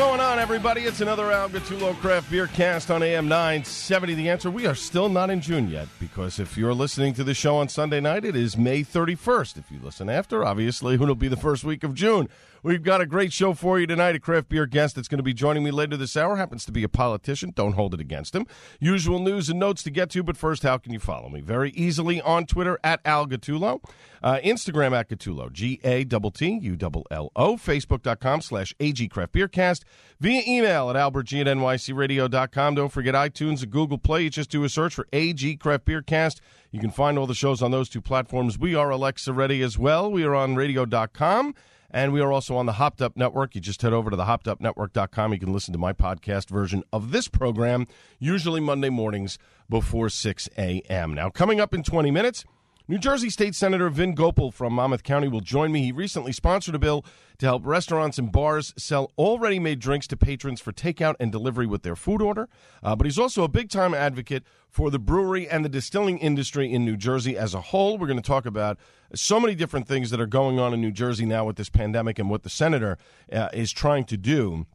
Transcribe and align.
going 0.00 0.18
on, 0.18 0.38
everybody? 0.38 0.84
It's 0.84 1.02
another 1.02 1.30
Al 1.30 1.50
Gattullo 1.50 1.94
Craft 1.96 2.30
Beer 2.30 2.46
Cast 2.46 2.90
on 2.90 3.02
AM 3.02 3.28
970. 3.28 4.14
The 4.14 4.30
answer 4.30 4.50
we 4.50 4.66
are 4.66 4.74
still 4.74 5.10
not 5.10 5.28
in 5.28 5.42
June 5.42 5.68
yet 5.68 5.88
because 5.98 6.40
if 6.40 6.56
you're 6.56 6.72
listening 6.72 7.12
to 7.14 7.22
the 7.22 7.34
show 7.34 7.58
on 7.58 7.68
Sunday 7.68 8.00
night, 8.00 8.24
it 8.24 8.34
is 8.34 8.56
May 8.56 8.82
31st. 8.82 9.58
If 9.58 9.70
you 9.70 9.78
listen 9.78 10.08
after, 10.08 10.42
obviously, 10.42 10.94
it'll 11.02 11.14
be 11.14 11.28
the 11.28 11.36
first 11.36 11.64
week 11.64 11.84
of 11.84 11.92
June. 11.92 12.30
We've 12.62 12.82
got 12.82 13.00
a 13.00 13.06
great 13.06 13.32
show 13.32 13.54
for 13.54 13.80
you 13.80 13.86
tonight. 13.86 14.14
A 14.14 14.20
craft 14.20 14.50
beer 14.50 14.66
guest 14.66 14.96
that's 14.96 15.08
going 15.08 15.18
to 15.18 15.22
be 15.24 15.32
joining 15.32 15.64
me 15.64 15.70
later 15.70 15.96
this 15.96 16.16
hour 16.16 16.36
happens 16.36 16.64
to 16.66 16.72
be 16.72 16.82
a 16.82 16.88
politician. 16.88 17.52
Don't 17.54 17.72
hold 17.72 17.94
it 17.94 18.00
against 18.00 18.34
him. 18.34 18.46
Usual 18.78 19.18
news 19.18 19.48
and 19.48 19.58
notes 19.58 19.82
to 19.84 19.90
get 19.90 20.10
to, 20.10 20.22
but 20.22 20.36
first, 20.36 20.62
how 20.62 20.76
can 20.76 20.92
you 20.92 20.98
follow 20.98 21.28
me? 21.30 21.40
Very 21.40 21.70
easily 21.70 22.20
on 22.20 22.44
Twitter 22.44 22.78
at 22.84 23.00
Al 23.04 23.26
Gattullo, 23.26 23.82
uh, 24.22 24.38
Instagram 24.44 24.92
at 24.92 25.08
Gattullo, 25.08 25.50
G 25.50 25.80
A 25.84 26.04
T 26.04 26.30
T 26.34 26.58
U 26.62 26.76
L 26.82 27.04
L 27.10 27.32
O, 27.34 27.56
Facebook.com 27.56 28.42
slash 28.42 28.74
AG 28.78 29.08
Craft 29.08 29.32
Beer 29.32 29.48
Cast, 29.48 29.84
via 30.20 30.42
email 30.46 30.90
at 30.90 30.96
albertg 30.96 31.40
at 31.40 31.46
nycradio.com. 31.46 32.74
Don't 32.74 32.92
forget 32.92 33.14
iTunes 33.14 33.62
and 33.62 33.70
Google 33.70 33.98
Play. 33.98 34.24
You 34.24 34.30
just 34.30 34.50
do 34.50 34.64
a 34.64 34.68
search 34.68 34.94
for 34.94 35.06
AG 35.12 35.56
Craft 35.56 35.86
Beer 35.86 36.02
Cast. 36.02 36.40
You 36.70 36.80
can 36.80 36.90
find 36.90 37.18
all 37.18 37.26
the 37.26 37.34
shows 37.34 37.62
on 37.62 37.70
those 37.70 37.88
two 37.88 38.00
platforms. 38.02 38.58
We 38.58 38.74
are 38.74 38.90
Alexa 38.90 39.32
ready 39.32 39.62
as 39.62 39.78
well. 39.78 40.10
We 40.10 40.24
are 40.24 40.34
on 40.34 40.56
radio.com. 40.56 41.54
And 41.90 42.12
we 42.12 42.20
are 42.20 42.32
also 42.32 42.56
on 42.56 42.66
the 42.66 42.74
Hopped 42.74 43.02
Up 43.02 43.16
Network. 43.16 43.54
You 43.54 43.60
just 43.60 43.82
head 43.82 43.92
over 43.92 44.10
to 44.10 44.16
the 44.16 44.24
hoppedupnetwork.com. 44.24 45.32
You 45.32 45.38
can 45.38 45.52
listen 45.52 45.72
to 45.72 45.78
my 45.78 45.92
podcast 45.92 46.48
version 46.48 46.84
of 46.92 47.10
this 47.10 47.28
program, 47.28 47.86
usually 48.18 48.60
Monday 48.60 48.90
mornings 48.90 49.38
before 49.68 50.08
6 50.08 50.48
a.m. 50.56 51.14
Now, 51.14 51.30
coming 51.30 51.60
up 51.60 51.74
in 51.74 51.82
20 51.82 52.10
minutes, 52.10 52.44
New 52.90 52.98
Jersey 52.98 53.30
State 53.30 53.54
Senator 53.54 53.88
Vin 53.88 54.16
Gopal 54.16 54.50
from 54.50 54.72
Monmouth 54.72 55.04
County 55.04 55.28
will 55.28 55.42
join 55.42 55.70
me. 55.70 55.84
He 55.84 55.92
recently 55.92 56.32
sponsored 56.32 56.74
a 56.74 56.78
bill 56.80 57.04
to 57.38 57.46
help 57.46 57.64
restaurants 57.64 58.18
and 58.18 58.32
bars 58.32 58.74
sell 58.76 59.12
already 59.16 59.60
made 59.60 59.78
drinks 59.78 60.08
to 60.08 60.16
patrons 60.16 60.60
for 60.60 60.72
takeout 60.72 61.14
and 61.20 61.30
delivery 61.30 61.66
with 61.66 61.84
their 61.84 61.94
food 61.94 62.20
order. 62.20 62.48
Uh, 62.82 62.96
but 62.96 63.06
he's 63.06 63.16
also 63.16 63.44
a 63.44 63.48
big 63.48 63.70
time 63.70 63.94
advocate 63.94 64.42
for 64.68 64.90
the 64.90 64.98
brewery 64.98 65.48
and 65.48 65.64
the 65.64 65.68
distilling 65.68 66.18
industry 66.18 66.72
in 66.72 66.84
New 66.84 66.96
Jersey 66.96 67.38
as 67.38 67.54
a 67.54 67.60
whole. 67.60 67.96
We're 67.96 68.08
going 68.08 68.16
to 68.16 68.26
talk 68.26 68.44
about 68.44 68.76
so 69.14 69.38
many 69.38 69.54
different 69.54 69.86
things 69.86 70.10
that 70.10 70.20
are 70.20 70.26
going 70.26 70.58
on 70.58 70.74
in 70.74 70.80
New 70.80 70.90
Jersey 70.90 71.26
now 71.26 71.44
with 71.44 71.54
this 71.54 71.70
pandemic 71.70 72.18
and 72.18 72.28
what 72.28 72.42
the 72.42 72.50
senator 72.50 72.98
uh, 73.32 73.50
is 73.52 73.70
trying 73.70 74.02
to 74.06 74.16
do 74.16 74.66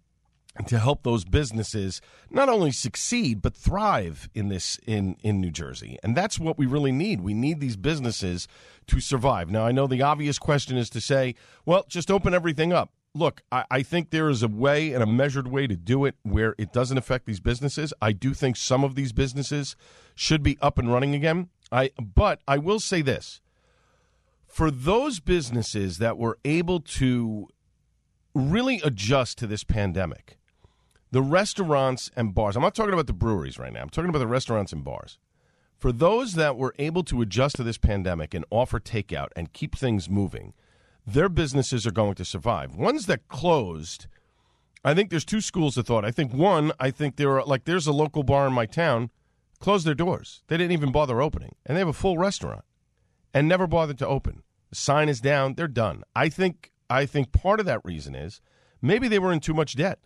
to 0.67 0.79
help 0.79 1.03
those 1.03 1.25
businesses 1.25 2.01
not 2.29 2.47
only 2.47 2.71
succeed 2.71 3.41
but 3.41 3.55
thrive 3.55 4.29
in 4.33 4.47
this 4.47 4.79
in 4.85 5.17
in 5.21 5.41
New 5.41 5.51
Jersey. 5.51 5.97
And 6.03 6.15
that's 6.15 6.39
what 6.39 6.57
we 6.57 6.65
really 6.65 6.91
need. 6.91 7.21
We 7.21 7.33
need 7.33 7.59
these 7.59 7.75
businesses 7.75 8.47
to 8.87 8.99
survive. 8.99 9.49
Now 9.49 9.65
I 9.65 9.71
know 9.71 9.87
the 9.87 10.01
obvious 10.01 10.39
question 10.39 10.77
is 10.77 10.89
to 10.91 11.01
say, 11.01 11.35
well, 11.65 11.85
just 11.87 12.09
open 12.09 12.33
everything 12.33 12.71
up. 12.71 12.91
Look, 13.13 13.43
I, 13.51 13.63
I 13.71 13.81
think 13.81 14.09
there 14.09 14.29
is 14.29 14.43
a 14.43 14.47
way 14.49 14.91
and 14.91 15.01
a 15.01 15.05
measured 15.05 15.47
way 15.47 15.67
to 15.67 15.75
do 15.75 16.03
it 16.05 16.15
where 16.23 16.53
it 16.57 16.73
doesn't 16.73 16.97
affect 16.97 17.25
these 17.25 17.39
businesses. 17.39 17.93
I 18.01 18.11
do 18.11 18.33
think 18.33 18.57
some 18.57 18.83
of 18.83 18.95
these 18.95 19.13
businesses 19.13 19.75
should 20.15 20.43
be 20.43 20.57
up 20.61 20.77
and 20.77 20.91
running 20.91 21.15
again. 21.15 21.49
I 21.71 21.91
but 21.99 22.41
I 22.47 22.57
will 22.57 22.79
say 22.79 23.01
this. 23.01 23.41
For 24.47 24.71
those 24.71 25.19
businesses 25.19 25.97
that 25.97 26.17
were 26.17 26.37
able 26.45 26.79
to 26.79 27.49
really 28.33 28.79
adjust 28.83 29.37
to 29.39 29.47
this 29.47 29.63
pandemic, 29.63 30.37
the 31.11 31.21
restaurants 31.21 32.11
and 32.15 32.33
bars, 32.33 32.55
I'm 32.55 32.61
not 32.61 32.75
talking 32.75 32.93
about 32.93 33.07
the 33.07 33.13
breweries 33.13 33.59
right 33.59 33.73
now, 33.73 33.81
I'm 33.81 33.89
talking 33.89 34.09
about 34.09 34.19
the 34.19 34.27
restaurants 34.27 34.73
and 34.73 34.83
bars. 34.83 35.17
For 35.77 35.91
those 35.91 36.33
that 36.33 36.57
were 36.57 36.73
able 36.79 37.03
to 37.03 37.21
adjust 37.21 37.57
to 37.57 37.63
this 37.63 37.77
pandemic 37.77 38.33
and 38.33 38.45
offer 38.49 38.79
takeout 38.79 39.27
and 39.35 39.53
keep 39.53 39.75
things 39.75 40.09
moving, 40.09 40.53
their 41.05 41.29
businesses 41.29 41.85
are 41.85 41.91
going 41.91 42.15
to 42.15 42.25
survive. 42.25 42.75
Ones 42.75 43.05
that 43.05 43.27
closed, 43.27 44.07
I 44.83 44.93
think 44.93 45.09
there's 45.09 45.25
two 45.25 45.41
schools 45.41 45.77
of 45.77 45.85
thought. 45.85 46.05
I 46.05 46.11
think 46.11 46.33
one, 46.33 46.71
I 46.79 46.91
think 46.91 47.15
there 47.15 47.39
are 47.39 47.45
like 47.45 47.65
there's 47.65 47.87
a 47.87 47.93
local 47.93 48.23
bar 48.23 48.47
in 48.47 48.53
my 48.53 48.65
town 48.65 49.11
closed 49.59 49.85
their 49.85 49.95
doors. 49.95 50.43
They 50.47 50.57
didn't 50.57 50.73
even 50.73 50.91
bother 50.91 51.21
opening, 51.21 51.55
and 51.65 51.75
they 51.75 51.79
have 51.79 51.87
a 51.87 51.93
full 51.93 52.17
restaurant 52.17 52.63
and 53.33 53.47
never 53.47 53.67
bothered 53.67 53.97
to 53.99 54.07
open. 54.07 54.43
The 54.69 54.75
sign 54.75 55.09
is 55.09 55.21
down, 55.21 55.55
they're 55.55 55.67
done. 55.67 56.03
I 56.15 56.29
think 56.29 56.71
I 56.89 57.05
think 57.05 57.31
part 57.31 57.59
of 57.59 57.65
that 57.65 57.83
reason 57.83 58.15
is 58.15 58.41
maybe 58.81 59.07
they 59.07 59.19
were 59.19 59.33
in 59.33 59.39
too 59.39 59.53
much 59.53 59.75
debt. 59.75 59.99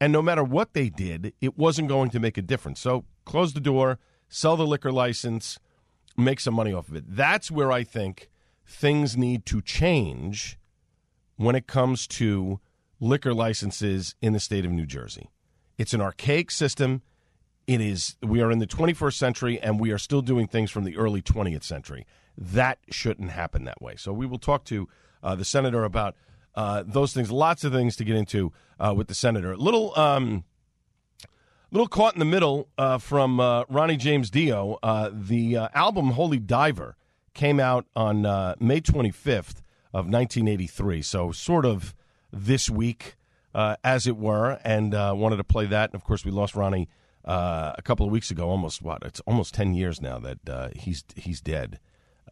And 0.00 0.12
no 0.12 0.22
matter 0.22 0.42
what 0.42 0.72
they 0.72 0.88
did, 0.88 1.34
it 1.40 1.58
wasn't 1.58 1.88
going 1.88 2.10
to 2.10 2.20
make 2.20 2.38
a 2.38 2.42
difference. 2.42 2.80
So 2.80 3.04
close 3.24 3.52
the 3.52 3.60
door, 3.60 3.98
sell 4.28 4.56
the 4.56 4.66
liquor 4.66 4.90
license, 4.90 5.58
make 6.16 6.40
some 6.40 6.54
money 6.54 6.72
off 6.72 6.88
of 6.88 6.96
it. 6.96 7.04
That's 7.06 7.50
where 7.50 7.70
I 7.70 7.84
think 7.84 8.30
things 8.66 9.16
need 9.16 9.44
to 9.46 9.60
change 9.60 10.58
when 11.36 11.54
it 11.54 11.66
comes 11.66 12.06
to 12.06 12.60
liquor 12.98 13.34
licenses 13.34 14.14
in 14.22 14.32
the 14.32 14.40
state 14.40 14.64
of 14.64 14.70
New 14.70 14.86
Jersey. 14.86 15.30
It's 15.76 15.94
an 15.94 16.00
archaic 16.00 16.50
system. 16.50 17.02
It 17.66 17.80
is 17.80 18.16
we 18.22 18.40
are 18.40 18.50
in 18.50 18.58
the 18.58 18.66
21st 18.66 19.14
century 19.14 19.60
and 19.60 19.78
we 19.78 19.90
are 19.90 19.98
still 19.98 20.22
doing 20.22 20.46
things 20.46 20.70
from 20.70 20.84
the 20.84 20.96
early 20.96 21.22
20th 21.22 21.62
century. 21.62 22.06
That 22.36 22.78
shouldn't 22.90 23.30
happen 23.30 23.64
that 23.64 23.80
way. 23.82 23.96
So 23.96 24.12
we 24.12 24.26
will 24.26 24.38
talk 24.38 24.64
to 24.64 24.88
uh, 25.22 25.34
the 25.34 25.44
senator 25.44 25.84
about 25.84 26.14
uh, 26.54 26.82
those 26.86 27.12
things. 27.12 27.30
Lots 27.30 27.64
of 27.64 27.72
things 27.72 27.96
to 27.96 28.04
get 28.04 28.16
into 28.16 28.52
uh, 28.78 28.94
with 28.96 29.08
the 29.08 29.14
senator. 29.14 29.56
Little, 29.56 29.98
um, 29.98 30.44
little 31.70 31.88
caught 31.88 32.14
in 32.14 32.18
the 32.18 32.24
middle 32.24 32.68
uh, 32.78 32.98
from 32.98 33.40
uh, 33.40 33.64
Ronnie 33.68 33.96
James 33.96 34.30
Dio. 34.30 34.78
Uh, 34.82 35.10
the 35.12 35.56
album 35.74 36.10
Holy 36.12 36.38
Diver 36.38 36.96
came 37.34 37.60
out 37.60 37.86
on 37.94 38.22
May 38.58 38.80
25th 38.80 39.62
of 39.92 40.06
1983. 40.06 41.02
So 41.02 41.32
sort 41.32 41.64
of 41.64 41.94
this 42.32 42.68
week, 42.68 43.16
as 43.54 44.06
it 44.06 44.16
were, 44.16 44.58
and 44.64 44.92
wanted 44.92 45.36
to 45.36 45.44
play 45.44 45.66
that. 45.66 45.90
And 45.90 45.94
of 45.94 46.04
course, 46.04 46.24
we 46.24 46.30
lost 46.30 46.54
Ronnie 46.54 46.88
a 47.24 47.80
couple 47.84 48.06
of 48.06 48.12
weeks 48.12 48.30
ago. 48.30 48.48
Almost 48.48 48.82
what? 48.82 49.02
It's 49.04 49.20
almost 49.20 49.54
10 49.54 49.74
years 49.74 50.00
now 50.00 50.18
that 50.18 50.72
he's 50.76 51.04
he's 51.16 51.40
dead. 51.40 51.78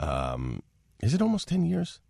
Um, 0.01 0.63
is 1.01 1.15
it 1.15 1.23
almost 1.23 1.49
10 1.49 1.65
years? 1.65 2.01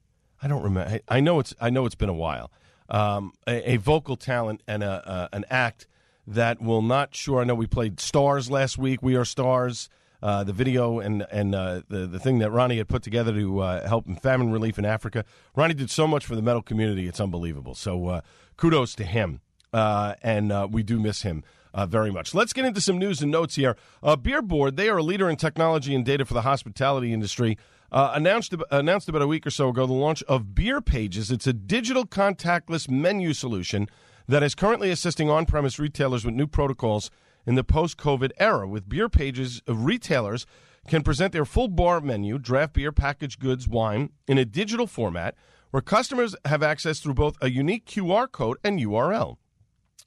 I 0.43 0.49
don't 0.49 0.63
remember. 0.63 1.01
I 1.09 1.21
know 1.21 1.41
it's 1.41 1.55
I 1.61 1.71
know 1.71 1.87
it's 1.87 1.95
been 1.95 2.09
a 2.09 2.15
while. 2.15 2.51
Um, 2.89 3.33
a, 3.47 3.73
a, 3.73 3.77
vocal 3.77 4.17
talent 4.17 4.63
and 4.67 4.83
a, 4.83 5.07
uh, 5.07 5.29
an 5.35 5.45
act 5.51 5.87
that 6.27 6.63
will 6.63 6.81
not. 6.81 7.15
Sure, 7.15 7.41
I 7.41 7.45
know 7.45 7.55
we 7.55 7.67
played 7.67 8.01
Stars 8.01 8.51
last 8.51 8.79
week. 8.79 9.03
We 9.03 9.15
are 9.15 9.27
Stars. 9.27 9.91
Uh, 10.21 10.43
the 10.43 10.53
video 10.53 10.99
and 10.99 11.25
and 11.31 11.55
uh, 11.55 11.83
the 11.89 12.07
the 12.07 12.19
thing 12.19 12.39
that 12.39 12.51
Ronnie 12.51 12.79
had 12.79 12.89
put 12.89 13.03
together 13.03 13.33
to 13.33 13.61
uh, 13.61 13.89
help 13.89 14.09
in 14.09 14.17
famine 14.17 14.51
relief 14.51 14.79
in 14.79 14.85
Africa. 14.85 15.25
Ronnie 15.55 15.75
did 15.75 15.91
so 15.91 16.09
much 16.09 16.27
for 16.27 16.35
the 16.35 16.43
metal 16.43 16.63
community; 16.63 17.07
it's 17.07 17.21
unbelievable. 17.21 17.75
So 17.75 18.07
uh, 18.09 18.21
kudos 18.57 18.97
to 18.97 19.05
him, 19.05 19.41
uh, 19.73 20.15
and 20.23 20.73
we 20.73 20.83
do 20.83 20.99
miss 20.99 21.23
him. 21.23 21.45
very 21.87 22.11
much. 22.11 22.35
Let's 22.35 22.53
get 22.53 22.65
into 22.65 22.81
some 22.81 22.99
news 22.99 23.23
and 23.23 23.31
notes 23.31 23.55
here. 23.55 23.77
Beer 24.23 24.43
Board, 24.43 24.77
they 24.77 24.89
are 24.89 24.99
a 24.99 25.05
leader 25.05 25.31
in 25.31 25.37
technology 25.37 25.95
and 25.95 26.05
data 26.05 26.25
for 26.25 26.35
the 26.35 26.43
hospitality 26.43 27.13
industry 27.13 27.57
uh, 27.91 28.13
announced 28.15 28.55
announced 28.71 29.09
about 29.09 29.23
a 29.23 29.27
week 29.27 29.47
or 29.47 29.51
so 29.51 29.69
ago 29.71 29.87
the 29.87 29.93
launch 29.93 30.23
of 30.25 30.55
Beer 30.55 30.81
Pages. 30.81 31.31
It's 31.31 31.47
a 31.47 31.53
digital 31.53 32.05
contactless 32.05 32.89
menu 32.89 33.33
solution 33.33 33.89
that 34.27 34.43
is 34.43 34.55
currently 34.55 34.91
assisting 34.91 35.31
on-premise 35.31 35.79
retailers 35.79 36.25
with 36.25 36.35
new 36.35 36.47
protocols 36.47 37.11
in 37.47 37.55
the 37.55 37.65
post-COVID 37.65 38.31
era. 38.39 38.69
With 38.69 38.89
Beer 38.89 39.09
Pages, 39.09 39.63
uh, 39.69 39.75
retailers 39.75 40.45
can 40.87 41.03
present 41.03 41.33
their 41.33 41.45
full 41.45 41.69
bar 41.69 42.01
menu, 42.01 42.39
draft 42.39 42.75
beer, 42.75 42.93
packaged 42.93 43.41
goods, 43.41 43.67
wine 43.67 44.11
in 44.27 44.39
a 44.39 44.45
digital 44.45 44.87
format 44.87 45.35
where 45.71 45.83
customers 45.83 46.35
have 46.45 46.63
access 46.63 47.01
through 47.01 47.15
both 47.15 47.37
a 47.41 47.51
unique 47.51 47.87
QR 47.87 48.31
code 48.31 48.59
and 48.65 48.79
URL. 48.81 49.37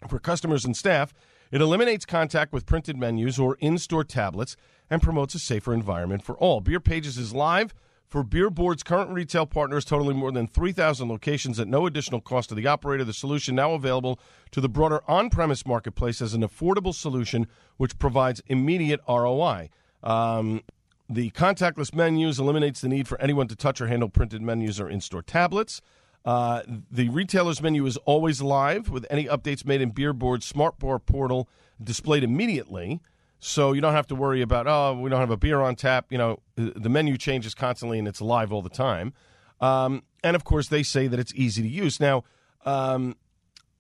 For 0.08 0.20
customers 0.20 0.66
and 0.66 0.76
staff, 0.76 1.14
It 1.52 1.60
eliminates 1.60 2.06
contact 2.06 2.54
with 2.54 2.66
printed 2.66 2.98
menus 2.98 3.38
or 3.38 3.56
in 3.56 3.78
store 3.78 4.06
tablets 4.06 4.56
and 4.92 5.02
promotes 5.02 5.34
a 5.34 5.40
safer 5.40 5.74
environment 5.74 6.24
for 6.24 6.36
all. 6.36 6.60
Beer 6.60 6.82
Pages 6.82 7.18
is 7.18 7.34
live 7.34 7.74
for 8.08 8.24
Beer 8.24 8.50
Board's 8.50 8.84
current 8.84 9.10
retail 9.10 9.46
partners, 9.46 9.86
totaling 9.86 10.18
more 10.18 10.34
than 10.34 10.46
3,000 10.46 11.08
locations 11.08 11.62
at 11.62 11.68
no 11.70 11.86
additional 11.86 12.20
cost 12.20 12.50
to 12.50 12.56
the 12.56 12.68
operator. 12.68 13.06
The 13.06 13.14
solution 13.14 13.56
now 13.56 13.72
available 13.72 14.20
to 14.52 14.60
the 14.60 14.68
broader 14.68 15.02
on 15.08 15.30
premise 15.30 15.66
marketplace 15.66 16.22
as 16.22 16.34
an 16.34 16.42
affordable 16.42 16.94
solution 16.94 17.48
which 17.78 17.98
provides 17.98 18.44
immediate 18.48 19.00
ROI. 19.08 19.70
Um, 20.04 20.62
the 21.10 21.32
contactless 21.32 21.96
menus 21.96 22.38
eliminates 22.38 22.82
the 22.82 22.90
need 22.90 23.08
for 23.08 23.20
anyone 23.22 23.48
to 23.48 23.56
touch 23.56 23.80
or 23.80 23.88
handle 23.88 24.10
printed 24.10 24.42
menus 24.42 24.80
or 24.80 24.90
in 24.90 25.00
store 25.00 25.22
tablets. 25.22 25.82
Uh, 26.26 26.62
the 26.92 27.08
retailer's 27.10 27.62
menu 27.62 27.86
is 27.86 27.96
always 27.98 28.42
live 28.42 28.90
with 28.90 29.06
any 29.10 29.26
updates 29.26 29.66
made 29.66 29.82
in 29.82 29.90
Beer 29.90 30.12
Board's 30.12 30.46
Smart 30.46 30.78
Bar 30.80 31.00
portal 31.00 31.48
displayed 31.82 32.24
immediately. 32.24 33.00
So 33.44 33.74
you 33.74 33.82
don't 33.82 33.94
have 33.94 34.06
to 34.08 34.16
worry 34.16 34.44
about, 34.44 34.68
oh, 34.68 34.94
we 34.94 35.10
don't 35.10 35.20
have 35.20 35.32
a 35.32 35.36
beer 35.36 35.62
on 35.62 35.76
tap. 35.76 36.06
You 36.12 36.20
know, 36.20 36.40
the 36.56 36.90
menu 36.90 37.18
changes 37.18 37.56
constantly 37.56 37.98
and 37.98 38.08
it's 38.08 38.22
live 38.22 38.54
all 38.54 38.62
the 38.62 38.70
time. 38.70 39.14
Um, 39.60 40.04
and 40.24 40.36
of 40.36 40.44
course, 40.44 40.68
they 40.68 40.84
say 40.84 41.08
that 41.08 41.20
it's 41.20 41.34
easy 41.34 41.64
to 41.64 41.68
use. 41.68 42.00
Now, 42.00 42.24
um, 42.66 43.16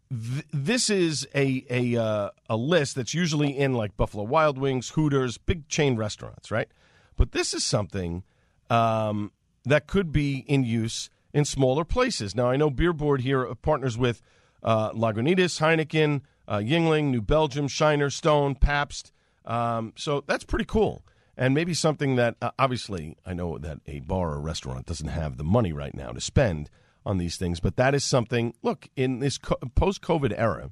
th- 0.09 0.45
this 0.51 0.89
is 0.89 1.27
a 1.35 1.63
a, 1.69 1.95
uh, 1.95 2.29
a 2.49 2.57
list 2.57 2.95
that's 2.95 3.13
usually 3.13 3.55
in 3.55 3.73
like 3.73 3.95
Buffalo 3.95 4.23
Wild 4.23 4.57
Wings, 4.57 4.89
Hooters, 4.89 5.37
big 5.37 5.67
chain 5.67 5.95
restaurants, 5.95 6.49
right? 6.49 6.67
But 7.15 7.31
this 7.31 7.53
is 7.53 7.63
something 7.63 8.23
um, 8.71 9.31
that 9.63 9.85
could 9.85 10.11
be 10.11 10.39
in 10.47 10.63
use 10.63 11.11
in 11.33 11.45
smaller 11.45 11.85
places. 11.85 12.35
Now, 12.35 12.49
I 12.49 12.57
know 12.57 12.71
Beer 12.71 12.93
Board 12.93 13.21
here 13.21 13.53
partners 13.61 13.95
with 13.95 14.23
uh, 14.63 14.91
Lagunitas, 14.93 15.59
Heineken, 15.59 16.21
uh, 16.47 16.57
Yuengling, 16.57 17.11
New 17.11 17.21
Belgium, 17.21 17.67
Shiner, 17.67 18.09
Stone, 18.09 18.55
Pabst. 18.55 19.11
Um, 19.45 19.93
so 19.95 20.23
that's 20.27 20.43
pretty 20.43 20.65
cool. 20.65 21.03
And 21.37 21.53
maybe 21.53 21.73
something 21.73 22.17
that, 22.17 22.35
uh, 22.41 22.51
obviously, 22.59 23.17
I 23.25 23.33
know 23.33 23.57
that 23.57 23.79
a 23.87 24.01
bar 24.01 24.31
or 24.31 24.41
restaurant 24.41 24.85
doesn't 24.85 25.07
have 25.07 25.37
the 25.37 25.43
money 25.43 25.73
right 25.73 25.95
now 25.95 26.11
to 26.11 26.21
spend 26.21 26.69
on 27.05 27.17
these 27.17 27.37
things, 27.37 27.59
but 27.59 27.77
that 27.77 27.95
is 27.95 28.03
something, 28.03 28.53
look, 28.61 28.87
in 28.95 29.19
this 29.19 29.37
co- 29.37 29.57
post 29.75 30.01
COVID 30.01 30.33
era, 30.37 30.71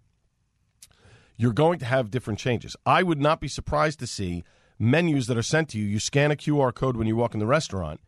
you're 1.37 1.53
going 1.53 1.79
to 1.79 1.85
have 1.85 2.11
different 2.11 2.37
changes. 2.37 2.75
I 2.85 3.01
would 3.01 3.19
not 3.19 3.39
be 3.39 3.47
surprised 3.47 3.99
to 3.99 4.07
see 4.07 4.43
menus 4.77 5.27
that 5.27 5.37
are 5.37 5.41
sent 5.41 5.69
to 5.69 5.79
you. 5.79 5.85
You 5.85 5.99
scan 5.99 6.31
a 6.31 6.35
QR 6.35 6.73
code 6.73 6.97
when 6.97 7.07
you 7.07 7.15
walk 7.15 7.33
in 7.33 7.39
the 7.39 7.47
restaurant 7.47 8.01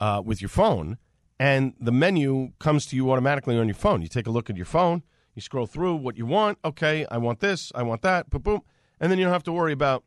uh, 0.00 0.22
with 0.24 0.40
your 0.40 0.48
phone, 0.48 0.98
and 1.38 1.74
the 1.78 1.92
menu 1.92 2.52
comes 2.58 2.86
to 2.86 2.96
you 2.96 3.12
automatically 3.12 3.58
on 3.58 3.68
your 3.68 3.74
phone. 3.74 4.02
You 4.02 4.08
take 4.08 4.26
a 4.26 4.30
look 4.30 4.50
at 4.50 4.56
your 4.56 4.66
phone, 4.66 5.02
you 5.34 5.42
scroll 5.42 5.66
through 5.66 5.96
what 5.96 6.16
you 6.16 6.26
want. 6.26 6.58
Okay, 6.64 7.06
I 7.10 7.18
want 7.18 7.40
this, 7.40 7.70
I 7.74 7.82
want 7.82 8.02
that, 8.02 8.30
boom, 8.30 8.42
boom. 8.42 8.60
And 9.00 9.12
then 9.12 9.18
you 9.18 9.24
don't 9.24 9.32
have 9.32 9.44
to 9.44 9.52
worry 9.52 9.72
about 9.72 10.02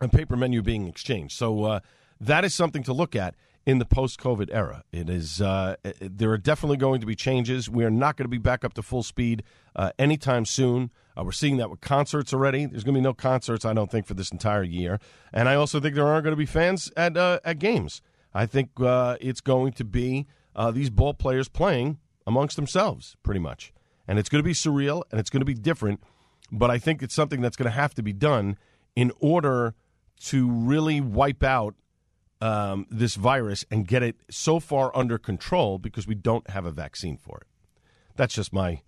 a 0.00 0.08
paper 0.08 0.36
menu 0.36 0.62
being 0.62 0.86
exchanged. 0.86 1.36
So 1.36 1.64
uh, 1.64 1.80
that 2.20 2.44
is 2.44 2.54
something 2.54 2.82
to 2.84 2.92
look 2.92 3.14
at 3.14 3.34
in 3.66 3.78
the 3.78 3.84
post-COVID 3.84 4.50
era. 4.52 4.84
It 4.92 5.08
is 5.08 5.40
uh, 5.40 5.76
there 6.00 6.30
are 6.30 6.38
definitely 6.38 6.76
going 6.76 7.00
to 7.00 7.06
be 7.06 7.14
changes. 7.14 7.70
We 7.70 7.84
are 7.84 7.90
not 7.90 8.16
going 8.16 8.24
to 8.24 8.30
be 8.30 8.38
back 8.38 8.64
up 8.64 8.74
to 8.74 8.82
full 8.82 9.02
speed 9.02 9.42
uh, 9.74 9.90
anytime 9.98 10.44
soon. 10.44 10.90
Uh, 11.16 11.24
we're 11.24 11.32
seeing 11.32 11.56
that 11.58 11.70
with 11.70 11.80
concerts 11.80 12.34
already. 12.34 12.66
There's 12.66 12.84
going 12.84 12.94
to 12.94 13.00
be 13.00 13.04
no 13.04 13.14
concerts, 13.14 13.64
I 13.64 13.72
don't 13.72 13.90
think, 13.90 14.06
for 14.06 14.14
this 14.14 14.30
entire 14.30 14.64
year. 14.64 14.98
And 15.32 15.48
I 15.48 15.54
also 15.54 15.80
think 15.80 15.94
there 15.94 16.06
aren't 16.06 16.24
going 16.24 16.32
to 16.32 16.36
be 16.36 16.46
fans 16.46 16.90
at 16.96 17.16
uh, 17.16 17.40
at 17.44 17.58
games. 17.58 18.02
I 18.34 18.46
think 18.46 18.70
uh, 18.80 19.16
it's 19.20 19.40
going 19.40 19.72
to 19.74 19.84
be 19.84 20.26
uh, 20.56 20.70
these 20.70 20.90
ball 20.90 21.14
players 21.14 21.48
playing 21.48 21.98
amongst 22.26 22.56
themselves, 22.56 23.16
pretty 23.22 23.40
much. 23.40 23.72
And 24.08 24.18
it's 24.18 24.28
going 24.28 24.40
to 24.40 24.46
be 24.46 24.52
surreal 24.52 25.04
and 25.10 25.20
it's 25.20 25.30
going 25.30 25.40
to 25.40 25.46
be 25.46 25.54
different. 25.54 26.02
But 26.50 26.70
I 26.70 26.78
think 26.78 27.02
it's 27.02 27.14
something 27.14 27.40
that's 27.40 27.56
going 27.56 27.70
to 27.70 27.76
have 27.76 27.94
to 27.94 28.02
be 28.02 28.12
done 28.12 28.58
in 28.94 29.12
order 29.20 29.74
to 30.24 30.50
really 30.50 31.00
wipe 31.00 31.42
out 31.42 31.74
um, 32.40 32.86
this 32.90 33.14
virus 33.14 33.64
and 33.70 33.86
get 33.86 34.02
it 34.02 34.16
so 34.30 34.60
far 34.60 34.94
under 34.96 35.18
control 35.18 35.78
because 35.78 36.06
we 36.06 36.14
don't 36.14 36.48
have 36.50 36.66
a 36.66 36.70
vaccine 36.70 37.16
for 37.16 37.38
it. 37.38 37.46
That's 38.16 38.34
just 38.34 38.52
my 38.52 38.82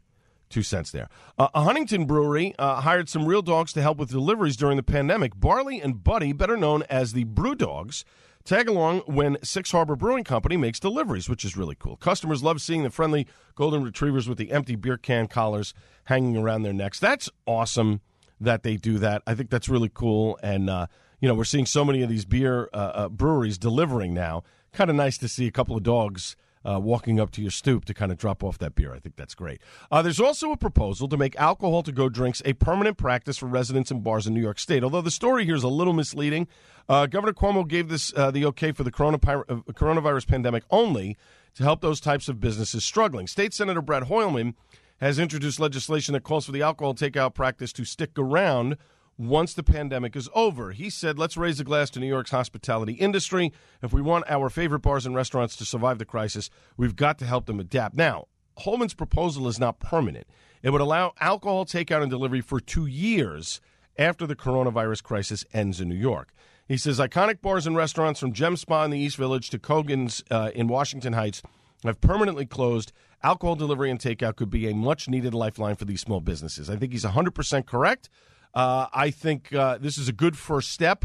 two 0.49 0.63
cents 0.63 0.91
there. 0.91 1.09
Uh, 1.39 1.49
a 1.55 1.63
Huntington 1.63 2.05
brewery 2.05 2.55
uh, 2.59 2.81
hired 2.81 3.09
some 3.09 3.27
real 3.27 3.43
dogs 3.43 3.73
to 3.73 3.83
help 3.83 3.99
with 3.99 4.11
deliveries 4.11 4.57
during 4.57 4.77
the 4.77 4.83
pandemic. 4.83 5.39
Barley 5.39 5.81
and 5.81 6.03
Buddy, 6.03 6.33
better 6.33 6.57
known 6.57 6.85
as 6.85 7.13
the 7.13 7.25
Brew 7.25 7.55
Dogs, 7.55 8.05
tag 8.45 8.69
along 8.69 9.01
when 9.01 9.37
Six 9.43 9.73
Harbor 9.73 9.97
Brewing 9.97 10.25
Company 10.25 10.57
makes 10.57 10.79
deliveries, 10.79 11.29
which 11.29 11.45
is 11.45 11.57
really 11.57 11.75
cool. 11.75 11.97
Customers 11.97 12.43
love 12.43 12.61
seeing 12.61 12.83
the 12.83 12.91
friendly 12.91 13.27
golden 13.55 13.83
retrievers 13.83 14.29
with 14.29 14.39
the 14.39 14.53
empty 14.53 14.77
beer 14.77 14.97
can 14.97 15.27
collars 15.27 15.75
hanging 16.05 16.37
around 16.37 16.63
their 16.63 16.73
necks. 16.73 17.01
That's 17.01 17.29
awesome 17.47 18.01
that 18.41 18.63
they 18.63 18.77
do 18.77 18.99
that. 18.99 19.23
I 19.27 19.35
think 19.35 19.51
that's 19.51 19.69
really 19.69 19.91
cool. 19.93 20.39
And, 20.43 20.71
uh, 20.71 20.87
you 21.21 21.29
know, 21.29 21.35
we're 21.35 21.45
seeing 21.45 21.67
so 21.67 21.85
many 21.85 22.03
of 22.03 22.09
these 22.09 22.25
beer 22.25 22.69
uh, 22.73 22.77
uh, 22.77 23.09
breweries 23.09 23.59
delivering 23.59 24.15
now. 24.15 24.43
Kind 24.73 24.91
of 24.91 24.97
nice 24.97 25.17
to 25.19 25.29
see 25.29 25.47
a 25.47 25.51
couple 25.51 25.77
of 25.77 25.83
dogs 25.83 26.37
uh, 26.67 26.81
walking 26.81 27.21
up 27.21 27.31
to 27.31 27.41
your 27.41 27.51
stoop 27.51 27.85
to 27.85 27.95
kind 27.95 28.11
of 28.11 28.19
drop 28.19 28.43
off 28.43 28.59
that 28.59 28.75
beer. 28.75 28.93
I 28.93 28.99
think 28.99 29.17
that's 29.17 29.35
great. 29.35 29.61
Uh, 29.91 30.03
there's 30.03 30.21
also 30.21 30.51
a 30.51 30.57
proposal 30.57 31.09
to 31.09 31.17
make 31.17 31.37
alcohol 31.37 31.83
to 31.85 31.93
go 31.93 32.09
drinks 32.09 32.43
a 32.45 32.55
permanent 32.55 32.99
practice 32.99 33.39
for 33.39 33.47
residents 33.47 33.91
and 33.91 34.03
bars 34.03 34.27
in 34.27 34.35
New 34.35 34.41
York 34.41 34.59
State. 34.59 34.83
Although 34.83 35.01
the 35.01 35.11
story 35.11 35.45
here 35.45 35.55
is 35.55 35.63
a 35.63 35.69
little 35.69 35.93
misleading, 35.93 36.49
uh, 36.89 37.07
Governor 37.07 37.33
Cuomo 37.33 37.67
gave 37.67 37.89
this 37.89 38.13
uh, 38.17 38.31
the 38.31 38.45
okay 38.47 38.73
for 38.73 38.83
the 38.83 38.91
uh, 38.91 39.73
coronavirus 39.73 40.27
pandemic 40.27 40.65
only 40.71 41.17
to 41.55 41.63
help 41.63 41.81
those 41.81 42.01
types 42.01 42.29
of 42.29 42.41
businesses 42.41 42.85
struggling. 42.85 43.27
State 43.27 43.55
Senator 43.55 43.81
Brad 43.81 44.05
Hoylman 44.05 44.55
has 45.01 45.19
introduced 45.19 45.61
legislation 45.61 46.15
that 46.15 46.25
calls 46.25 46.47
for 46.47 46.53
the 46.53 46.63
alcohol 46.63 46.95
takeout 46.95 47.35
practice 47.35 47.73
to 47.73 47.85
stick 47.85 48.11
around 48.19 48.77
once 49.19 49.55
the 49.55 49.63
pandemic 49.63 50.15
is 50.15 50.29
over. 50.35 50.73
He 50.73 50.91
said, 50.91 51.19
let's 51.19 51.37
raise 51.37 51.59
a 51.61 51.65
glass 51.65 51.91
to 51.91 52.01
New 52.01 52.07
York's 52.07 52.31
hospitality 52.31 52.95
industry. 52.95 53.53
If 53.83 53.93
we 53.93 54.03
want 54.03 54.25
our 54.29 54.51
favorite 54.51 54.81
bars 54.81 55.07
and 55.07 55.15
restaurants 55.15 55.57
to 55.57 55.65
survive 55.65 55.99
the 55.99 56.05
crisis, 56.05 56.51
we've 56.77 56.97
got 56.97 57.19
to 57.19 57.27
help 57.27 57.47
them 57.47 57.61
adapt. 57.61 57.95
Now, 57.95 58.27
Hoylman's 58.59 58.95
proposal 58.95 59.49
is 59.49 59.59
not 59.59 59.81
permanent. 59.81 60.27
It 60.63 60.71
would 60.71 60.81
allow 60.81 61.13
alcohol 61.21 61.65
takeout 61.65 62.03
and 62.03 62.11
delivery 62.11 62.41
for 62.41 62.61
two 62.61 62.87
years 62.87 63.61
after 63.99 64.27
the 64.27 64.37
coronavirus 64.37 65.03
crisis 65.03 65.45
ends 65.53 65.81
in 65.81 65.89
New 65.89 65.95
York. 65.95 66.33
He 66.69 66.77
says 66.77 66.99
iconic 66.99 67.41
bars 67.41 67.67
and 67.67 67.77
restaurants 67.77 68.19
from 68.19 68.33
Gem 68.33 68.57
Spa 68.57 68.85
in 68.85 68.91
the 68.91 68.99
East 68.99 69.17
Village 69.17 69.51
to 69.51 69.59
Coogan's 69.59 70.25
uh, 70.31 70.51
in 70.55 70.67
Washington 70.69 71.13
Heights 71.13 71.43
have 71.85 72.01
permanently 72.01 72.47
closed. 72.47 72.93
Alcohol 73.23 73.55
delivery 73.55 73.91
and 73.91 74.01
takeout 74.01 74.37
could 74.37 74.51
be 74.51 74.69
a 74.69 74.75
much 74.75 75.09
needed 75.09 75.35
lifeline 75.35 75.77
for 75.77 75.85
these 75.85 76.01
small 76.01 76.21
businesses. 76.21 76.69
I 76.69 76.77
think 76.77 76.93
he's 76.93 77.05
100% 77.05 77.67
correct. 77.67 78.09
Uh, 78.57 78.87
I 78.91 79.11
think 79.11 79.53
uh, 79.53 79.77
this 79.77 79.99
is 79.99 80.09
a 80.09 80.15
good 80.15 80.39
first 80.39 80.71
step 80.71 81.05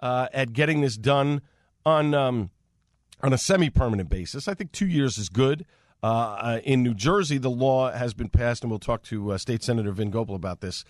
uh, 0.00 0.28
at 0.32 0.52
getting 0.52 0.80
this 0.80 0.96
done 0.96 1.42
on 1.84 2.14
um, 2.14 2.50
on 3.20 3.32
a 3.32 3.38
semi-permanent 3.38 4.08
basis. 4.08 4.46
I 4.46 4.54
think 4.54 4.70
two 4.70 4.86
years 4.86 5.18
is 5.18 5.28
good. 5.28 5.66
Uh, 6.04 6.06
uh, 6.06 6.60
in 6.62 6.84
New 6.84 6.94
Jersey, 6.94 7.36
the 7.36 7.50
law 7.50 7.90
has 7.90 8.14
been 8.14 8.28
passed, 8.28 8.62
and 8.62 8.70
we'll 8.70 8.78
talk 8.78 9.02
to 9.04 9.32
uh, 9.32 9.38
State 9.38 9.64
Senator 9.64 9.90
Vin 9.90 10.12
Gopal 10.12 10.36
about 10.36 10.60
this 10.60 10.84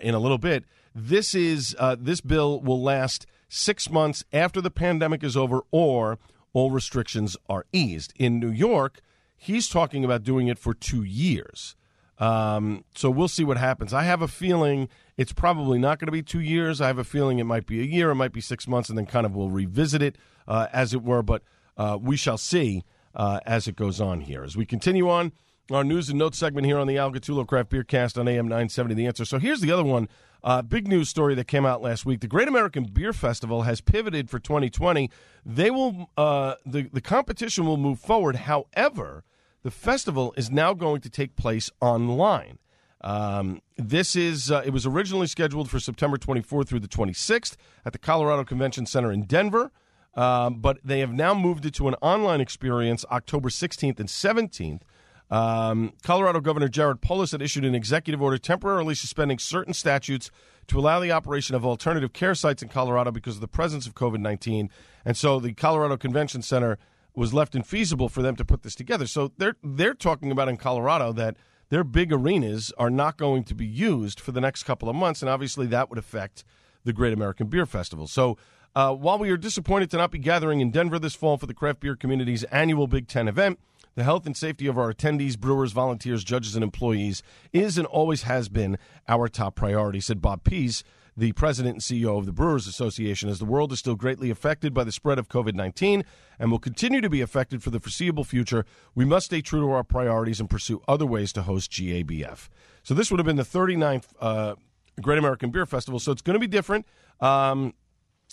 in 0.00 0.14
a 0.14 0.20
little 0.20 0.38
bit. 0.38 0.64
This 0.94 1.34
is 1.34 1.74
this 1.98 2.20
bill 2.20 2.60
will 2.60 2.80
last 2.80 3.26
six 3.48 3.90
months 3.90 4.22
after 4.32 4.60
the 4.60 4.70
pandemic 4.70 5.24
is 5.24 5.36
over, 5.36 5.62
or 5.72 6.20
all 6.52 6.70
restrictions 6.70 7.36
are 7.48 7.66
eased. 7.72 8.12
In 8.16 8.38
New 8.38 8.50
York, 8.50 9.00
he's 9.36 9.68
talking 9.68 10.04
about 10.04 10.22
doing 10.22 10.46
it 10.46 10.60
for 10.60 10.74
two 10.74 11.02
years. 11.02 11.74
Um, 12.20 12.84
so 12.94 13.10
we'll 13.10 13.28
see 13.28 13.44
what 13.44 13.56
happens. 13.56 13.94
I 13.94 14.02
have 14.04 14.20
a 14.20 14.28
feeling 14.28 14.88
it's 15.16 15.32
probably 15.32 15.78
not 15.78 15.98
going 15.98 16.06
to 16.06 16.12
be 16.12 16.22
two 16.22 16.40
years. 16.40 16.80
I 16.80 16.86
have 16.86 16.98
a 16.98 17.04
feeling 17.04 17.38
it 17.38 17.44
might 17.44 17.66
be 17.66 17.80
a 17.80 17.84
year, 17.84 18.10
it 18.10 18.16
might 18.16 18.32
be 18.32 18.42
six 18.42 18.68
months, 18.68 18.90
and 18.90 18.98
then 18.98 19.06
kind 19.06 19.24
of 19.24 19.34
we'll 19.34 19.50
revisit 19.50 20.02
it, 20.02 20.18
uh, 20.46 20.66
as 20.72 20.92
it 20.92 21.02
were. 21.02 21.22
But 21.22 21.42
uh, 21.78 21.98
we 22.00 22.16
shall 22.16 22.38
see 22.38 22.84
uh, 23.14 23.40
as 23.46 23.66
it 23.66 23.74
goes 23.74 24.00
on 24.00 24.20
here. 24.20 24.44
As 24.44 24.56
we 24.56 24.66
continue 24.66 25.08
on 25.08 25.32
our 25.70 25.84
news 25.84 26.10
and 26.10 26.18
notes 26.18 26.38
segment 26.38 26.66
here 26.66 26.78
on 26.78 26.86
the 26.86 26.98
Al 26.98 27.12
Gattullo 27.12 27.46
Craft 27.46 27.70
Beer 27.70 27.84
Cast 27.84 28.18
on 28.18 28.28
AM 28.28 28.46
970 28.46 28.94
The 28.94 29.06
Answer. 29.06 29.24
So 29.24 29.38
here's 29.38 29.60
the 29.60 29.72
other 29.72 29.84
one. 29.84 30.08
Uh, 30.42 30.62
big 30.62 30.88
news 30.88 31.08
story 31.08 31.34
that 31.34 31.46
came 31.46 31.66
out 31.66 31.82
last 31.82 32.04
week. 32.06 32.20
The 32.20 32.26
Great 32.26 32.48
American 32.48 32.84
Beer 32.84 33.12
Festival 33.12 33.62
has 33.62 33.80
pivoted 33.80 34.30
for 34.30 34.38
2020. 34.38 35.10
They 35.44 35.70
will 35.70 36.10
uh, 36.16 36.54
the 36.64 36.88
the 36.92 37.00
competition 37.00 37.66
will 37.66 37.76
move 37.76 38.00
forward. 38.00 38.36
However, 38.36 39.22
the 39.62 39.70
festival 39.70 40.32
is 40.36 40.50
now 40.50 40.74
going 40.74 41.00
to 41.02 41.10
take 41.10 41.36
place 41.36 41.70
online. 41.80 42.58
Um, 43.02 43.62
this 43.76 44.14
is 44.14 44.50
uh, 44.50 44.62
it 44.64 44.70
was 44.70 44.86
originally 44.86 45.26
scheduled 45.26 45.70
for 45.70 45.80
September 45.80 46.18
24th 46.18 46.68
through 46.68 46.80
the 46.80 46.88
26th 46.88 47.56
at 47.84 47.92
the 47.92 47.98
Colorado 47.98 48.44
Convention 48.44 48.84
Center 48.84 49.10
in 49.10 49.24
Denver, 49.24 49.72
um, 50.14 50.60
but 50.60 50.78
they 50.84 51.00
have 51.00 51.12
now 51.12 51.32
moved 51.32 51.64
it 51.64 51.74
to 51.74 51.88
an 51.88 51.94
online 52.02 52.40
experience 52.40 53.04
October 53.10 53.48
16th 53.48 53.98
and 53.98 54.08
17th. 54.08 54.82
Um, 55.30 55.92
Colorado 56.02 56.40
Governor 56.40 56.68
Jared 56.68 57.00
Polis 57.00 57.30
had 57.30 57.40
issued 57.40 57.64
an 57.64 57.74
executive 57.74 58.20
order 58.20 58.36
temporarily 58.36 58.94
suspending 58.94 59.38
certain 59.38 59.72
statutes 59.72 60.30
to 60.66 60.78
allow 60.78 61.00
the 61.00 61.12
operation 61.12 61.54
of 61.54 61.64
alternative 61.64 62.12
care 62.12 62.34
sites 62.34 62.62
in 62.62 62.68
Colorado 62.68 63.12
because 63.12 63.36
of 63.36 63.40
the 63.40 63.48
presence 63.48 63.86
of 63.86 63.94
COVID 63.94 64.20
19. 64.20 64.68
And 65.04 65.16
so 65.16 65.40
the 65.40 65.54
Colorado 65.54 65.96
Convention 65.96 66.42
Center 66.42 66.78
was 67.14 67.34
left 67.34 67.54
infeasible 67.54 68.10
for 68.10 68.22
them 68.22 68.36
to 68.36 68.44
put 68.44 68.62
this 68.62 68.74
together. 68.74 69.06
So 69.06 69.32
they're 69.38 69.56
they're 69.62 69.94
talking 69.94 70.30
about 70.30 70.48
in 70.48 70.56
Colorado 70.56 71.12
that 71.12 71.36
their 71.70 71.84
big 71.84 72.12
arenas 72.12 72.72
are 72.78 72.90
not 72.90 73.16
going 73.16 73.44
to 73.44 73.54
be 73.54 73.66
used 73.66 74.20
for 74.20 74.32
the 74.32 74.40
next 74.40 74.64
couple 74.64 74.88
of 74.88 74.96
months, 74.96 75.22
and 75.22 75.30
obviously 75.30 75.66
that 75.68 75.88
would 75.88 75.98
affect 75.98 76.44
the 76.84 76.92
Great 76.92 77.12
American 77.12 77.46
Beer 77.46 77.66
Festival. 77.66 78.06
So 78.06 78.36
uh, 78.74 78.94
while 78.94 79.18
we 79.18 79.30
are 79.30 79.36
disappointed 79.36 79.90
to 79.90 79.96
not 79.96 80.10
be 80.10 80.18
gathering 80.18 80.60
in 80.60 80.70
Denver 80.70 80.98
this 80.98 81.14
fall 81.14 81.36
for 81.36 81.46
the 81.46 81.54
craft 81.54 81.80
beer 81.80 81.96
community's 81.96 82.44
annual 82.44 82.86
Big 82.86 83.08
Ten 83.08 83.28
event, 83.28 83.58
the 83.94 84.04
health 84.04 84.26
and 84.26 84.36
safety 84.36 84.66
of 84.66 84.78
our 84.78 84.92
attendees, 84.92 85.38
brewers, 85.38 85.72
volunteers, 85.72 86.24
judges, 86.24 86.54
and 86.54 86.62
employees 86.62 87.22
is 87.52 87.76
and 87.76 87.86
always 87.86 88.22
has 88.22 88.48
been 88.48 88.78
our 89.08 89.28
top 89.28 89.56
priority, 89.56 90.00
said 90.00 90.22
Bob 90.22 90.44
Pease, 90.44 90.84
the 91.20 91.32
president 91.32 91.74
and 91.74 91.82
CEO 91.82 92.18
of 92.18 92.24
the 92.24 92.32
Brewers 92.32 92.66
Association, 92.66 93.28
as 93.28 93.38
the 93.38 93.44
world 93.44 93.72
is 93.72 93.78
still 93.78 93.94
greatly 93.94 94.30
affected 94.30 94.72
by 94.72 94.84
the 94.84 94.90
spread 94.90 95.18
of 95.18 95.28
COVID 95.28 95.54
19 95.54 96.02
and 96.38 96.50
will 96.50 96.58
continue 96.58 97.02
to 97.02 97.10
be 97.10 97.20
affected 97.20 97.62
for 97.62 97.68
the 97.68 97.78
foreseeable 97.78 98.24
future. 98.24 98.64
We 98.94 99.04
must 99.04 99.26
stay 99.26 99.42
true 99.42 99.60
to 99.60 99.70
our 99.70 99.84
priorities 99.84 100.40
and 100.40 100.48
pursue 100.48 100.80
other 100.88 101.04
ways 101.04 101.34
to 101.34 101.42
host 101.42 101.70
GABF. 101.72 102.48
So, 102.82 102.94
this 102.94 103.10
would 103.10 103.20
have 103.20 103.26
been 103.26 103.36
the 103.36 103.42
39th 103.42 104.06
uh, 104.18 104.54
Great 105.02 105.18
American 105.18 105.50
Beer 105.50 105.66
Festival. 105.66 106.00
So, 106.00 106.10
it's 106.10 106.22
going 106.22 106.36
to 106.36 106.40
be 106.40 106.46
different. 106.46 106.86
Um, 107.20 107.74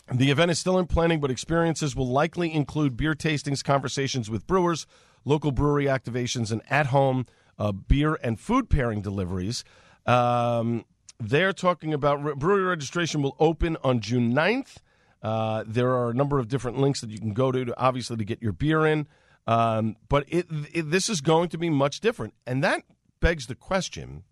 the 0.09 0.31
event 0.31 0.51
is 0.51 0.57
still 0.57 0.79
in 0.79 0.87
planning, 0.87 1.19
but 1.19 1.29
experiences 1.29 1.93
will 1.93 2.07
likely 2.07 2.53
include 2.53 2.95
beer 2.95 3.15
tastings, 3.15 3.61
conversations 3.65 4.29
with 4.29 4.47
brewers, 4.47 4.87
local 5.25 5.51
brewery 5.51 5.85
activations, 5.87 6.53
and 6.53 6.61
at 6.69 6.85
home 6.85 7.25
uh, 7.59 7.73
beer 7.73 8.17
and 8.23 8.39
food 8.39 8.69
pairing 8.69 9.01
deliveries. 9.01 9.65
Um, 10.05 10.85
they're 11.19 11.53
talking 11.53 11.93
about 11.93 12.23
re- 12.23 12.33
brewery 12.35 12.63
registration 12.63 13.21
will 13.21 13.35
open 13.39 13.77
on 13.83 13.99
June 13.99 14.33
9th. 14.33 14.77
Uh, 15.21 15.63
there 15.65 15.89
are 15.89 16.09
a 16.09 16.13
number 16.13 16.39
of 16.39 16.47
different 16.47 16.77
links 16.77 17.01
that 17.01 17.09
you 17.09 17.19
can 17.19 17.33
go 17.33 17.51
to, 17.51 17.65
to 17.65 17.79
obviously, 17.79 18.17
to 18.17 18.23
get 18.23 18.41
your 18.41 18.51
beer 18.51 18.85
in. 18.85 19.07
Um, 19.47 19.95
but 20.09 20.25
it, 20.27 20.45
it, 20.73 20.91
this 20.91 21.09
is 21.09 21.21
going 21.21 21.49
to 21.49 21.57
be 21.57 21.69
much 21.69 22.01
different. 22.01 22.33
And 22.45 22.63
that 22.63 22.83
begs 23.19 23.47
the 23.47 23.55
question 23.55 24.23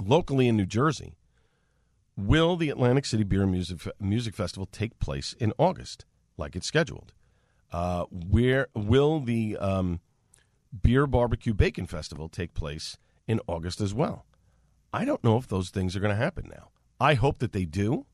locally 0.00 0.48
in 0.48 0.56
New 0.56 0.66
Jersey 0.66 1.14
Will 2.16 2.56
the 2.56 2.68
Atlantic 2.68 3.06
City 3.06 3.24
Beer 3.24 3.46
Music, 3.46 3.80
Music 3.98 4.34
Festival 4.34 4.66
take 4.66 4.98
place 4.98 5.34
in 5.38 5.52
August, 5.56 6.04
like 6.36 6.54
it's 6.54 6.66
scheduled? 6.66 7.12
Uh, 7.72 8.04
where 8.10 8.66
will 8.74 9.20
the 9.20 9.56
um, 9.56 10.00
Beer 10.82 11.06
Barbecue 11.06 11.54
Bacon 11.54 11.86
Festival 11.86 12.28
take 12.28 12.52
place 12.52 12.98
in 13.26 13.40
August 13.46 13.80
as 13.80 13.94
well? 13.94 14.26
I 14.92 15.04
don't 15.04 15.24
know 15.24 15.36
if 15.36 15.48
those 15.48 15.70
things 15.70 15.96
are 15.96 16.00
going 16.00 16.14
to 16.14 16.22
happen 16.22 16.50
now. 16.54 16.68
I 17.00 17.14
hope 17.14 17.38
that 17.38 17.52
they 17.52 17.64
do. 17.64 18.06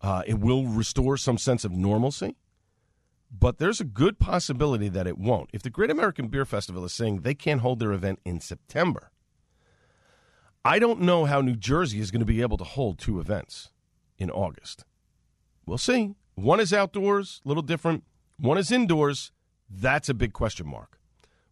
Uh, 0.00 0.22
it 0.26 0.38
will 0.38 0.66
restore 0.66 1.16
some 1.16 1.38
sense 1.38 1.64
of 1.64 1.72
normalcy, 1.72 2.36
but 3.30 3.58
there's 3.58 3.80
a 3.80 3.84
good 3.84 4.18
possibility 4.18 4.88
that 4.88 5.06
it 5.06 5.18
won't. 5.18 5.48
If 5.52 5.62
the 5.62 5.70
Great 5.70 5.90
American 5.90 6.28
Beer 6.28 6.44
Festival 6.44 6.84
is 6.84 6.92
saying 6.92 7.20
they 7.20 7.34
can't 7.34 7.62
hold 7.62 7.78
their 7.78 7.92
event 7.92 8.20
in 8.24 8.40
September, 8.40 9.10
I 10.64 10.78
don't 10.78 11.00
know 11.00 11.24
how 11.24 11.40
New 11.40 11.56
Jersey 11.56 12.00
is 12.00 12.10
going 12.10 12.20
to 12.20 12.26
be 12.26 12.42
able 12.42 12.56
to 12.58 12.64
hold 12.64 12.98
two 12.98 13.20
events 13.20 13.70
in 14.18 14.30
August. 14.30 14.84
We'll 15.64 15.78
see. 15.78 16.14
One 16.34 16.60
is 16.60 16.72
outdoors, 16.72 17.40
a 17.44 17.48
little 17.48 17.62
different. 17.62 18.04
One 18.38 18.58
is 18.58 18.70
indoors. 18.70 19.32
That's 19.70 20.08
a 20.08 20.14
big 20.14 20.32
question 20.32 20.66
mark. 20.66 20.98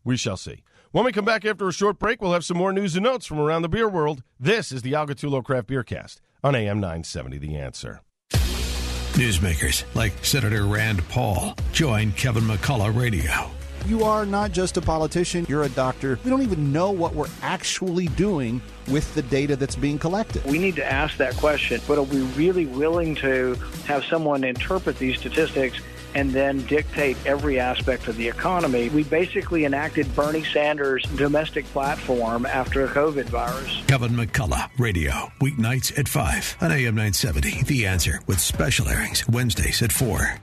We 0.05 0.17
shall 0.17 0.37
see. 0.37 0.63
When 0.95 1.05
we 1.05 1.11
come 1.11 1.25
back 1.25 1.45
after 1.45 1.67
a 1.67 1.73
short 1.73 1.99
break, 1.99 2.23
we'll 2.23 2.35
have 2.35 2.45
some 2.45 2.57
more 2.57 2.73
news 2.73 2.95
and 2.95 3.03
notes 3.03 3.27
from 3.27 3.41
around 3.41 3.63
the 3.63 3.69
beer 3.69 3.89
world. 3.89 4.23
This 4.39 4.71
is 4.71 4.83
the 4.83 4.95
Al 4.95 5.09
Gattullo 5.09 5.43
Craft 5.43 5.67
Beer 5.67 5.83
Cast 5.83 6.21
on 6.45 6.55
AM 6.55 6.79
970 6.79 7.37
The 7.39 7.57
Answer. 7.57 8.01
Newsmakers 8.31 9.83
like 9.97 10.13
Senator 10.25 10.67
Rand 10.67 11.03
Paul 11.09 11.57
join 11.73 12.13
Kevin 12.13 12.45
McCullough 12.45 12.97
Radio. 12.97 13.51
You 13.89 14.05
are 14.05 14.25
not 14.25 14.53
just 14.53 14.77
a 14.77 14.81
politician, 14.81 15.45
you're 15.49 15.65
a 15.65 15.69
doctor. 15.69 16.17
We 16.23 16.31
don't 16.31 16.43
even 16.43 16.73
know 16.73 16.93
what 16.93 17.13
we're 17.13 17.27
actually 17.43 18.07
doing 18.07 18.63
with 18.87 19.13
the 19.17 19.23
data 19.23 19.57
that's 19.57 19.75
being 19.75 19.99
collected. 19.99 20.45
We 20.45 20.59
need 20.59 20.77
to 20.77 20.87
ask 20.87 21.17
that 21.17 21.37
question, 21.39 21.81
but 21.89 21.99
are 21.99 22.03
we 22.03 22.21
really 22.37 22.67
willing 22.67 23.17
to 23.17 23.55
have 23.87 24.05
someone 24.05 24.45
interpret 24.45 25.01
these 25.01 25.19
statistics 25.19 25.81
and 26.15 26.31
then 26.31 26.59
dictate 26.67 27.17
every 27.27 27.59
aspect 27.61 28.09
of 28.09 28.17
the 28.17 28.29
economy? 28.29 28.89
We 28.89 29.05
basically 29.05 29.65
enacted 29.65 30.15
Bernie 30.15 30.45
Sanders' 30.45 31.05
domestic 31.17 31.65
platform 31.67 32.47
after 32.47 32.85
a 32.85 32.89
COVID 32.89 33.27
virus. 33.27 33.83
Kevin 33.87 34.13
McCullough 34.13 34.71
Radio, 34.79 35.13
weeknights 35.41 35.99
at 35.99 36.09
5 36.09 36.57
on 36.61 36.73
AM 36.73 36.95
970. 36.95 37.63
The 37.65 37.87
Answer 37.87 38.21
with 38.27 38.41
special 38.41 38.89
airings 38.89 39.27
Wednesdays 39.29 39.83
at 39.83 39.93
4. 39.93 40.39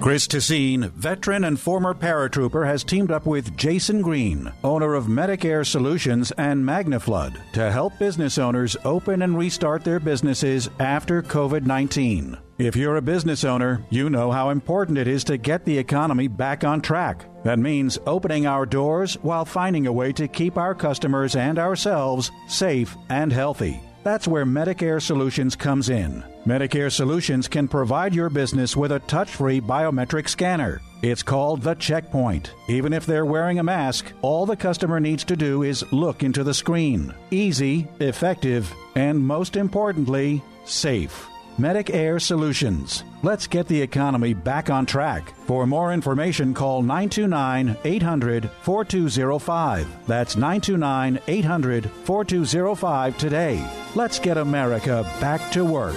Chris 0.00 0.28
Tessine, 0.28 0.92
veteran 0.92 1.42
and 1.42 1.58
former 1.58 1.92
paratrooper, 1.92 2.64
has 2.64 2.84
teamed 2.84 3.10
up 3.10 3.26
with 3.26 3.56
Jason 3.56 4.00
Green, 4.00 4.50
owner 4.62 4.94
of 4.94 5.06
Medicare 5.06 5.66
Solutions 5.66 6.30
and 6.38 6.64
MagnaFlood, 6.64 7.36
to 7.54 7.72
help 7.72 7.98
business 7.98 8.38
owners 8.38 8.76
open 8.84 9.22
and 9.22 9.36
restart 9.36 9.82
their 9.82 9.98
businesses 9.98 10.70
after 10.78 11.20
COVID 11.20 11.66
19. 11.66 12.38
If 12.58 12.76
you're 12.76 12.96
a 12.96 13.02
business 13.02 13.42
owner, 13.42 13.84
you 13.90 14.08
know 14.08 14.30
how 14.30 14.50
important 14.50 14.98
it 14.98 15.08
is 15.08 15.24
to 15.24 15.36
get 15.36 15.64
the 15.64 15.76
economy 15.76 16.28
back 16.28 16.62
on 16.62 16.80
track. 16.80 17.24
That 17.42 17.58
means 17.58 17.98
opening 18.06 18.46
our 18.46 18.66
doors 18.66 19.14
while 19.22 19.44
finding 19.44 19.88
a 19.88 19.92
way 19.92 20.12
to 20.12 20.28
keep 20.28 20.56
our 20.56 20.76
customers 20.76 21.34
and 21.34 21.58
ourselves 21.58 22.30
safe 22.46 22.96
and 23.08 23.32
healthy. 23.32 23.80
That's 24.04 24.28
where 24.28 24.46
Medicare 24.46 25.02
Solutions 25.02 25.56
comes 25.56 25.88
in. 25.90 26.22
Medicare 26.48 26.90
Solutions 26.90 27.46
can 27.46 27.68
provide 27.68 28.14
your 28.14 28.30
business 28.30 28.74
with 28.74 28.92
a 28.92 29.00
touch 29.00 29.28
free 29.28 29.60
biometric 29.60 30.26
scanner. 30.26 30.80
It's 31.02 31.22
called 31.22 31.60
the 31.60 31.74
Checkpoint. 31.74 32.54
Even 32.68 32.94
if 32.94 33.04
they're 33.04 33.26
wearing 33.26 33.58
a 33.58 33.62
mask, 33.62 34.14
all 34.22 34.46
the 34.46 34.56
customer 34.56 34.98
needs 34.98 35.24
to 35.24 35.36
do 35.36 35.62
is 35.62 35.84
look 35.92 36.22
into 36.22 36.42
the 36.42 36.54
screen. 36.54 37.12
Easy, 37.30 37.86
effective, 38.00 38.72
and 38.94 39.20
most 39.20 39.56
importantly, 39.56 40.42
safe. 40.64 41.28
Medic 41.58 41.90
Air 41.90 42.18
Solutions. 42.18 43.04
Let's 43.22 43.46
get 43.46 43.68
the 43.68 43.82
economy 43.82 44.32
back 44.32 44.70
on 44.70 44.86
track. 44.86 45.34
For 45.44 45.66
more 45.66 45.92
information, 45.92 46.54
call 46.54 46.80
929 46.80 47.76
800 47.84 48.50
4205. 48.62 50.06
That's 50.06 50.36
929 50.36 51.20
800 51.26 51.90
4205 51.90 53.18
today. 53.18 53.70
Let's 53.94 54.18
get 54.18 54.38
America 54.38 55.02
back 55.20 55.52
to 55.52 55.62
work. 55.66 55.96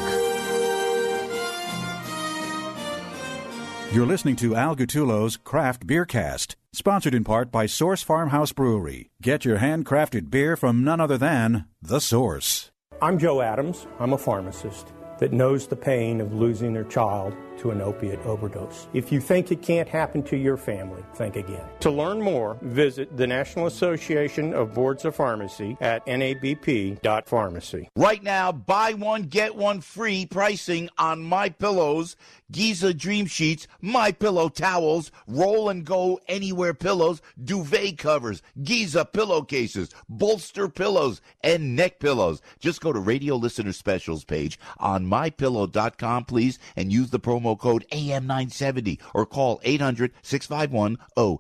You're 3.92 4.06
listening 4.06 4.38
to 4.38 4.56
Al 4.56 4.74
Gattullo's 4.74 5.36
Craft 5.36 5.86
Beer 5.86 6.06
Cast, 6.06 6.56
sponsored 6.72 7.14
in 7.14 7.26
part 7.26 7.52
by 7.52 7.66
Source 7.66 8.02
Farmhouse 8.02 8.54
Brewery. 8.54 9.10
Get 9.22 9.44
your 9.44 9.58
handcrafted 9.58 10.30
beer 10.30 10.56
from 10.56 10.86
none 10.86 11.02
other 11.02 11.18
than 11.18 11.66
The 11.82 12.00
Source. 12.00 12.72
I'm 13.02 13.20
Joe 13.20 13.42
Adams. 13.42 13.88
I'm 14.00 14.14
a 14.14 14.18
pharmacist 14.18 14.94
that 15.22 15.34
knows 15.34 15.68
the 15.68 15.76
pain 15.76 16.20
of 16.20 16.34
losing 16.34 16.74
their 16.74 16.86
child 16.86 17.36
to 17.60 17.70
an 17.70 17.80
opiate 17.80 18.20
overdose. 18.26 18.88
If 18.94 19.12
you 19.12 19.22
think 19.22 19.52
it 19.52 19.62
can't 19.62 19.88
happen 19.88 20.24
to 20.24 20.36
your 20.36 20.58
family, 20.58 21.04
think 21.14 21.36
again. 21.36 21.64
To 21.82 21.92
learn 21.92 22.20
more, 22.20 22.58
visit 22.64 23.16
the 23.16 23.28
National 23.28 23.68
Association 23.68 24.52
of 24.56 24.74
Boards 24.74 25.06
of 25.06 25.16
Pharmacy 25.16 25.78
at 25.80 26.04
nabp.pharmacy. 26.08 27.88
Right 27.96 28.24
now, 28.24 28.52
buy 28.52 28.94
one 28.94 29.24
get 29.24 29.56
one 29.56 29.82
free 29.82 30.26
pricing 30.26 30.90
on 30.98 31.22
my 31.22 31.50
pillows, 31.50 32.16
Giza 32.52 32.94
Dream 32.94 33.26
Sheets, 33.26 33.68
My 33.82 34.12
Pillow 34.12 34.50
towels, 34.50 35.12
Roll 35.28 35.70
and 35.70 35.86
Go 35.86 36.20
Anywhere 36.28 36.74
pillows, 36.74 37.22
duvet 37.42 37.98
covers, 37.98 38.42
Giza 38.62 39.06
pillowcases, 39.06 39.90
bolster 40.10 40.68
pillows, 40.68 41.22
and 41.42 41.76
neck 41.76 42.00
pillows. 42.00 42.42
Just 42.60 42.82
go 42.82 42.92
to 42.92 43.00
Radio 43.00 43.36
Listener 43.36 43.72
Specials 43.72 44.24
page 44.24 44.60
on 44.78 45.06
mypillow.com, 45.06 46.26
please, 46.26 46.60
and 46.76 46.92
use 46.92 47.10
the 47.10 47.20
promo 47.20 47.58
code 47.58 47.86
AM970 47.92 49.00
or 49.14 49.26
call 49.26 49.60
800 49.64 50.12
651 50.22 50.98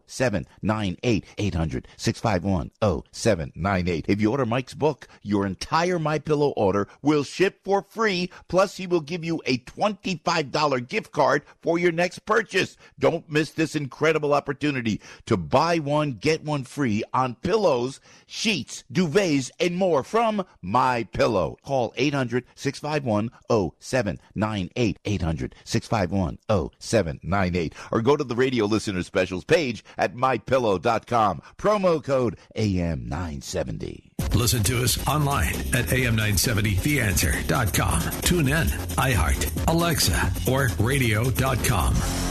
0798. 0.07 1.25
800 1.37 1.87
651 1.97 2.71
0798. 3.11 4.05
If 4.07 4.21
you 4.21 4.31
order 4.31 4.45
Mike's 4.45 4.73
book, 4.73 5.07
your 5.21 5.45
entire 5.45 5.99
My 5.99 6.19
Pillow 6.19 6.49
order 6.51 6.87
will 7.01 7.23
ship 7.23 7.59
for 7.63 7.81
free, 7.81 8.29
plus, 8.47 8.77
he 8.77 8.87
will 8.87 9.01
give 9.01 9.23
you 9.23 9.41
a 9.45 9.57
$25 9.59 10.87
gift 10.87 11.00
card 11.09 11.43
for 11.61 11.79
your 11.79 11.91
next 11.91 12.25
purchase. 12.25 12.77
Don't 12.99 13.29
miss 13.31 13.51
this 13.51 13.75
incredible 13.75 14.33
opportunity 14.33 15.01
to 15.25 15.37
buy 15.37 15.79
one, 15.79 16.13
get 16.13 16.43
one 16.43 16.63
free 16.63 17.03
on 17.13 17.35
pillows, 17.35 17.99
sheets, 18.27 18.83
duvets, 18.91 19.49
and 19.59 19.75
more 19.75 20.03
from 20.03 20.45
My 20.61 21.03
Pillow. 21.05 21.57
Call 21.63 21.93
800 21.95 22.45
651 22.53 23.31
0798. 23.49 24.99
800 25.05 25.55
651 25.63 26.37
0798. 26.79 27.73
Or 27.91 28.01
go 28.01 28.15
to 28.15 28.23
the 28.23 28.35
radio 28.35 28.65
listener 28.65 29.03
specials 29.03 29.45
page 29.45 29.83
at 29.97 30.15
mypillow.com. 30.15 31.41
Promo 31.57 32.03
code 32.03 32.37
AM970. 32.55 34.10
Listen 34.33 34.63
to 34.63 34.83
us 34.83 34.97
online 35.07 35.53
at 35.73 35.87
am970theanswer.com. 35.87 38.01
Tune 38.21 38.47
in, 38.47 38.67
iHeart, 38.97 39.67
Alexa, 39.67 40.31
or 40.49 40.69
radio.com. 40.79 42.30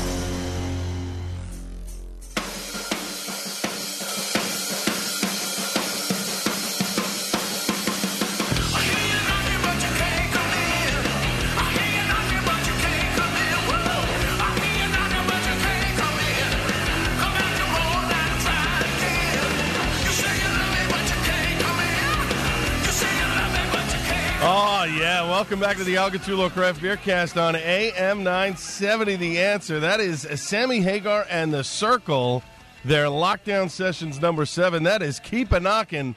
welcome 25.41 25.59
back 25.59 25.79
to 25.79 25.85
the 25.85 25.97
Al 25.97 26.11
Gattullo 26.11 26.51
Craft 26.51 26.83
Beer 26.83 26.99
Cast 26.99 27.39
on 27.39 27.57
AM 27.57 28.23
970. 28.23 29.17
The 29.17 29.41
answer 29.41 29.81
that 29.81 29.99
is 29.99 30.29
Sammy 30.39 30.83
Hagar 30.83 31.25
and 31.31 31.51
the 31.51 31.65
Circle. 31.65 32.43
Their 32.85 33.07
lockdown 33.07 33.71
sessions 33.71 34.21
number 34.21 34.45
seven. 34.45 34.83
That 34.83 35.01
is 35.01 35.19
Keep 35.19 35.53
a 35.53 35.59
Knockin' 35.59 36.15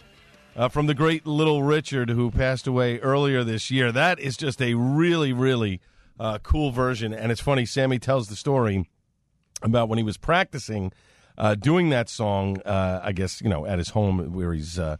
uh, 0.57 0.67
from 0.67 0.87
the 0.87 0.93
great 0.93 1.25
Little 1.25 1.63
Richard, 1.63 2.09
who 2.09 2.31
passed 2.31 2.67
away 2.67 2.99
earlier 2.99 3.45
this 3.45 3.71
year. 3.71 3.93
That 3.93 4.19
is 4.19 4.35
just 4.35 4.61
a 4.61 4.73
really, 4.73 5.31
really 5.31 5.79
uh, 6.19 6.39
cool 6.39 6.71
version. 6.71 7.13
And 7.13 7.31
it's 7.31 7.39
funny, 7.39 7.65
Sammy 7.65 7.99
tells 7.99 8.27
the 8.27 8.35
story 8.35 8.89
about 9.61 9.87
when 9.87 9.97
he 9.97 10.03
was 10.03 10.17
practicing 10.17 10.91
uh, 11.37 11.55
doing 11.55 11.91
that 11.91 12.09
song, 12.09 12.59
uh, 12.63 12.99
I 13.01 13.13
guess, 13.13 13.41
you 13.41 13.47
know, 13.47 13.65
at 13.65 13.77
his 13.77 13.91
home 13.91 14.33
where 14.33 14.51
he's, 14.51 14.77
uh, 14.77 14.97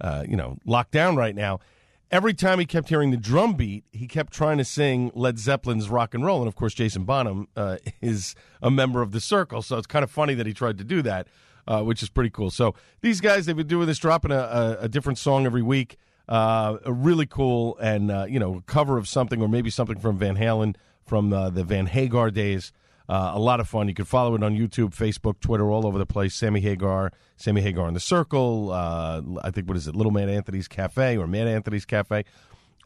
uh, 0.00 0.24
you 0.26 0.36
know, 0.38 0.56
locked 0.64 0.92
down 0.92 1.16
right 1.16 1.34
now 1.34 1.60
every 2.10 2.34
time 2.34 2.58
he 2.58 2.66
kept 2.66 2.88
hearing 2.88 3.10
the 3.10 3.16
drum 3.16 3.54
beat, 3.54 3.84
he 3.92 4.06
kept 4.06 4.32
trying 4.32 4.58
to 4.58 4.64
sing 4.64 5.10
Led 5.14 5.38
Zeppelin's 5.38 5.88
rock 5.88 6.14
and 6.14 6.24
roll. 6.24 6.40
And 6.40 6.48
of 6.48 6.54
course, 6.54 6.74
Jason 6.74 7.04
Bonham 7.04 7.48
uh, 7.56 7.76
is 8.00 8.34
a 8.62 8.70
member 8.70 9.02
of 9.02 9.12
the 9.12 9.20
Circle, 9.20 9.62
so 9.62 9.76
it's 9.78 9.86
kind 9.86 10.02
of 10.02 10.10
funny 10.10 10.34
that 10.34 10.46
he 10.46 10.52
tried 10.52 10.78
to 10.78 10.84
do 10.84 11.02
that, 11.02 11.28
uh, 11.66 11.82
which 11.82 12.02
is 12.02 12.08
pretty 12.08 12.30
cool. 12.30 12.50
So 12.50 12.74
these 13.00 13.20
guys, 13.20 13.46
they've 13.46 13.56
been 13.56 13.66
doing 13.66 13.86
this, 13.86 13.98
dropping 13.98 14.30
a, 14.30 14.38
a, 14.38 14.78
a 14.82 14.88
different 14.88 15.18
song 15.18 15.46
every 15.46 15.62
week. 15.62 15.96
Uh, 16.28 16.78
a 16.84 16.92
really 16.92 17.26
cool, 17.26 17.78
and 17.78 18.10
uh, 18.10 18.26
you 18.28 18.40
know, 18.40 18.60
cover 18.66 18.98
of 18.98 19.06
something 19.06 19.40
or 19.40 19.48
maybe 19.48 19.70
something 19.70 19.96
from 19.96 20.18
Van 20.18 20.36
Halen 20.36 20.74
from 21.04 21.32
uh, 21.32 21.50
the 21.50 21.62
Van 21.62 21.86
Hagar 21.86 22.32
days. 22.32 22.72
Uh, 23.08 23.32
a 23.34 23.38
lot 23.38 23.60
of 23.60 23.68
fun. 23.68 23.88
You 23.88 23.94
can 23.94 24.04
follow 24.04 24.34
it 24.34 24.42
on 24.42 24.56
YouTube, 24.56 24.94
Facebook, 24.94 25.40
Twitter, 25.40 25.70
all 25.70 25.86
over 25.86 25.98
the 25.98 26.06
place. 26.06 26.34
Sammy 26.34 26.60
Hagar, 26.60 27.12
Sammy 27.36 27.60
Hagar 27.60 27.88
in 27.88 27.94
the 27.94 28.00
Circle. 28.00 28.72
Uh, 28.72 29.22
I 29.42 29.50
think 29.50 29.68
what 29.68 29.76
is 29.76 29.86
it, 29.86 29.94
Little 29.94 30.12
Man 30.12 30.28
Anthony's 30.28 30.68
Cafe 30.68 31.16
or 31.16 31.26
Man 31.26 31.46
Anthony's 31.46 31.84
Cafe. 31.84 32.24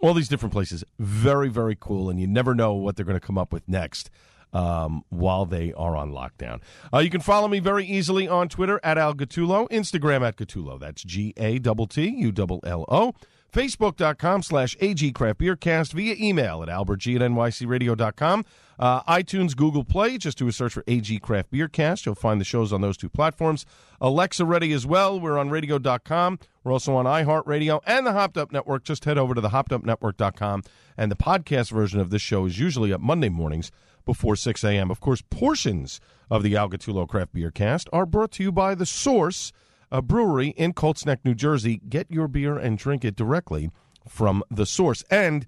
All 0.03 0.15
these 0.15 0.29
different 0.29 0.53
places. 0.53 0.85
Very, 0.99 1.49
very 1.49 1.77
cool, 1.79 2.09
and 2.11 2.21
you 2.21 2.27
never 2.27 2.55
know 2.55 2.75
what 2.75 2.97
they're 2.97 3.05
going 3.05 3.21
to 3.21 3.27
come 3.27 3.39
up 3.39 3.53
with 3.53 3.69
next. 3.69 4.11
Um, 4.53 5.05
while 5.11 5.47
they 5.47 5.73
are 5.75 5.95
on 5.95 6.11
lockdown. 6.11 6.61
Uh, 6.93 6.99
you 6.99 7.09
can 7.09 7.21
follow 7.21 7.47
me 7.47 7.61
very 7.61 7.87
easily 7.87 8.27
on 8.27 8.49
Twitter 8.49 8.81
at 8.83 8.99
Al 8.99 9.15
Gattullo, 9.15 9.69
Instagram 9.71 10.27
at 10.27 10.37
Gattullo. 10.37 10.81
That's 10.81 11.05
G 11.05 11.33
A 11.37 11.61
T 11.61 11.87
T 11.89 12.09
U 12.09 12.35
L 12.37 12.61
L 12.65 12.85
O. 12.89 13.15
Facebook.com 13.53 14.43
slash 14.43 14.77
agcraftbeercast 14.77 15.93
via 15.93 16.15
email 16.19 16.63
at 16.63 16.69
albertg 16.69 17.17
at 17.17 17.31
nycradio.com. 17.31 18.45
Uh, 18.79 19.03
iTunes, 19.03 19.55
Google 19.55 19.85
Play, 19.85 20.17
just 20.17 20.39
do 20.39 20.49
a 20.49 20.53
search 20.53 20.73
for 20.73 20.85
AG 20.87 21.19
Craft 21.19 21.51
Beer 21.51 21.69
Cast. 21.69 22.07
You'll 22.07 22.15
find 22.15 22.41
the 22.41 22.45
shows 22.45 22.73
on 22.73 22.81
those 22.81 22.97
two 22.97 23.11
platforms. 23.11 23.67
Alexa 24.01 24.45
ready 24.45 24.73
as 24.73 24.87
well. 24.87 25.21
We're 25.21 25.39
on 25.39 25.51
radio.com. 25.51 26.39
We're 26.65 26.73
also 26.73 26.95
on 26.95 27.05
iHeartRadio 27.05 27.81
and 27.87 28.07
the 28.07 28.13
Hopped 28.13 28.39
Up 28.39 28.53
Network. 28.53 28.85
Just 28.85 29.05
head 29.05 29.19
over 29.19 29.35
to 29.35 29.41
the 29.41 29.51
hoppedupnetwork.com. 29.51 30.63
And 30.97 31.11
the 31.11 31.17
podcast 31.17 31.71
version 31.71 32.01
of 32.01 32.11
this 32.11 32.23
show 32.23 32.47
is 32.47 32.59
usually 32.59 32.93
up 32.93 33.01
Monday 33.01 33.29
mornings 33.29 33.71
before 34.07 34.37
6 34.37 34.65
a.m. 34.65 34.91
Of 34.91 35.01
course, 35.01 35.23
portions 35.29 36.01
of 36.31 36.43
the 36.43 36.57
Al 36.57 36.71
Gattullo 36.71 37.09
Craft 37.09 37.35
Beer 37.35 37.51
Cast 37.51 37.89
are 37.93 38.07
brought 38.07 38.33
to 38.33 38.43
you 38.43 38.53
by 38.53 38.75
The 38.75 38.87
Source, 38.87 39.53
a 39.91 40.03
brewery 40.03 40.49
in 40.49 40.73
Colts 40.73 41.05
Neck, 41.05 41.21
New 41.25 41.35
Jersey. 41.35 41.81
Get 41.89 42.11
your 42.11 42.29
beer 42.29 42.57
and 42.57 42.79
drink 42.79 43.05
it 43.05 43.17
directly 43.17 43.71
from 44.09 44.43
The 44.51 44.67
Source. 44.67 45.03
And 45.11 45.47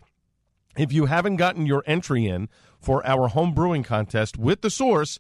if 0.77 0.93
you 0.93 1.07
haven't 1.07 1.37
gotten 1.37 1.67
your 1.67 1.83
entry 1.87 2.27
in 2.27 2.49
for 2.81 3.07
our 3.07 3.29
home 3.29 3.53
brewing 3.55 3.83
contest 3.83 4.39
with 4.39 4.63
the 4.63 4.71
source, 4.71 5.19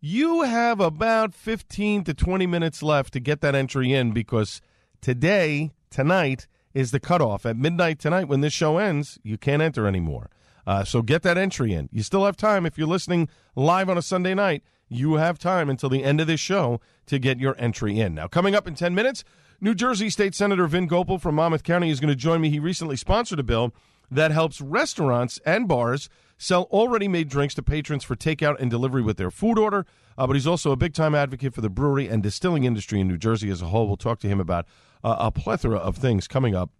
you 0.00 0.42
have 0.42 0.80
about 0.80 1.34
15 1.34 2.04
to 2.04 2.14
20 2.14 2.46
minutes 2.46 2.82
left 2.82 3.12
to 3.12 3.20
get 3.20 3.40
that 3.40 3.54
entry 3.54 3.92
in 3.92 4.12
because 4.12 4.60
today, 5.00 5.72
tonight, 5.90 6.46
is 6.74 6.90
the 6.90 7.00
cutoff. 7.00 7.44
At 7.44 7.56
midnight 7.56 7.98
tonight, 7.98 8.28
when 8.28 8.40
this 8.40 8.52
show 8.52 8.78
ends, 8.78 9.18
you 9.22 9.36
can't 9.36 9.62
enter 9.62 9.86
anymore. 9.86 10.30
Uh, 10.66 10.84
so 10.84 11.02
get 11.02 11.22
that 11.22 11.36
entry 11.36 11.72
in. 11.72 11.88
You 11.92 12.02
still 12.02 12.24
have 12.24 12.36
time. 12.36 12.64
If 12.66 12.78
you're 12.78 12.86
listening 12.86 13.28
live 13.56 13.88
on 13.88 13.98
a 13.98 14.02
Sunday 14.02 14.34
night, 14.34 14.62
you 14.94 15.14
have 15.14 15.38
time 15.38 15.68
until 15.68 15.88
the 15.88 16.04
end 16.04 16.20
of 16.20 16.26
this 16.26 16.40
show 16.40 16.80
to 17.06 17.18
get 17.18 17.38
your 17.38 17.54
entry 17.58 17.98
in. 17.98 18.14
Now, 18.14 18.28
coming 18.28 18.54
up 18.54 18.66
in 18.66 18.74
10 18.74 18.94
minutes, 18.94 19.24
New 19.60 19.74
Jersey 19.74 20.10
State 20.10 20.34
Senator 20.34 20.66
Vin 20.66 20.86
Gopal 20.86 21.18
from 21.18 21.36
Monmouth 21.36 21.62
County 21.62 21.90
is 21.90 22.00
going 22.00 22.08
to 22.08 22.16
join 22.16 22.40
me. 22.40 22.50
He 22.50 22.58
recently 22.58 22.96
sponsored 22.96 23.38
a 23.38 23.44
bill 23.44 23.72
that 24.10 24.30
helps 24.30 24.60
restaurants 24.60 25.38
and 25.46 25.66
bars 25.68 26.08
sell 26.36 26.64
already 26.64 27.06
made 27.06 27.28
drinks 27.28 27.54
to 27.54 27.62
patrons 27.62 28.02
for 28.02 28.16
takeout 28.16 28.60
and 28.60 28.70
delivery 28.70 29.02
with 29.02 29.16
their 29.16 29.30
food 29.30 29.58
order. 29.58 29.86
Uh, 30.18 30.26
but 30.26 30.34
he's 30.34 30.46
also 30.46 30.72
a 30.72 30.76
big 30.76 30.92
time 30.92 31.14
advocate 31.14 31.54
for 31.54 31.60
the 31.60 31.70
brewery 31.70 32.08
and 32.08 32.22
distilling 32.22 32.64
industry 32.64 33.00
in 33.00 33.08
New 33.08 33.16
Jersey 33.16 33.48
as 33.50 33.62
a 33.62 33.66
whole. 33.66 33.86
We'll 33.86 33.96
talk 33.96 34.18
to 34.20 34.28
him 34.28 34.40
about 34.40 34.66
uh, 35.04 35.16
a 35.18 35.30
plethora 35.30 35.78
of 35.78 35.96
things 35.96 36.26
coming 36.26 36.54
up 36.54 36.70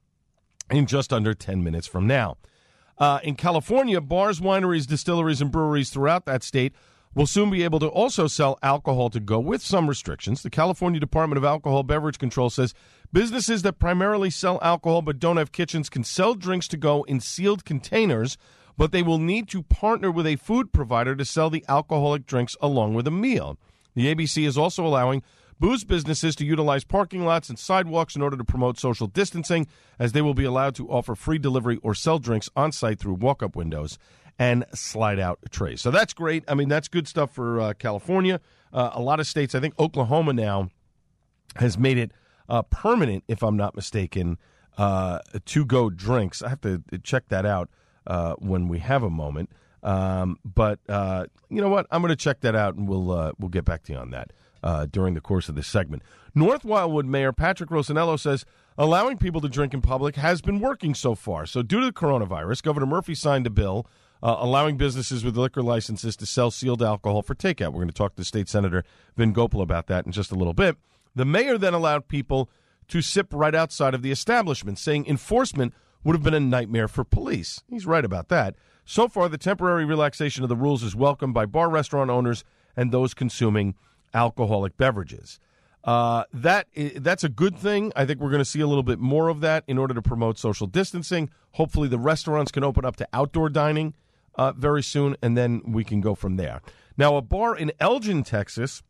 in 0.70 0.86
just 0.86 1.12
under 1.12 1.34
10 1.34 1.62
minutes 1.62 1.86
from 1.86 2.06
now. 2.06 2.36
Uh, 2.98 3.20
in 3.22 3.34
California, 3.34 4.00
bars, 4.00 4.40
wineries, 4.40 4.86
distilleries, 4.86 5.40
and 5.40 5.50
breweries 5.50 5.90
throughout 5.90 6.26
that 6.26 6.42
state 6.42 6.74
will 7.14 7.26
soon 7.26 7.50
be 7.50 7.62
able 7.62 7.78
to 7.78 7.88
also 7.88 8.26
sell 8.26 8.58
alcohol 8.62 9.10
to 9.10 9.20
go 9.20 9.38
with 9.38 9.62
some 9.62 9.88
restrictions. 9.88 10.42
The 10.42 10.50
California 10.50 10.98
Department 10.98 11.36
of 11.36 11.44
Alcohol 11.44 11.82
Beverage 11.82 12.18
Control 12.18 12.50
says 12.50 12.74
businesses 13.12 13.62
that 13.62 13.78
primarily 13.78 14.30
sell 14.30 14.58
alcohol 14.62 15.02
but 15.02 15.18
don't 15.18 15.36
have 15.36 15.52
kitchens 15.52 15.90
can 15.90 16.04
sell 16.04 16.34
drinks 16.34 16.68
to 16.68 16.76
go 16.76 17.02
in 17.04 17.20
sealed 17.20 17.64
containers, 17.64 18.38
but 18.76 18.92
they 18.92 19.02
will 19.02 19.18
need 19.18 19.48
to 19.48 19.62
partner 19.62 20.10
with 20.10 20.26
a 20.26 20.36
food 20.36 20.72
provider 20.72 21.14
to 21.14 21.24
sell 21.24 21.50
the 21.50 21.64
alcoholic 21.68 22.26
drinks 22.26 22.56
along 22.60 22.94
with 22.94 23.06
a 23.06 23.10
meal. 23.10 23.58
The 23.94 24.14
ABC 24.14 24.46
is 24.46 24.56
also 24.56 24.86
allowing 24.86 25.22
booze 25.60 25.84
businesses 25.84 26.34
to 26.34 26.46
utilize 26.46 26.82
parking 26.82 27.24
lots 27.24 27.50
and 27.50 27.58
sidewalks 27.58 28.16
in 28.16 28.22
order 28.22 28.36
to 28.36 28.42
promote 28.42 28.80
social 28.80 29.06
distancing, 29.06 29.66
as 29.98 30.12
they 30.12 30.22
will 30.22 30.34
be 30.34 30.44
allowed 30.44 30.74
to 30.74 30.90
offer 30.90 31.14
free 31.14 31.38
delivery 31.38 31.78
or 31.82 31.94
sell 31.94 32.18
drinks 32.18 32.48
on 32.56 32.72
site 32.72 32.98
through 32.98 33.14
walk 33.14 33.42
up 33.42 33.54
windows 33.54 33.98
and 34.38 34.64
slide 34.74 35.18
out 35.18 35.38
trays. 35.50 35.80
So 35.80 35.90
that's 35.90 36.12
great. 36.12 36.44
I 36.48 36.54
mean, 36.54 36.68
that's 36.68 36.88
good 36.88 37.06
stuff 37.06 37.32
for 37.32 37.60
uh, 37.60 37.72
California. 37.74 38.40
Uh, 38.72 38.90
a 38.92 39.00
lot 39.00 39.20
of 39.20 39.26
states, 39.26 39.54
I 39.54 39.60
think 39.60 39.78
Oklahoma 39.78 40.32
now 40.32 40.70
has 41.56 41.78
made 41.78 41.98
it 41.98 42.12
uh, 42.48 42.62
permanent, 42.62 43.24
if 43.28 43.42
I'm 43.42 43.56
not 43.56 43.76
mistaken, 43.76 44.38
uh, 44.78 45.18
to 45.44 45.64
go 45.64 45.90
drinks. 45.90 46.42
I 46.42 46.48
have 46.48 46.60
to 46.62 46.82
check 47.02 47.28
that 47.28 47.44
out 47.44 47.68
uh, 48.06 48.34
when 48.38 48.68
we 48.68 48.78
have 48.78 49.02
a 49.02 49.10
moment. 49.10 49.50
Um, 49.82 50.38
but 50.44 50.78
uh, 50.88 51.26
you 51.50 51.60
know 51.60 51.68
what? 51.68 51.86
I'm 51.90 52.00
going 52.00 52.10
to 52.10 52.16
check 52.16 52.40
that 52.40 52.54
out, 52.54 52.76
and 52.76 52.88
we'll 52.88 53.32
we'll 53.38 53.48
get 53.50 53.64
back 53.64 53.82
to 53.84 53.92
you 53.92 53.98
on 53.98 54.10
that 54.10 54.32
during 54.92 55.14
the 55.14 55.20
course 55.20 55.48
of 55.48 55.56
this 55.56 55.66
segment. 55.66 56.02
North 56.34 56.64
Wildwood 56.64 57.04
Mayor 57.04 57.32
Patrick 57.32 57.68
Rosenello 57.68 58.18
says 58.18 58.46
allowing 58.78 59.18
people 59.18 59.40
to 59.40 59.48
drink 59.48 59.74
in 59.74 59.82
public 59.82 60.16
has 60.16 60.40
been 60.40 60.60
working 60.60 60.94
so 60.94 61.14
far. 61.14 61.46
So, 61.46 61.62
due 61.62 61.80
to 61.80 61.86
the 61.86 61.92
coronavirus, 61.92 62.62
Governor 62.62 62.86
Murphy 62.86 63.14
signed 63.14 63.46
a 63.46 63.50
bill 63.50 63.86
uh, 64.22 64.36
allowing 64.38 64.76
businesses 64.76 65.24
with 65.24 65.36
liquor 65.36 65.62
licenses 65.62 66.16
to 66.16 66.26
sell 66.26 66.50
sealed 66.50 66.82
alcohol 66.82 67.22
for 67.22 67.34
takeout. 67.34 67.68
We're 67.68 67.80
going 67.80 67.88
to 67.88 67.94
talk 67.94 68.14
to 68.16 68.24
State 68.24 68.48
Senator 68.48 68.84
Vin 69.16 69.32
Gopal 69.32 69.60
about 69.60 69.88
that 69.88 70.06
in 70.06 70.12
just 70.12 70.30
a 70.30 70.36
little 70.36 70.52
bit. 70.52 70.76
The 71.14 71.24
mayor 71.24 71.58
then 71.58 71.74
allowed 71.74 72.08
people 72.08 72.48
to 72.88 73.02
sip 73.02 73.28
right 73.32 73.54
outside 73.54 73.94
of 73.94 74.02
the 74.02 74.10
establishment, 74.10 74.78
saying 74.78 75.06
enforcement 75.06 75.74
would 76.04 76.14
have 76.14 76.22
been 76.22 76.34
a 76.34 76.40
nightmare 76.40 76.88
for 76.88 77.04
police. 77.04 77.62
He's 77.68 77.86
right 77.86 78.04
about 78.04 78.28
that. 78.28 78.56
So 78.84 79.08
far, 79.08 79.28
the 79.28 79.38
temporary 79.38 79.84
relaxation 79.84 80.42
of 80.42 80.48
the 80.48 80.56
rules 80.56 80.82
is 80.82 80.96
welcomed 80.96 81.34
by 81.34 81.46
bar 81.46 81.68
restaurant 81.68 82.10
owners 82.10 82.44
and 82.76 82.90
those 82.90 83.14
consuming 83.14 83.74
alcoholic 84.14 84.76
beverages. 84.76 85.38
Uh, 85.84 86.24
that 86.32 86.68
that's 86.96 87.24
a 87.24 87.28
good 87.28 87.56
thing. 87.56 87.92
I 87.96 88.04
think 88.04 88.20
we're 88.20 88.30
going 88.30 88.40
to 88.40 88.44
see 88.44 88.60
a 88.60 88.66
little 88.68 88.84
bit 88.84 89.00
more 89.00 89.28
of 89.28 89.40
that 89.40 89.64
in 89.66 89.78
order 89.78 89.94
to 89.94 90.02
promote 90.02 90.38
social 90.38 90.68
distancing. 90.68 91.30
Hopefully, 91.52 91.88
the 91.88 91.98
restaurants 91.98 92.52
can 92.52 92.62
open 92.62 92.84
up 92.84 92.96
to 92.96 93.08
outdoor 93.12 93.48
dining 93.48 93.94
uh, 94.36 94.52
very 94.52 94.82
soon, 94.82 95.16
and 95.22 95.36
then 95.36 95.62
we 95.66 95.84
can 95.84 96.00
go 96.00 96.14
from 96.14 96.36
there. 96.36 96.60
Now, 96.96 97.16
a 97.16 97.22
bar 97.22 97.56
in 97.56 97.72
Elgin, 97.80 98.22
Texas, 98.22 98.82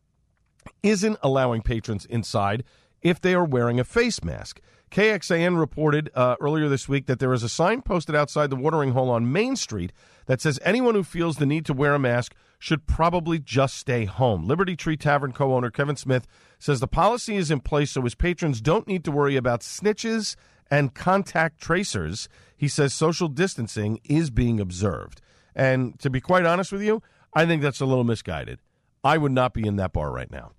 isn't 0.82 1.18
allowing 1.22 1.62
patrons 1.62 2.06
inside 2.06 2.64
if 3.00 3.20
they 3.20 3.34
are 3.34 3.44
wearing 3.44 3.80
a 3.80 3.84
face 3.84 4.22
mask. 4.22 4.60
KXAN 4.90 5.58
reported 5.58 6.10
uh, 6.14 6.36
earlier 6.38 6.68
this 6.68 6.88
week 6.88 7.06
that 7.06 7.18
there 7.18 7.32
is 7.32 7.42
a 7.42 7.48
sign 7.48 7.80
posted 7.80 8.14
outside 8.14 8.50
the 8.50 8.56
watering 8.56 8.92
hole 8.92 9.10
on 9.10 9.32
Main 9.32 9.56
Street 9.56 9.92
that 10.26 10.40
says 10.40 10.60
anyone 10.62 10.94
who 10.94 11.02
feels 11.02 11.36
the 11.36 11.46
need 11.46 11.64
to 11.66 11.72
wear 11.72 11.94
a 11.94 11.98
mask 11.98 12.34
should 12.58 12.86
probably 12.86 13.38
just 13.38 13.76
stay 13.76 14.04
home. 14.04 14.46
Liberty 14.46 14.76
Tree 14.76 14.96
Tavern 14.96 15.32
co 15.32 15.54
owner 15.54 15.70
Kevin 15.70 15.96
Smith 15.96 16.26
says 16.58 16.78
the 16.78 16.86
policy 16.86 17.36
is 17.36 17.50
in 17.50 17.60
place 17.60 17.90
so 17.90 18.02
his 18.02 18.14
patrons 18.14 18.60
don't 18.60 18.86
need 18.86 19.02
to 19.04 19.10
worry 19.10 19.34
about 19.34 19.62
snitches 19.62 20.36
and 20.70 20.94
contact 20.94 21.60
tracers. 21.60 22.28
He 22.56 22.68
says 22.68 22.94
social 22.94 23.28
distancing 23.28 23.98
is 24.04 24.30
being 24.30 24.60
observed. 24.60 25.22
And 25.54 25.98
to 26.00 26.10
be 26.10 26.20
quite 26.20 26.46
honest 26.46 26.72
with 26.72 26.82
you, 26.82 27.02
I 27.34 27.46
think 27.46 27.62
that's 27.62 27.80
a 27.80 27.86
little 27.86 28.04
misguided. 28.04 28.60
I 29.04 29.18
would 29.18 29.32
not 29.32 29.52
be 29.52 29.66
in 29.66 29.76
that 29.76 29.92
bar 29.92 30.10
right 30.10 30.30
now. 30.30 30.52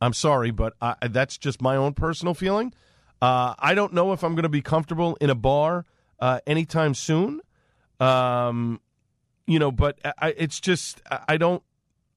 I'm 0.00 0.12
sorry, 0.12 0.50
but 0.50 0.74
I, 0.80 0.96
that's 1.08 1.36
just 1.36 1.60
my 1.60 1.76
own 1.76 1.94
personal 1.94 2.34
feeling. 2.34 2.72
Uh, 3.20 3.54
I 3.58 3.74
don't 3.74 3.92
know 3.92 4.12
if 4.12 4.22
I'm 4.22 4.34
going 4.34 4.44
to 4.44 4.48
be 4.48 4.62
comfortable 4.62 5.16
in 5.20 5.30
a 5.30 5.34
bar 5.34 5.84
uh, 6.18 6.40
anytime 6.46 6.94
soon. 6.94 7.40
Um, 7.98 8.80
you 9.46 9.58
know, 9.58 9.70
but 9.70 9.98
I, 10.04 10.34
it's 10.36 10.60
just 10.60 11.02
I 11.28 11.36
don't 11.36 11.62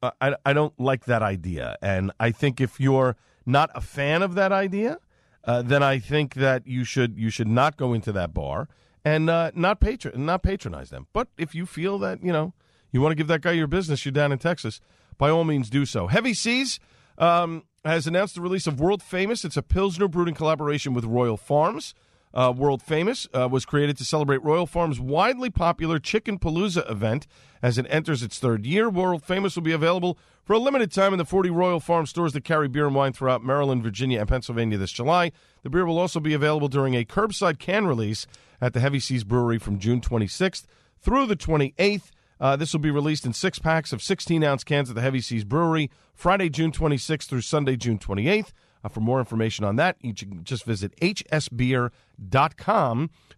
I, 0.01 0.35
I 0.45 0.53
don't 0.53 0.77
like 0.79 1.05
that 1.05 1.21
idea, 1.21 1.77
and 1.81 2.11
I 2.19 2.31
think 2.31 2.61
if 2.61 2.79
you're 2.79 3.15
not 3.45 3.69
a 3.73 3.81
fan 3.81 4.21
of 4.21 4.35
that 4.35 4.51
idea, 4.51 4.99
uh, 5.43 5.61
then 5.61 5.83
I 5.83 5.99
think 5.99 6.35
that 6.35 6.67
you 6.67 6.83
should 6.83 7.17
you 7.17 7.29
should 7.29 7.47
not 7.47 7.75
go 7.75 7.93
into 7.93 8.11
that 8.13 8.33
bar 8.33 8.69
and 9.05 9.29
uh, 9.29 9.51
not 9.53 9.79
patron 9.79 10.25
not 10.25 10.43
patronize 10.43 10.89
them. 10.89 11.07
But 11.13 11.27
if 11.37 11.53
you 11.55 11.65
feel 11.65 11.97
that 11.99 12.23
you 12.23 12.31
know 12.31 12.53
you 12.91 13.01
want 13.01 13.11
to 13.11 13.15
give 13.15 13.27
that 13.27 13.41
guy 13.41 13.51
your 13.51 13.67
business, 13.67 14.05
you're 14.05 14.11
down 14.11 14.31
in 14.31 14.39
Texas, 14.39 14.79
by 15.17 15.29
all 15.29 15.43
means 15.43 15.69
do 15.69 15.85
so. 15.85 16.07
Heavy 16.07 16.33
Seas 16.33 16.79
um, 17.17 17.63
has 17.83 18.07
announced 18.07 18.35
the 18.35 18.41
release 18.41 18.67
of 18.67 18.79
World 18.79 19.01
Famous. 19.01 19.43
It's 19.43 19.57
a 19.57 19.63
Pilsner 19.63 20.07
brewed 20.07 20.27
in 20.27 20.35
collaboration 20.35 20.93
with 20.93 21.05
Royal 21.05 21.37
Farms. 21.37 21.93
Uh, 22.33 22.51
World 22.55 22.81
Famous 22.81 23.27
uh, 23.33 23.47
was 23.47 23.65
created 23.65 23.95
to 23.97 24.05
celebrate 24.05 24.43
Royal 24.43 24.65
Farms' 24.65 24.99
widely 24.99 25.49
popular 25.51 25.99
Chicken 25.99 26.39
Palooza 26.39 26.89
event 26.89 27.27
as 27.61 27.77
it 27.77 27.85
enters 27.89 28.23
its 28.23 28.39
third 28.39 28.65
year. 28.65 28.89
World 28.89 29.23
Famous 29.23 29.55
will 29.55 29.63
be 29.63 29.71
available 29.71 30.17
for 30.43 30.53
a 30.53 30.59
limited 30.59 30.91
time 30.91 31.13
in 31.13 31.19
the 31.19 31.25
40 31.25 31.51
Royal 31.51 31.79
Farm 31.79 32.05
stores 32.07 32.33
that 32.33 32.43
carry 32.43 32.67
beer 32.67 32.87
and 32.87 32.95
wine 32.95 33.13
throughout 33.13 33.43
Maryland, 33.43 33.83
Virginia, 33.83 34.19
and 34.19 34.27
Pennsylvania 34.27 34.77
this 34.77 34.91
July. 34.91 35.31
The 35.61 35.69
beer 35.69 35.85
will 35.85 35.99
also 35.99 36.19
be 36.19 36.33
available 36.33 36.67
during 36.67 36.95
a 36.95 37.05
curbside 37.05 37.59
can 37.59 37.85
release 37.85 38.25
at 38.59 38.73
the 38.73 38.79
Heavy 38.79 38.99
Seas 38.99 39.23
Brewery 39.23 39.59
from 39.59 39.77
June 39.77 40.01
26th 40.01 40.65
through 40.99 41.27
the 41.27 41.35
28th. 41.35 42.09
Uh, 42.39 42.55
this 42.55 42.73
will 42.73 42.79
be 42.79 42.91
released 42.91 43.25
in 43.25 43.33
six 43.33 43.59
packs 43.59 43.93
of 43.93 44.01
16 44.01 44.43
ounce 44.43 44.63
cans 44.63 44.89
at 44.89 44.95
the 44.95 45.01
Heavy 45.01 45.21
Seas 45.21 45.43
Brewery 45.43 45.91
Friday, 46.15 46.49
June 46.49 46.71
26th 46.71 47.27
through 47.27 47.41
Sunday, 47.41 47.75
June 47.75 47.99
28th. 47.99 48.51
Uh, 48.83 48.89
for 48.89 48.99
more 48.99 49.19
information 49.19 49.63
on 49.65 49.77
that, 49.77 49.95
you 50.01 50.13
can 50.13 50.43
just 50.43 50.65
visit 50.65 50.95
hsbeer.com. 50.97 51.91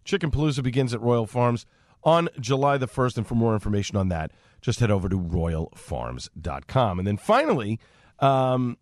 Chicken 0.04 0.30
Palooza 0.30 0.62
begins 0.62 0.92
at 0.94 1.00
Royal 1.00 1.26
Farms 1.26 1.66
on 2.02 2.28
July 2.40 2.78
the 2.78 2.88
1st. 2.88 3.18
And 3.18 3.26
for 3.26 3.34
more 3.34 3.54
information 3.54 3.96
on 3.96 4.08
that, 4.08 4.30
just 4.60 4.80
head 4.80 4.90
over 4.90 5.08
to 5.08 5.18
royalfarms.com. 5.18 6.98
And 6.98 7.06
then 7.06 7.16
finally, 7.16 7.78
um, 8.18 8.78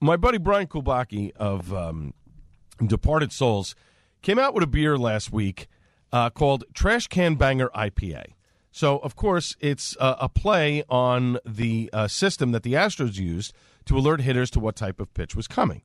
my 0.00 0.16
buddy 0.16 0.38
Brian 0.38 0.66
Kulbacki 0.66 1.32
of 1.36 1.72
um, 1.72 2.12
Departed 2.84 3.32
Soles 3.32 3.74
came 4.22 4.38
out 4.38 4.54
with 4.54 4.64
a 4.64 4.66
beer 4.66 4.98
last 4.98 5.32
week 5.32 5.68
uh, 6.12 6.30
called 6.30 6.64
Trash 6.74 7.06
Can 7.06 7.36
Banger 7.36 7.70
IPA. 7.74 8.32
So, 8.70 8.98
of 8.98 9.14
course, 9.14 9.56
it's 9.60 9.96
uh, 10.00 10.16
a 10.18 10.28
play 10.28 10.82
on 10.88 11.38
the 11.46 11.88
uh, 11.92 12.08
system 12.08 12.50
that 12.52 12.64
the 12.64 12.72
Astros 12.72 13.16
used 13.16 13.52
to 13.84 13.96
alert 13.96 14.20
hitters 14.22 14.50
to 14.50 14.60
what 14.60 14.74
type 14.74 15.00
of 15.00 15.14
pitch 15.14 15.36
was 15.36 15.46
coming. 15.46 15.82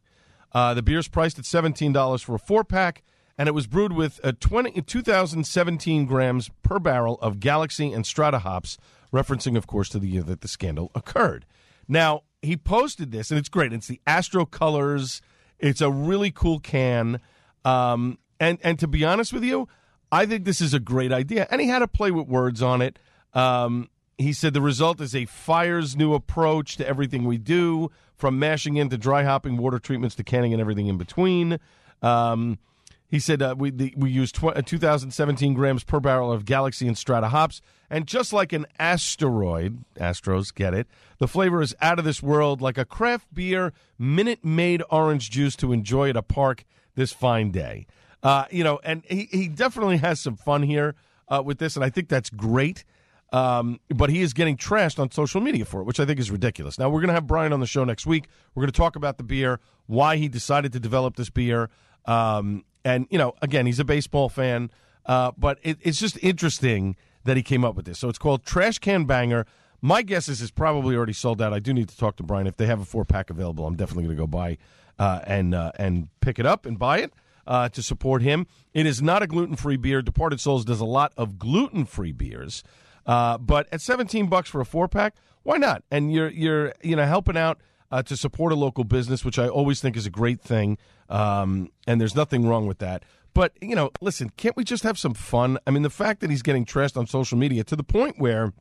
Uh, 0.51 0.73
the 0.73 0.81
beer's 0.81 1.07
priced 1.07 1.37
at 1.39 1.45
$17 1.45 2.23
for 2.23 2.35
a 2.35 2.39
four 2.39 2.63
pack, 2.63 3.03
and 3.37 3.47
it 3.47 3.53
was 3.53 3.67
brewed 3.67 3.93
with 3.93 4.19
a 4.23 4.33
20, 4.33 4.81
2017 4.81 6.05
grams 6.05 6.49
per 6.63 6.79
barrel 6.79 7.17
of 7.21 7.39
Galaxy 7.39 7.93
and 7.93 8.05
Strata 8.05 8.39
hops, 8.39 8.77
referencing, 9.13 9.55
of 9.55 9.67
course, 9.67 9.89
to 9.89 9.99
the 9.99 10.07
year 10.07 10.23
that 10.23 10.41
the 10.41 10.47
scandal 10.47 10.91
occurred. 10.95 11.45
Now, 11.87 12.23
he 12.41 12.57
posted 12.57 13.11
this, 13.11 13.31
and 13.31 13.39
it's 13.39 13.49
great. 13.49 13.73
It's 13.73 13.87
the 13.87 14.01
Astro 14.07 14.45
colors. 14.45 15.21
It's 15.57 15.81
a 15.81 15.91
really 15.91 16.31
cool 16.31 16.59
can. 16.59 17.19
Um, 17.65 18.17
and, 18.39 18.57
and 18.63 18.79
to 18.79 18.87
be 18.87 19.03
honest 19.03 19.33
with 19.33 19.43
you, 19.43 19.67
I 20.11 20.25
think 20.25 20.45
this 20.45 20.61
is 20.61 20.73
a 20.73 20.79
great 20.79 21.11
idea. 21.11 21.47
And 21.51 21.61
he 21.61 21.67
had 21.67 21.79
to 21.79 21.87
play 21.87 22.11
with 22.11 22.27
words 22.27 22.61
on 22.61 22.81
it. 22.81 22.97
Um, 23.33 23.89
he 24.19 24.33
said 24.33 24.53
the 24.53 24.61
result 24.61 24.99
is 24.99 25.15
a 25.15 25.25
fire's 25.25 25.95
new 25.95 26.13
approach 26.13 26.75
to 26.77 26.87
everything 26.87 27.23
we 27.23 27.37
do, 27.37 27.89
from 28.15 28.37
mashing 28.37 28.75
into 28.75 28.97
dry 28.97 29.23
hopping, 29.23 29.55
water 29.57 29.79
treatments 29.79 30.13
to 30.15 30.23
canning, 30.23 30.51
and 30.51 30.59
everything 30.59 30.87
in 30.87 30.97
between. 30.97 31.57
Um, 32.01 32.59
he 33.07 33.17
said 33.17 33.41
uh, 33.41 33.55
we 33.57 33.71
the, 33.71 33.93
we 33.97 34.11
use 34.11 34.31
tw- 34.31 34.55
uh, 34.55 34.61
2017 34.61 35.53
grams 35.53 35.83
per 35.85 36.01
barrel 36.01 36.31
of 36.31 36.43
Galaxy 36.45 36.85
and 36.85 36.97
Strata 36.97 37.29
hops, 37.29 37.61
and 37.89 38.05
just 38.05 38.33
like 38.33 38.51
an 38.51 38.67
asteroid, 38.77 39.83
Astros 39.95 40.53
get 40.53 40.73
it. 40.73 40.87
The 41.17 41.27
flavor 41.27 41.61
is 41.61 41.73
out 41.81 41.97
of 41.97 42.05
this 42.05 42.21
world, 42.21 42.61
like 42.61 42.77
a 42.77 42.85
craft 42.85 43.33
beer, 43.33 43.73
Minute 43.97 44.43
Maid 44.43 44.83
orange 44.91 45.31
juice 45.31 45.55
to 45.55 45.71
enjoy 45.71 46.09
at 46.09 46.17
a 46.17 46.21
park 46.21 46.65
this 46.95 47.13
fine 47.13 47.51
day. 47.51 47.87
Uh, 48.21 48.45
you 48.51 48.65
know, 48.65 48.81
and 48.83 49.03
he, 49.05 49.29
he 49.31 49.47
definitely 49.47 49.97
has 49.97 50.19
some 50.19 50.35
fun 50.35 50.61
here 50.61 50.93
uh, 51.29 51.41
with 51.43 51.57
this, 51.57 51.75
and 51.75 51.85
I 51.85 51.89
think 51.89 52.09
that's 52.09 52.29
great. 52.29 52.83
Um, 53.31 53.79
but 53.89 54.09
he 54.09 54.21
is 54.21 54.33
getting 54.33 54.57
trashed 54.57 54.97
on 54.99 55.11
social 55.11 55.39
media 55.39 55.63
for 55.63 55.81
it, 55.81 55.83
which 55.83 55.99
I 55.99 56.05
think 56.05 56.19
is 56.19 56.31
ridiculous. 56.31 56.79
Now, 56.79 56.89
we're 56.89 57.01
going 57.01 57.09
to 57.09 57.13
have 57.13 57.27
Brian 57.27 57.53
on 57.53 57.59
the 57.59 57.67
show 57.67 57.83
next 57.83 58.07
week. 58.07 58.27
We're 58.55 58.61
going 58.61 58.71
to 58.71 58.77
talk 58.77 58.95
about 58.95 59.17
the 59.17 59.23
beer, 59.23 59.59
why 59.85 60.17
he 60.17 60.27
decided 60.27 60.73
to 60.73 60.79
develop 60.79 61.15
this 61.15 61.29
beer. 61.29 61.69
Um, 62.05 62.65
and, 62.83 63.05
you 63.11 63.17
know, 63.17 63.35
again, 63.41 63.65
he's 63.65 63.79
a 63.79 63.85
baseball 63.85 64.29
fan, 64.29 64.71
uh, 65.05 65.31
but 65.37 65.59
it, 65.61 65.77
it's 65.81 65.99
just 65.99 66.17
interesting 66.23 66.95
that 67.25 67.37
he 67.37 67.43
came 67.43 67.63
up 67.63 67.75
with 67.75 67.85
this. 67.85 67.99
So 67.99 68.09
it's 68.09 68.17
called 68.17 68.43
Trash 68.43 68.79
Can 68.79 69.05
Banger. 69.05 69.45
My 69.81 70.01
guess 70.01 70.27
is 70.27 70.41
it's 70.41 70.51
probably 70.51 70.95
already 70.95 71.13
sold 71.13 71.41
out. 71.41 71.53
I 71.53 71.59
do 71.59 71.73
need 71.73 71.89
to 71.89 71.97
talk 71.97 72.15
to 72.17 72.23
Brian. 72.23 72.47
If 72.47 72.57
they 72.57 72.65
have 72.65 72.81
a 72.81 72.85
four 72.85 73.05
pack 73.05 73.29
available, 73.29 73.65
I'm 73.65 73.75
definitely 73.75 74.05
going 74.05 74.17
to 74.17 74.21
go 74.23 74.27
buy 74.27 74.57
uh, 74.97 75.21
and 75.25 75.55
uh, 75.55 75.71
and 75.77 76.09
pick 76.19 76.39
it 76.39 76.45
up 76.45 76.65
and 76.65 76.77
buy 76.77 76.99
it 76.99 77.13
uh, 77.47 77.69
to 77.69 77.81
support 77.81 78.21
him. 78.21 78.45
It 78.73 78.85
is 78.85 79.01
not 79.01 79.23
a 79.23 79.27
gluten 79.27 79.55
free 79.55 79.77
beer. 79.77 80.01
Departed 80.01 80.39
Soles 80.39 80.65
does 80.65 80.81
a 80.81 80.85
lot 80.85 81.13
of 81.15 81.39
gluten 81.39 81.85
free 81.85 82.11
beers, 82.11 82.63
uh, 83.05 83.37
but 83.37 83.67
at 83.71 83.81
17 83.81 84.27
bucks 84.27 84.49
for 84.49 84.61
a 84.61 84.65
four 84.65 84.87
pack, 84.87 85.15
why 85.43 85.57
not? 85.57 85.83
And 85.91 86.11
you're 86.13 86.29
you're 86.29 86.73
you 86.81 86.95
know 86.95 87.05
helping 87.05 87.37
out. 87.37 87.59
Uh, 87.91 88.03
to 88.03 88.15
support 88.15 88.53
a 88.53 88.55
local 88.55 88.83
business, 88.83 89.25
which 89.25 89.39
I 89.39 89.47
always 89.47 89.81
think 89.81 89.97
is 89.97 90.05
a 90.05 90.11
great 90.11 90.39
thing, 90.41 90.77
um, 91.09 91.71
and 91.87 91.99
there's 91.99 92.13
nothing 92.13 92.47
wrong 92.47 92.67
with 92.67 92.77
that. 92.77 93.03
But 93.33 93.53
you 93.61 93.75
know, 93.75 93.89
listen, 93.99 94.29
can't 94.37 94.55
we 94.55 94.63
just 94.63 94.83
have 94.83 94.99
some 94.99 95.15
fun? 95.15 95.57
I 95.65 95.71
mean, 95.71 95.81
the 95.81 95.89
fact 95.89 96.21
that 96.21 96.29
he's 96.29 96.43
getting 96.43 96.65
trashed 96.65 96.97
on 96.97 97.07
social 97.07 97.35
media 97.35 97.63
to 97.63 97.75
the 97.75 97.83
point 97.83 98.19
where 98.19 98.53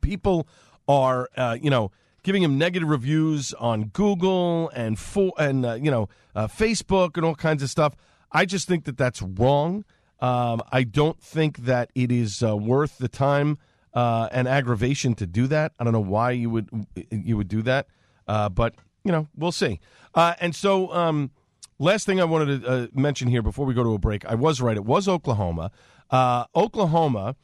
people 0.00 0.48
are, 0.88 1.28
uh, 1.36 1.56
you 1.60 1.70
know, 1.70 1.92
giving 2.22 2.42
him 2.42 2.58
negative 2.58 2.88
reviews 2.88 3.54
on 3.54 3.84
Google 3.86 4.70
and 4.70 4.98
for 4.98 5.32
and 5.38 5.64
uh, 5.64 5.74
you 5.74 5.90
know 5.90 6.08
uh, 6.34 6.46
Facebook 6.46 7.16
and 7.16 7.24
all 7.24 7.34
kinds 7.34 7.62
of 7.62 7.70
stuff. 7.70 7.94
I 8.32 8.44
just 8.44 8.68
think 8.68 8.84
that 8.84 8.96
that's 8.96 9.22
wrong. 9.22 9.84
Um, 10.20 10.62
I 10.70 10.84
don't 10.84 11.20
think 11.20 11.58
that 11.58 11.90
it 11.94 12.12
is 12.12 12.42
uh, 12.42 12.56
worth 12.56 12.98
the 12.98 13.08
time 13.08 13.58
uh, 13.94 14.28
and 14.32 14.46
aggravation 14.46 15.14
to 15.16 15.26
do 15.26 15.46
that. 15.48 15.72
I 15.78 15.84
don't 15.84 15.92
know 15.92 16.00
why 16.00 16.32
you 16.32 16.50
would 16.50 16.68
you 17.10 17.36
would 17.36 17.48
do 17.48 17.62
that, 17.62 17.86
uh, 18.28 18.48
but 18.48 18.74
you 19.04 19.12
know 19.12 19.28
we'll 19.36 19.52
see. 19.52 19.80
Uh, 20.14 20.34
and 20.40 20.54
so, 20.54 20.92
um, 20.92 21.30
last 21.78 22.06
thing 22.06 22.20
I 22.20 22.24
wanted 22.24 22.62
to 22.62 22.90
mention 22.92 23.28
here 23.28 23.42
before 23.42 23.66
we 23.66 23.74
go 23.74 23.82
to 23.82 23.94
a 23.94 23.98
break, 23.98 24.24
I 24.26 24.34
was 24.34 24.60
right. 24.60 24.76
It 24.76 24.84
was 24.84 25.08
Oklahoma. 25.08 25.70
Oklahoma 26.12 27.36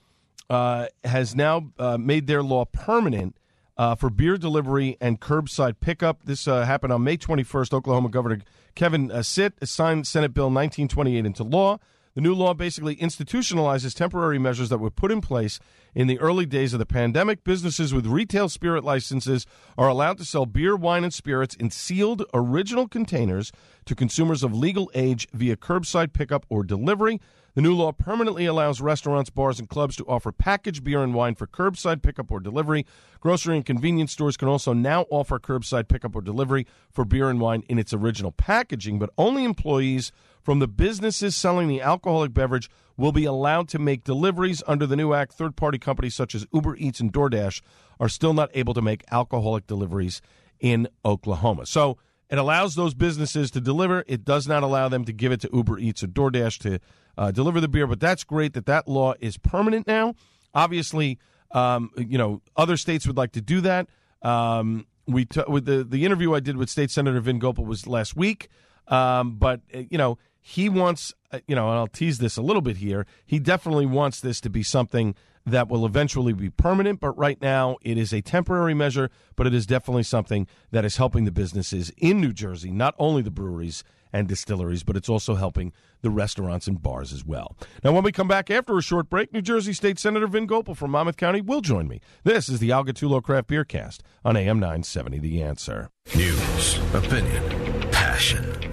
has 0.50 1.34
now 1.34 1.72
made 1.98 2.26
their 2.26 2.42
law 2.42 2.64
permanent 2.66 3.36
uh, 3.76 3.94
for 3.94 4.10
beer 4.10 4.36
delivery 4.36 4.96
and 5.00 5.20
curbside 5.20 5.80
pickup. 5.80 6.24
This 6.24 6.48
uh, 6.48 6.64
happened 6.64 6.92
on 6.92 7.04
May 7.04 7.16
21st. 7.16 7.72
Oklahoma 7.72 8.08
Governor 8.08 8.40
Kevin 8.74 9.10
uh, 9.10 9.22
Stitt 9.22 9.54
signed 9.64 10.06
Senate 10.06 10.34
Bill 10.34 10.46
1928 10.46 11.26
into 11.26 11.44
law. 11.44 11.78
The 12.16 12.22
new 12.22 12.34
law 12.34 12.54
basically 12.54 12.96
institutionalizes 12.96 13.94
temporary 13.94 14.38
measures 14.38 14.70
that 14.70 14.78
were 14.78 14.90
put 14.90 15.12
in 15.12 15.20
place 15.20 15.60
in 15.94 16.06
the 16.06 16.18
early 16.18 16.46
days 16.46 16.72
of 16.72 16.78
the 16.78 16.86
pandemic. 16.86 17.44
Businesses 17.44 17.92
with 17.92 18.06
retail 18.06 18.48
spirit 18.48 18.84
licenses 18.84 19.44
are 19.76 19.88
allowed 19.88 20.16
to 20.16 20.24
sell 20.24 20.46
beer, 20.46 20.74
wine, 20.74 21.04
and 21.04 21.12
spirits 21.12 21.54
in 21.54 21.70
sealed 21.70 22.24
original 22.32 22.88
containers 22.88 23.52
to 23.84 23.94
consumers 23.94 24.42
of 24.42 24.54
legal 24.54 24.90
age 24.94 25.28
via 25.34 25.56
curbside 25.56 26.14
pickup 26.14 26.46
or 26.48 26.64
delivery. 26.64 27.20
The 27.54 27.60
new 27.60 27.74
law 27.74 27.92
permanently 27.92 28.46
allows 28.46 28.80
restaurants, 28.80 29.28
bars, 29.28 29.58
and 29.58 29.68
clubs 29.68 29.96
to 29.96 30.04
offer 30.06 30.32
packaged 30.32 30.84
beer 30.84 31.02
and 31.02 31.12
wine 31.12 31.34
for 31.34 31.46
curbside 31.46 32.00
pickup 32.00 32.30
or 32.30 32.40
delivery. 32.40 32.86
Grocery 33.20 33.56
and 33.56 33.64
convenience 33.64 34.12
stores 34.12 34.38
can 34.38 34.48
also 34.48 34.72
now 34.72 35.04
offer 35.10 35.38
curbside 35.38 35.88
pickup 35.88 36.16
or 36.16 36.22
delivery 36.22 36.66
for 36.90 37.04
beer 37.04 37.28
and 37.28 37.40
wine 37.40 37.62
in 37.68 37.78
its 37.78 37.92
original 37.92 38.32
packaging, 38.32 38.98
but 38.98 39.10
only 39.18 39.44
employees 39.44 40.12
from 40.46 40.60
the 40.60 40.68
businesses 40.68 41.34
selling 41.34 41.66
the 41.66 41.80
alcoholic 41.80 42.32
beverage 42.32 42.70
will 42.96 43.10
be 43.10 43.24
allowed 43.24 43.68
to 43.68 43.80
make 43.80 44.04
deliveries 44.04 44.62
under 44.68 44.86
the 44.86 44.94
new 44.94 45.12
act. 45.12 45.32
Third 45.32 45.56
party 45.56 45.76
companies 45.76 46.14
such 46.14 46.36
as 46.36 46.46
Uber 46.52 46.76
Eats 46.76 47.00
and 47.00 47.12
DoorDash 47.12 47.62
are 47.98 48.08
still 48.08 48.32
not 48.32 48.48
able 48.54 48.72
to 48.72 48.80
make 48.80 49.02
alcoholic 49.10 49.66
deliveries 49.66 50.22
in 50.60 50.86
Oklahoma. 51.04 51.66
So 51.66 51.98
it 52.30 52.38
allows 52.38 52.76
those 52.76 52.94
businesses 52.94 53.50
to 53.50 53.60
deliver. 53.60 54.04
It 54.06 54.24
does 54.24 54.46
not 54.46 54.62
allow 54.62 54.88
them 54.88 55.04
to 55.06 55.12
give 55.12 55.32
it 55.32 55.40
to 55.40 55.50
Uber 55.52 55.80
Eats 55.80 56.04
or 56.04 56.06
DoorDash 56.06 56.60
to 56.60 56.78
uh, 57.18 57.32
deliver 57.32 57.60
the 57.60 57.66
beer. 57.66 57.88
But 57.88 57.98
that's 57.98 58.22
great 58.22 58.52
that 58.52 58.66
that 58.66 58.86
law 58.86 59.14
is 59.18 59.38
permanent 59.38 59.88
now. 59.88 60.14
Obviously, 60.54 61.18
um, 61.50 61.90
you 61.96 62.18
know, 62.18 62.40
other 62.56 62.76
states 62.76 63.04
would 63.08 63.16
like 63.16 63.32
to 63.32 63.40
do 63.40 63.60
that. 63.62 63.88
Um, 64.22 64.86
we 65.08 65.24
t- 65.24 65.42
with 65.48 65.64
the 65.64 65.82
the 65.82 66.04
interview 66.04 66.34
I 66.34 66.40
did 66.40 66.56
with 66.56 66.70
State 66.70 66.92
Senator 66.92 67.20
Vin 67.20 67.40
Gopal 67.40 67.64
was 67.64 67.88
last 67.88 68.14
week, 68.14 68.48
um, 68.88 69.36
but 69.36 69.60
uh, 69.74 69.82
you 69.90 69.98
know 69.98 70.18
he 70.40 70.68
wants 70.68 71.12
uh, 71.32 71.40
you 71.46 71.54
know, 71.54 71.68
and 71.68 71.78
I'll 71.78 71.86
tease 71.86 72.18
this 72.18 72.36
a 72.36 72.42
little 72.42 72.62
bit 72.62 72.76
here. 72.76 73.06
He 73.24 73.38
definitely 73.38 73.86
wants 73.86 74.20
this 74.20 74.40
to 74.42 74.50
be 74.50 74.62
something 74.62 75.14
that 75.44 75.68
will 75.68 75.86
eventually 75.86 76.32
be 76.32 76.50
permanent, 76.50 76.98
but 77.00 77.16
right 77.16 77.40
now 77.40 77.76
it 77.82 77.96
is 77.96 78.12
a 78.12 78.20
temporary 78.20 78.74
measure, 78.74 79.10
but 79.36 79.46
it 79.46 79.54
is 79.54 79.64
definitely 79.64 80.02
something 80.02 80.46
that 80.72 80.84
is 80.84 80.96
helping 80.96 81.24
the 81.24 81.30
businesses 81.30 81.92
in 81.98 82.20
New 82.20 82.32
Jersey, 82.32 82.70
not 82.70 82.94
only 82.98 83.22
the 83.22 83.30
breweries 83.30 83.84
and 84.12 84.26
distilleries, 84.26 84.82
but 84.82 84.96
it's 84.96 85.08
also 85.08 85.34
helping 85.36 85.72
the 86.02 86.10
restaurants 86.10 86.66
and 86.66 86.82
bars 86.82 87.12
as 87.12 87.24
well. 87.24 87.56
Now, 87.84 87.92
when 87.92 88.02
we 88.02 88.12
come 88.12 88.28
back 88.28 88.50
after 88.50 88.76
a 88.76 88.82
short 88.82 89.08
break, 89.08 89.32
New 89.32 89.42
Jersey 89.42 89.72
State 89.72 89.98
Senator 89.98 90.26
Vin 90.26 90.46
Gopal 90.46 90.74
from 90.74 90.92
Monmouth 90.92 91.16
County 91.16 91.40
will 91.40 91.60
join 91.60 91.86
me. 91.86 92.00
This 92.24 92.48
is 92.48 92.58
the 92.58 92.72
Al 92.72 92.84
Gattullo 92.84 93.22
Craft 93.22 93.48
Beer 93.48 93.64
Cast 93.64 94.02
on 94.24 94.36
AM 94.36 94.58
970 94.58 95.18
The 95.18 95.42
Answer. 95.42 95.90
News, 96.14 96.78
opinion. 96.94 97.75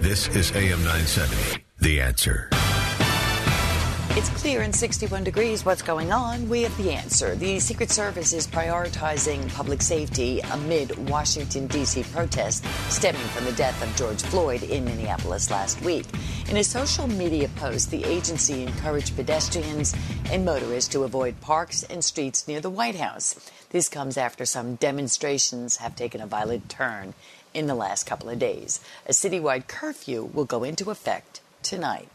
This 0.04 0.28
is 0.36 0.52
AM 0.54 0.84
970 0.84 1.64
The 1.78 1.98
Answer. 2.02 2.50
It's 4.10 4.28
clear 4.42 4.60
in 4.60 4.70
61 4.70 5.24
degrees 5.24 5.64
what's 5.64 5.80
going 5.80 6.12
on. 6.12 6.46
We 6.50 6.60
have 6.64 6.76
the 6.76 6.92
answer. 6.92 7.34
The 7.34 7.58
Secret 7.58 7.90
Service 7.90 8.34
is 8.34 8.46
prioritizing 8.46 9.50
public 9.54 9.80
safety 9.80 10.40
amid 10.52 11.08
Washington, 11.08 11.68
D.C. 11.68 12.02
protests 12.12 12.68
stemming 12.94 13.22
from 13.28 13.46
the 13.46 13.52
death 13.52 13.82
of 13.82 13.96
George 13.96 14.20
Floyd 14.20 14.62
in 14.64 14.84
Minneapolis 14.84 15.50
last 15.50 15.80
week. 15.80 16.04
In 16.50 16.58
a 16.58 16.64
social 16.64 17.06
media 17.06 17.48
post, 17.56 17.90
the 17.90 18.04
agency 18.04 18.62
encouraged 18.62 19.16
pedestrians 19.16 19.96
and 20.30 20.44
motorists 20.44 20.92
to 20.92 21.04
avoid 21.04 21.40
parks 21.40 21.82
and 21.82 22.04
streets 22.04 22.46
near 22.46 22.60
the 22.60 22.68
White 22.68 22.96
House. 22.96 23.36
This 23.70 23.88
comes 23.88 24.18
after 24.18 24.44
some 24.44 24.74
demonstrations 24.74 25.78
have 25.78 25.96
taken 25.96 26.20
a 26.20 26.26
violent 26.26 26.68
turn 26.68 27.14
in 27.54 27.66
the 27.66 27.74
last 27.74 28.04
couple 28.04 28.28
of 28.28 28.38
days. 28.38 28.80
A 29.06 29.12
citywide 29.12 29.68
curfew 29.68 30.24
will 30.24 30.44
go 30.44 30.64
into 30.64 30.90
effect 30.90 31.40
tonight. 31.62 32.08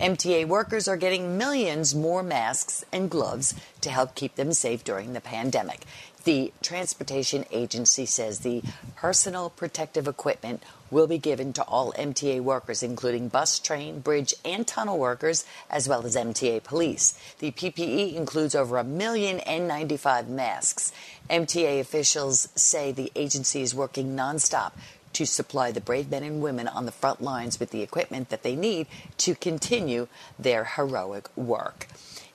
MTA 0.00 0.46
workers 0.46 0.88
are 0.88 0.96
getting 0.96 1.36
millions 1.36 1.94
more 1.94 2.22
masks 2.22 2.84
and 2.92 3.10
gloves 3.10 3.54
to 3.82 3.90
help 3.90 4.14
keep 4.14 4.36
them 4.36 4.52
safe 4.54 4.82
during 4.82 5.12
the 5.12 5.20
pandemic. 5.20 5.82
The 6.24 6.52
transportation 6.62 7.44
agency 7.50 8.06
says 8.06 8.38
the 8.38 8.62
personal 8.96 9.50
protective 9.50 10.08
equipment 10.08 10.62
will 10.92 11.08
be 11.08 11.18
given 11.18 11.52
to 11.54 11.62
all 11.64 11.92
MTA 11.94 12.40
workers, 12.42 12.82
including 12.82 13.28
bus, 13.28 13.58
train, 13.58 13.98
bridge, 13.98 14.34
and 14.44 14.66
tunnel 14.66 14.98
workers, 14.98 15.44
as 15.70 15.88
well 15.88 16.06
as 16.06 16.14
MTA 16.14 16.62
police. 16.62 17.18
The 17.38 17.50
PPE 17.50 18.14
includes 18.14 18.54
over 18.54 18.76
a 18.76 18.84
million 18.84 19.38
N95 19.40 20.28
masks. 20.28 20.92
MTA 21.30 21.80
officials 21.80 22.48
say 22.54 22.92
the 22.92 23.10
agency 23.16 23.62
is 23.62 23.74
working 23.74 24.14
nonstop 24.14 24.72
to 25.14 25.26
supply 25.26 25.72
the 25.72 25.80
brave 25.80 26.10
men 26.10 26.22
and 26.22 26.42
women 26.42 26.68
on 26.68 26.86
the 26.86 26.92
front 26.92 27.22
lines 27.22 27.58
with 27.58 27.70
the 27.70 27.82
equipment 27.82 28.28
that 28.28 28.42
they 28.42 28.54
need 28.54 28.86
to 29.18 29.34
continue 29.34 30.08
their 30.38 30.64
heroic 30.64 31.34
work. 31.36 31.86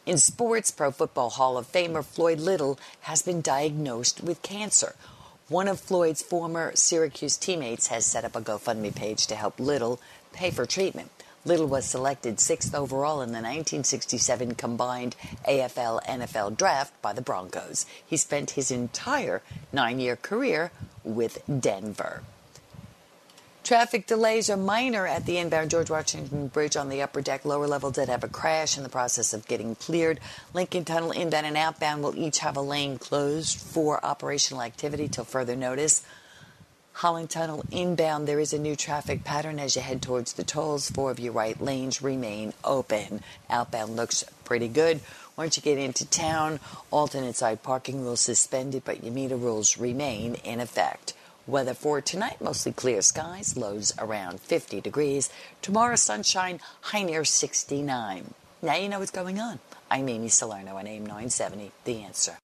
In 0.06 0.18
sports, 0.18 0.72
Pro 0.72 0.92
Football 0.92 1.32
Hall 1.32 1.58
of 1.58 1.72
Famer 1.72 2.04
Floyd 2.04 2.40
Little 2.40 2.80
has 3.02 3.22
been 3.22 3.42
diagnosed 3.42 4.24
with 4.24 4.42
cancer. 4.42 4.96
One 5.50 5.70
of 5.70 5.80
Floyd's 5.80 6.22
former 6.22 6.76
Syracuse 6.76 7.38
teammates 7.38 7.88
has 7.88 8.06
set 8.06 8.26
up 8.26 8.36
a 8.36 8.42
GoFundMe 8.42 8.94
page 8.94 9.28
to 9.28 9.36
help 9.36 9.62
Little 9.62 10.02
pay 10.34 10.52
for 10.52 10.66
treatment. 10.66 11.10
Little 11.46 11.68
was 11.68 11.86
selected 11.86 12.42
sixth 12.42 12.76
overall 12.76 13.22
in 13.22 13.30
the 13.30 13.40
1967 13.40 14.56
combined 14.56 15.16
AFL 15.48 16.04
NFL 16.04 16.58
draft 16.58 17.02
by 17.02 17.14
the 17.14 17.22
Broncos. 17.22 17.86
He 18.06 18.18
spent 18.18 18.52
his 18.52 18.72
entire 18.72 19.42
nine 19.72 20.02
year 20.02 20.18
career 20.18 20.74
with 21.06 21.42
Denver. 21.48 22.24
Traffic 23.68 24.08
delays 24.08 24.50
are 24.50 24.56
minor 24.56 25.06
at 25.06 25.26
the 25.26 25.40
inbound 25.40 25.72
George 25.72 25.90
Washington 25.90 26.48
Bridge 26.48 26.78
on 26.78 26.88
the 26.88 27.02
upper 27.02 27.20
deck. 27.20 27.44
Lower 27.44 27.68
level 27.68 27.92
did 27.92 28.08
have 28.08 28.24
a 28.24 28.30
crash 28.30 28.78
in 28.78 28.84
the 28.84 28.88
process 28.88 29.34
of 29.34 29.46
getting 29.46 29.76
cleared. 29.76 30.22
Lincoln 30.54 30.86
Tunnel 30.86 31.12
inbound 31.12 31.46
and 31.46 31.58
outbound 31.58 32.02
will 32.02 32.18
each 32.18 32.40
have 32.40 32.56
a 32.56 32.62
lane 32.62 32.98
closed 32.98 33.60
for 33.60 34.00
operational 34.06 34.64
activity 34.64 35.10
till 35.10 35.26
further 35.26 35.58
notice. 35.58 36.02
Holland 36.94 37.30
Tunnel 37.30 37.66
inbound, 37.70 38.26
there 38.26 38.40
is 38.40 38.54
a 38.54 38.58
new 38.58 38.78
traffic 38.78 39.26
pattern 39.26 39.60
as 39.60 39.76
you 39.76 39.82
head 39.82 40.02
towards 40.02 40.32
the 40.32 40.46
tolls. 40.46 40.90
Four 40.90 41.12
of 41.12 41.20
your 41.20 41.34
right 41.34 41.60
lanes 41.62 42.02
remain 42.02 42.54
open. 42.64 43.22
Outbound 43.50 43.98
looks 43.98 44.24
pretty 44.46 44.70
good. 44.70 45.02
Once 45.36 45.58
you 45.58 45.62
get 45.62 45.78
into 45.78 46.06
town, 46.06 46.62
alternate 46.90 47.36
side 47.36 47.64
parking 47.64 48.02
rules 48.02 48.22
suspended, 48.22 48.84
but 48.86 49.04
your 49.04 49.12
meter 49.12 49.36
rules 49.36 49.78
remain 49.78 50.36
in 50.36 50.62
effect. 50.62 51.14
Weather 51.48 51.74
for 51.74 52.02
tonight, 52.02 52.42
mostly 52.42 52.74
clear 52.74 53.02
skies, 53.02 53.56
lows 53.56 53.94
around 53.98 54.42
50 54.42 54.82
degrees. 54.82 55.30
Tomorrow, 55.62 55.96
sunshine, 55.96 56.60
high 56.82 57.04
near 57.04 57.24
69. 57.24 58.34
Now 58.62 58.76
you 58.76 58.90
know 58.90 59.00
what's 59.00 59.12
going 59.12 59.40
on. 59.40 59.60
I'm 59.90 60.10
Amy 60.10 60.28
Salerno 60.28 60.76
on 60.76 60.88
AM 60.88 61.04
970, 61.04 61.72
The 61.86 62.04
Answer. 62.04 62.38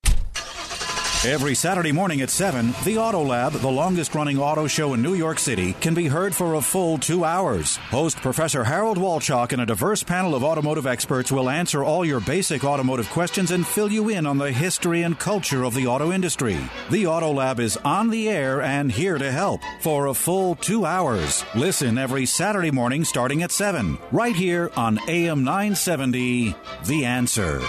Every 1.25 1.55
Saturday 1.55 1.93
morning 1.93 2.19
at 2.19 2.29
7, 2.29 2.73
the 2.83 2.97
Auto 2.97 3.23
Lab, 3.23 3.53
the 3.53 3.71
longest 3.71 4.13
running 4.13 4.37
auto 4.37 4.67
show 4.67 4.93
in 4.93 5.01
New 5.01 5.13
York 5.13 5.39
City, 5.39 5.71
can 5.71 5.93
be 5.93 6.07
heard 6.07 6.35
for 6.35 6.55
a 6.55 6.61
full 6.61 6.97
two 6.97 7.23
hours. 7.23 7.77
Host 7.77 8.17
Professor 8.17 8.65
Harold 8.65 8.97
Wolchok 8.97 9.53
and 9.53 9.61
a 9.61 9.65
diverse 9.65 10.03
panel 10.03 10.35
of 10.35 10.43
automotive 10.43 10.85
experts 10.85 11.31
will 11.31 11.49
answer 11.49 11.81
all 11.81 12.03
your 12.03 12.19
basic 12.19 12.65
automotive 12.65 13.09
questions 13.09 13.51
and 13.51 13.65
fill 13.65 13.89
you 13.89 14.09
in 14.09 14.25
on 14.25 14.37
the 14.37 14.51
history 14.51 15.03
and 15.03 15.17
culture 15.17 15.63
of 15.63 15.73
the 15.73 15.87
auto 15.87 16.11
industry. 16.11 16.59
The 16.91 17.07
Auto 17.07 17.31
Lab 17.31 17.61
is 17.61 17.77
on 17.77 18.09
the 18.09 18.27
air 18.27 18.61
and 18.61 18.91
here 18.91 19.17
to 19.17 19.31
help 19.31 19.61
for 19.79 20.07
a 20.07 20.13
full 20.13 20.55
two 20.55 20.85
hours. 20.85 21.45
Listen 21.55 21.97
every 21.97 22.25
Saturday 22.25 22.71
morning 22.71 23.05
starting 23.05 23.43
at 23.43 23.53
7, 23.53 23.97
right 24.11 24.35
here 24.35 24.71
on 24.75 24.99
AM 25.07 25.45
970, 25.45 26.53
The 26.83 27.05
Answer. 27.05 27.61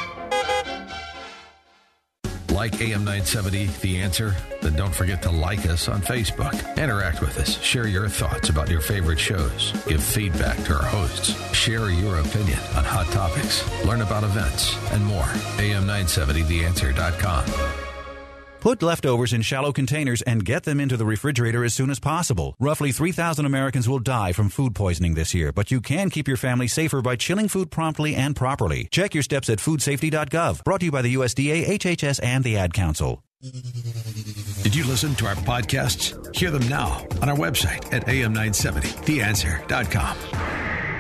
Like 2.55 2.81
AM 2.81 3.05
970, 3.05 3.67
The 3.83 3.99
Answer? 3.99 4.35
Then 4.63 4.77
don't 4.77 4.95
forget 4.95 5.21
to 5.23 5.31
like 5.33 5.67
us 5.67 5.89
on 5.89 6.01
Facebook. 6.01 6.55
Interact 6.77 7.21
with 7.21 7.37
us. 7.41 7.61
Share 7.61 7.89
your 7.89 8.09
thoughts 8.09 8.49
about 8.49 8.71
your 8.71 8.81
favorite 8.81 9.19
shows. 9.19 9.73
Give 9.89 10.01
feedback 10.01 10.57
to 10.67 10.77
our 10.77 10.85
hosts. 10.85 11.31
Share 11.53 11.91
your 11.91 12.21
opinion 12.21 12.61
on 12.77 12.85
hot 12.85 13.07
topics. 13.07 13.65
Learn 13.85 14.03
about 14.03 14.23
events 14.23 14.77
and 14.93 15.05
more. 15.05 15.25
AM970TheAnswer.com. 15.59 17.84
Put 18.65 18.83
leftovers 18.83 19.33
in 19.35 19.43
shallow 19.43 19.73
containers 19.73 20.23
and 20.23 20.43
get 20.43 20.63
them 20.63 20.81
into 20.81 20.97
the 20.97 21.05
refrigerator 21.05 21.65
as 21.65 21.75
soon 21.75 21.91
as 21.91 22.01
possible. 22.01 22.57
Roughly 22.59 22.93
3,000 22.93 23.45
Americans 23.45 23.87
will 23.87 23.99
die 23.99 24.33
from 24.33 24.49
food 24.49 24.75
poisoning 24.75 25.13
this 25.13 25.35
year, 25.35 25.53
but 25.53 25.71
you 25.71 25.83
can 25.83 26.09
keep 26.09 26.27
your 26.27 26.39
family 26.39 26.67
safer 26.67 27.03
by 27.03 27.17
chilling 27.17 27.49
food 27.49 27.71
promptly 27.71 28.15
and 28.15 28.35
properly. 28.35 28.89
Check 28.91 29.13
your 29.13 29.23
steps 29.23 29.51
at 29.51 29.59
foodsafety.gov. 29.59 30.65
Brought 30.65 30.81
to 30.81 30.87
you 30.87 30.93
by 30.93 31.03
the 31.03 31.17
USDA, 31.17 31.77
HHS, 31.77 32.21
and 32.23 32.43
the 32.43 32.57
Ad 32.57 32.73
Council. 32.73 33.23
Did 33.43 34.75
you 34.75 34.87
listen 34.87 35.15
to 35.17 35.27
our 35.27 35.35
podcasts? 35.35 36.35
Hear 36.35 36.51
them 36.51 36.67
now 36.67 37.07
on 37.21 37.29
our 37.29 37.37
website 37.37 37.93
at 37.93 38.07
am970theanswer.com. 38.07 40.94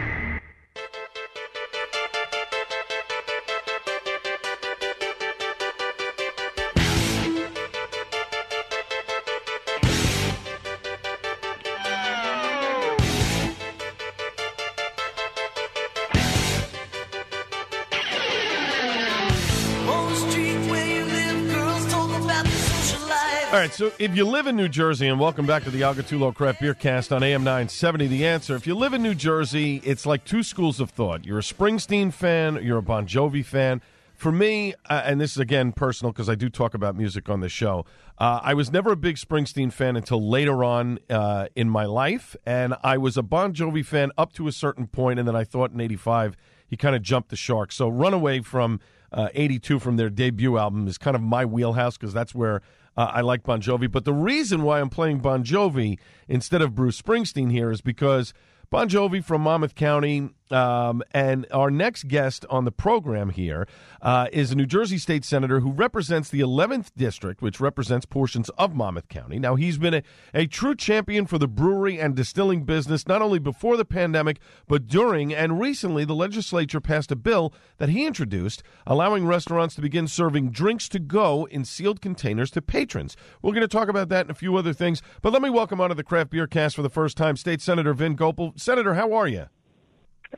All 23.55 23.61
right, 23.61 23.73
so 23.73 23.93
if 24.01 24.17
you 24.17 24.25
live 24.25 24.49
in 24.49 24.57
New 24.57 24.67
Jersey, 24.69 25.07
and 25.07 25.21
welcome 25.21 25.47
back 25.47 25.63
to 25.63 25.71
the 25.71 25.85
Al 25.85 25.95
Gattullo 25.95 26.35
Craft 26.35 26.61
Beer 26.61 26.75
Cast 26.75 27.13
on 27.13 27.23
AM 27.23 27.45
970, 27.45 28.09
The 28.09 28.27
Answer. 28.27 28.57
If 28.57 28.67
you 28.67 28.75
live 28.75 28.95
in 28.95 29.01
New 29.01 29.15
Jersey, 29.15 29.81
it's 29.85 30.05
like 30.05 30.25
two 30.25 30.43
schools 30.43 30.81
of 30.81 30.91
thought. 30.91 31.25
You're 31.25 31.39
a 31.39 31.43
Springsteen 31.43 32.13
fan, 32.13 32.59
you're 32.65 32.79
a 32.79 32.83
Bon 32.83 33.07
Jovi 33.07 33.45
fan. 33.45 33.81
For 34.17 34.33
me, 34.33 34.75
uh, 34.91 35.03
and 35.05 35.21
this 35.21 35.31
is 35.31 35.39
again 35.39 35.71
personal 35.71 36.11
because 36.11 36.29
I 36.29 36.35
do 36.35 36.49
talk 36.49 36.75
about 36.75 36.97
music 36.97 37.29
on 37.29 37.39
the 37.39 37.49
show, 37.49 37.87
uh, 38.19 38.41
I 38.43 38.55
was 38.55 38.73
never 38.73 38.91
a 38.91 38.97
big 38.97 39.19
Springsteen 39.19 39.73
fan 39.73 39.95
until 39.95 40.29
later 40.29 40.65
on 40.65 40.99
uh, 41.09 41.47
in 41.55 41.71
my 41.71 41.85
life. 41.85 42.35
And 42.45 42.75
I 42.83 42.99
was 42.99 43.17
a 43.17 43.23
Bon 43.23 43.55
Jovi 43.55 43.87
fan 43.87 44.11
up 44.19 44.33
to 44.33 44.49
a 44.49 44.53
certain 44.53 44.89
point, 44.89 45.21
and 45.21 45.29
then 45.29 45.37
I 45.37 45.45
thought 45.45 45.71
in 45.71 45.81
85 45.81 46.37
he 46.67 46.77
kind 46.77 46.97
of 46.97 47.03
jumped 47.03 47.29
the 47.29 47.37
shark. 47.37 47.71
So 47.71 47.89
Runaway 47.89 48.41
from 48.41 48.81
uh, 49.15 49.29
82 49.33 49.79
from 49.79 49.97
their 49.97 50.11
debut 50.11 50.59
album 50.59 50.87
is 50.89 50.99
kind 50.99 51.15
of 51.15 51.23
my 51.23 51.45
wheelhouse 51.45 51.97
because 51.97 52.13
that's 52.13 52.35
where 52.35 52.63
uh, 52.97 53.11
I 53.13 53.21
like 53.21 53.45
Bon 53.45 53.63
Jovi. 53.63 53.91
But 53.91 54.05
the 54.05 54.13
reason 54.13 54.63
why 54.63 54.81
I'm 54.81 54.91
playing 54.91 55.21
Bon 55.21 55.45
Jovi 55.45 55.99
instead 56.29 56.61
of 56.61 56.75
Bruce 56.75 57.01
Springsteen 57.01 57.51
here 57.51 57.71
is 57.71 57.81
because 57.81 58.35
Bon 58.71 58.89
Jovi 58.89 59.25
from 59.25 59.43
Monmouth 59.43 59.77
County, 59.77 60.31
um, 60.51 61.03
and 61.13 61.47
our 61.51 61.71
next 61.71 62.09
guest 62.09 62.45
on 62.51 62.65
the 62.65 62.73
program 62.73 63.31
here 63.31 63.67
uh, 64.03 64.27
is 64.33 64.51
a 64.51 64.55
New 64.55 64.67
Jersey 64.67 64.99
state 64.99 65.25
senator 65.25 65.61
who 65.61 65.73
represents 65.73 66.29
the 66.29 66.41
11th 66.41 66.91
district, 66.97 67.41
which 67.41 67.61
represents 67.61 68.07
portions 68.07 68.51
of 68.51 68.75
Monmouth 68.75 69.09
County. 69.09 69.39
Now, 69.39 69.55
he's 69.55 69.79
been 69.79 69.95
a, 69.95 70.03
a 70.35 70.47
true 70.47 70.75
champion 70.75 71.27
for 71.27 71.39
the 71.39 71.49
brewery 71.49 71.99
and 71.99 72.15
distilling 72.15 72.65
business, 72.65 73.09
not 73.09 73.23
only 73.23 73.39
before 73.39 73.77
the 73.77 73.85
pandemic, 73.85 74.39
but 74.69 74.87
during. 74.87 75.35
And 75.35 75.61
recently, 75.61 76.05
the 76.05 76.15
legislature 76.15 76.81
passed 76.81 77.11
a 77.11 77.17
bill 77.17 77.55
that 77.79 77.89
he 77.89 78.07
introduced, 78.07 78.63
allowing 78.87 79.27
restaurants 79.27 79.75
to 79.77 79.81
begin 79.81 80.07
serving 80.07 80.51
drinks 80.51 80.89
to 80.91 80.99
go 80.99 81.47
in 81.47 81.65
sealed 81.65 82.01
containers 82.01 82.51
to 82.53 82.63
patrons. 82.63 83.17
We're 83.41 83.53
going 83.53 83.63
to 83.63 83.69
talk 83.69 83.89
about 83.89 84.09
that 84.11 84.23
and 84.23 84.31
a 84.31 84.35
few 84.35 84.57
other 84.57 84.73
things. 84.73 85.01
But 85.23 85.33
let 85.33 85.43
me 85.43 85.51
welcome 85.51 85.81
onto 85.81 85.95
the 85.95 86.05
Craft 86.05 86.31
Beer 86.31 86.47
Cast 86.47 86.77
for 86.77 86.83
the 86.83 86.91
first 86.91 87.17
time 87.17 87.37
State 87.37 87.63
Senator 87.63 87.95
Vin 87.95 88.15
Gopal. 88.15 88.53
Senator, 88.57 88.95
how 88.95 89.13
are 89.13 89.27
you? 89.27 89.47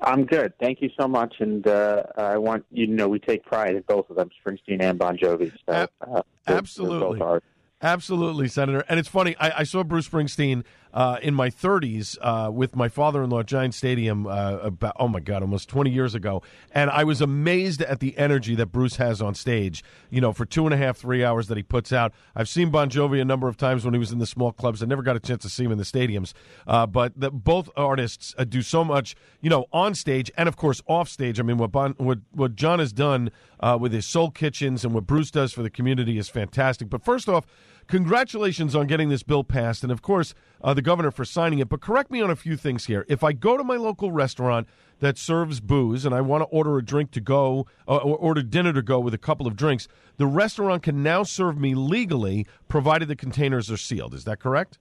I'm 0.03 0.25
good. 0.25 0.53
Thank 0.61 0.81
you 0.83 0.91
so 0.99 1.07
much. 1.09 1.37
And 1.41 1.67
uh, 1.67 2.05
I 2.17 2.39
want 2.39 2.65
you 2.71 2.87
to 2.87 2.93
know 2.93 3.09
we 3.09 3.19
take 3.19 3.45
pride 3.45 3.75
in 3.75 3.83
both 3.89 4.09
of 4.11 4.17
them, 4.17 4.31
Springsteen 4.45 4.81
and 4.81 4.99
Bon 4.99 5.17
Jovi. 5.17 5.53
So, 5.69 5.73
uh, 6.01 6.23
they're- 6.47 6.57
Absolutely. 6.57 7.19
they're. 7.19 7.43
Absolutely, 7.83 8.49
Senator. 8.49 8.85
And 8.89 8.99
it's 8.99 9.09
funny, 9.09 9.37
I, 9.39 9.61
I 9.61 9.63
saw 9.65 9.83
Bruce 9.85 10.09
Springsteen 10.09 10.65
uh, 10.97 11.19
in 11.23 11.35
my 11.35 11.51
30s 11.51 12.17
uh, 12.23 12.51
with 12.51 12.75
my 12.75 12.89
father-in-law 12.89 13.41
at 13.41 13.47
Giant 13.47 13.75
Stadium 13.75 14.27
uh, 14.27 14.57
about 14.63 14.97
oh 14.99 15.09
my 15.09 15.21
god 15.21 15.43
almost 15.43 15.69
20 15.69 15.91
years 15.91 16.15
ago, 16.15 16.43
and 16.73 16.91
I 16.91 17.05
was 17.05 17.21
amazed 17.21 17.83
at 17.83 18.01
the 18.01 18.17
energy 18.17 18.55
that 18.55 18.67
Bruce 18.67 18.97
has 18.97 19.21
on 19.21 19.35
stage. 19.35 19.85
You 20.09 20.23
know, 20.23 20.33
for 20.33 20.47
two 20.47 20.65
and 20.65 20.73
a 20.73 20.79
half 20.79 20.97
three 20.97 21.23
hours 21.23 21.49
that 21.49 21.59
he 21.59 21.63
puts 21.63 21.93
out. 21.93 22.15
I've 22.35 22.49
seen 22.49 22.71
Bon 22.71 22.89
Jovi 22.89 23.21
a 23.21 23.27
number 23.27 23.47
of 23.47 23.59
times 23.59 23.85
when 23.85 23.93
he 23.93 24.01
was 24.01 24.11
in 24.11 24.19
the 24.19 24.27
small 24.27 24.53
clubs. 24.53 24.83
I 24.83 24.87
never 24.87 25.03
got 25.03 25.17
a 25.17 25.21
chance 25.21 25.43
to 25.43 25.51
see 25.51 25.65
him 25.65 25.73
in 25.73 25.77
the 25.79 25.85
stadiums, 25.85 26.33
uh, 26.67 26.87
but 26.87 27.13
the, 27.15 27.31
both 27.31 27.69
artists 27.77 28.35
uh, 28.39 28.45
do 28.45 28.63
so 28.63 28.83
much. 28.83 29.15
You 29.43 29.51
know, 29.51 29.67
on 29.75 29.95
stage 29.95 30.33
and 30.39 30.49
of 30.49 30.57
course 30.57 30.81
off 30.87 31.11
stage. 31.11 31.39
I 31.39 31.43
mean, 31.43 31.59
what 31.59 31.73
bon, 31.73 31.95
what 31.99 32.21
what 32.33 32.57
John 32.57 32.79
has 32.79 32.95
done 32.95 33.31
uh, 33.61 33.77
with 33.79 33.93
his 33.93 34.07
Soul 34.07 34.31
Kitchens 34.31 34.83
and 34.83 34.95
what 34.95 35.07
Bruce 35.07 35.31
does 35.31 35.53
for 35.53 35.63
the 35.63 35.71
community 35.71 36.17
is 36.17 36.31
fantastic. 36.31 36.89
But 36.89 37.05
first 37.05 37.29
off 37.29 37.45
congratulations 37.87 38.75
on 38.75 38.87
getting 38.87 39.09
this 39.09 39.23
bill 39.23 39.45
passed, 39.45 39.83
and 39.83 39.93
of 39.93 40.03
course, 40.03 40.35
uh, 40.63 40.75
the 40.75 40.83
governor 40.83 41.11
for 41.11 41.25
signing 41.25 41.59
it. 41.59 41.69
But 41.69 41.81
correct 41.81 42.11
me 42.11 42.21
on 42.21 42.31
a 42.31 42.37
few 42.37 42.57
things 42.57 42.87
here. 42.87 43.05
If 43.09 43.23
I 43.23 43.33
go 43.33 43.57
to 43.57 43.65
my 43.65 43.77
local 43.77 44.13
restaurant 44.13 44.69
that 45.01 45.19
serves 45.19 45.61
booze 45.61 46.05
and 46.05 46.15
I 46.15 46.21
want 46.21 46.43
to 46.43 46.47
order 46.47 46.79
a 46.79 46.85
drink 46.85 47.11
to 47.13 47.21
go, 47.21 47.67
uh, 47.87 47.97
or 47.97 48.17
order 48.17 48.43
dinner 48.43 48.73
to 48.73 48.83
go 48.83 48.99
with 48.99 49.15
a 49.15 49.19
couple 49.19 49.47
of 49.47 49.57
drinks, 49.57 49.89
the 50.17 50.27
restaurant 50.27 50.83
can 50.83 51.03
now 51.03 51.23
serve 51.23 51.59
me 51.59 51.75
legally, 51.75 52.47
provided 52.69 53.09
the 53.09 53.17
containers 53.17 53.71
are 53.71 53.77
sealed. 53.77 54.15
Is 54.15 54.25
that 54.25 54.41
correct? 54.41 54.79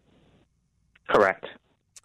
Correct. 1.09 1.47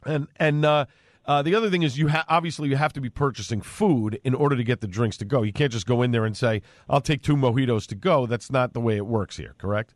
And 0.04 0.28
and 0.36 0.64
uh, 0.64 0.86
uh, 1.26 1.42
the 1.42 1.54
other 1.54 1.70
thing 1.70 1.82
is, 1.82 1.98
you 1.98 2.08
ha- 2.08 2.24
obviously 2.28 2.68
you 2.68 2.76
have 2.76 2.92
to 2.94 3.00
be 3.00 3.10
purchasing 3.10 3.60
food 3.60 4.18
in 4.24 4.34
order 4.34 4.56
to 4.56 4.64
get 4.64 4.80
the 4.80 4.88
drinks 4.88 5.16
to 5.18 5.24
go. 5.24 5.42
You 5.42 5.52
can't 5.52 5.72
just 5.72 5.86
go 5.86 6.02
in 6.02 6.10
there 6.10 6.24
and 6.24 6.36
say, 6.36 6.62
"I'll 6.88 7.00
take 7.00 7.22
two 7.22 7.36
mojitos 7.36 7.86
to 7.88 7.94
go." 7.94 8.26
That's 8.26 8.50
not 8.50 8.72
the 8.72 8.80
way 8.80 8.96
it 8.96 9.06
works 9.06 9.36
here. 9.36 9.54
Correct? 9.58 9.94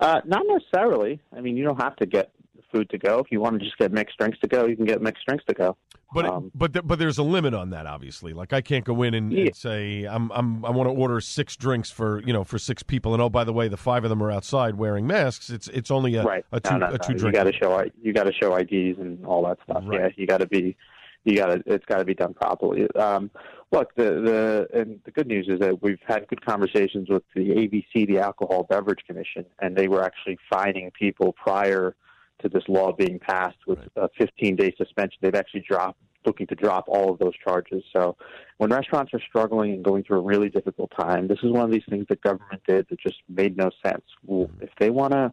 Uh, 0.00 0.20
not 0.24 0.42
necessarily. 0.46 1.20
I 1.36 1.40
mean, 1.40 1.56
you 1.56 1.64
don't 1.64 1.80
have 1.80 1.96
to 1.96 2.06
get 2.06 2.30
food 2.72 2.88
to 2.90 2.98
go. 2.98 3.18
If 3.18 3.26
you 3.30 3.40
want 3.40 3.58
to 3.58 3.64
just 3.64 3.76
get 3.78 3.92
mixed 3.92 4.16
drinks 4.18 4.38
to 4.40 4.48
go, 4.48 4.66
you 4.66 4.76
can 4.76 4.86
get 4.86 5.02
mixed 5.02 5.26
drinks 5.26 5.44
to 5.46 5.54
go. 5.54 5.76
But 6.14 6.26
Um, 6.26 6.50
but 6.54 6.72
th- 6.72 6.86
but 6.86 6.98
there's 6.98 7.18
a 7.18 7.22
limit 7.22 7.54
on 7.54 7.70
that, 7.70 7.86
obviously. 7.86 8.32
Like 8.32 8.52
I 8.52 8.60
can't 8.60 8.84
go 8.84 9.02
in 9.02 9.14
and, 9.14 9.32
Yeah. 9.32 9.46
and 9.46 9.56
say 9.56 10.04
I'm 10.04 10.30
I'm 10.32 10.64
I 10.64 10.70
want 10.70 10.88
to 10.88 10.94
order 10.94 11.20
six 11.20 11.56
drinks 11.56 11.90
for 11.90 12.22
you 12.22 12.32
know 12.32 12.44
for 12.44 12.58
six 12.58 12.82
people, 12.82 13.12
and 13.14 13.22
oh 13.22 13.28
by 13.30 13.44
the 13.44 13.52
way, 13.52 13.68
the 13.68 13.76
five 13.76 14.04
of 14.04 14.10
them 14.10 14.22
are 14.22 14.30
outside 14.30 14.74
wearing 14.76 15.06
masks. 15.06 15.48
It's 15.50 15.68
it's 15.68 15.90
only 15.90 16.16
a 16.16 16.22
right. 16.22 16.44
a 16.52 16.60
two 16.60 16.72
no, 16.72 16.78
no, 16.78 16.86
a 16.86 16.90
no. 16.92 16.96
two 16.98 17.26
You 17.26 17.32
got 17.32 17.44
to 17.44 17.52
show 17.52 17.82
you 18.02 18.12
got 18.12 18.24
to 18.24 18.32
show 18.32 18.54
IDs 18.56 18.98
and 18.98 19.24
all 19.26 19.44
that 19.46 19.58
stuff. 19.64 19.82
Right. 19.86 20.00
Yeah, 20.00 20.08
you 20.16 20.26
got 20.26 20.38
to 20.38 20.46
be 20.46 20.76
you 21.24 21.36
got 21.36 21.46
to 21.46 21.62
it's 21.66 21.84
got 21.84 21.98
to 21.98 22.04
be 22.04 22.14
done 22.14 22.34
properly. 22.34 22.90
Um, 22.96 23.30
look, 23.70 23.94
the 23.94 24.66
the 24.72 24.80
and 24.80 25.00
the 25.04 25.10
good 25.10 25.26
news 25.26 25.46
is 25.48 25.60
that 25.60 25.82
we've 25.82 26.00
had 26.06 26.26
good 26.28 26.44
conversations 26.44 27.08
with 27.08 27.22
the 27.34 27.50
ABC, 27.50 28.06
the 28.06 28.18
Alcohol 28.18 28.66
Beverage 28.68 29.04
Commission, 29.06 29.44
and 29.60 29.76
they 29.76 29.88
were 29.88 30.02
actually 30.02 30.38
fining 30.50 30.90
people 30.90 31.32
prior 31.32 31.94
to 32.40 32.48
this 32.48 32.64
law 32.68 32.92
being 32.92 33.18
passed 33.18 33.58
with 33.66 33.78
a 33.96 34.08
15 34.18 34.56
day 34.56 34.74
suspension. 34.76 35.18
They've 35.20 35.34
actually 35.34 35.64
dropped 35.68 35.98
looking 36.24 36.46
to 36.46 36.54
drop 36.54 36.84
all 36.88 37.10
of 37.12 37.18
those 37.18 37.32
charges. 37.44 37.82
So 37.92 38.16
when 38.58 38.70
restaurants 38.70 39.12
are 39.12 39.20
struggling 39.20 39.72
and 39.72 39.84
going 39.84 40.04
through 40.04 40.18
a 40.18 40.22
really 40.22 40.48
difficult 40.48 40.92
time, 40.96 41.26
this 41.26 41.38
is 41.42 41.50
one 41.50 41.64
of 41.64 41.72
these 41.72 41.82
things 41.88 42.06
that 42.08 42.20
government 42.22 42.62
did 42.66 42.86
that 42.90 43.00
just 43.00 43.16
made 43.28 43.56
no 43.56 43.70
sense. 43.84 44.04
Well, 44.24 44.48
if 44.60 44.70
they 44.78 44.90
want 44.90 45.12
to 45.14 45.32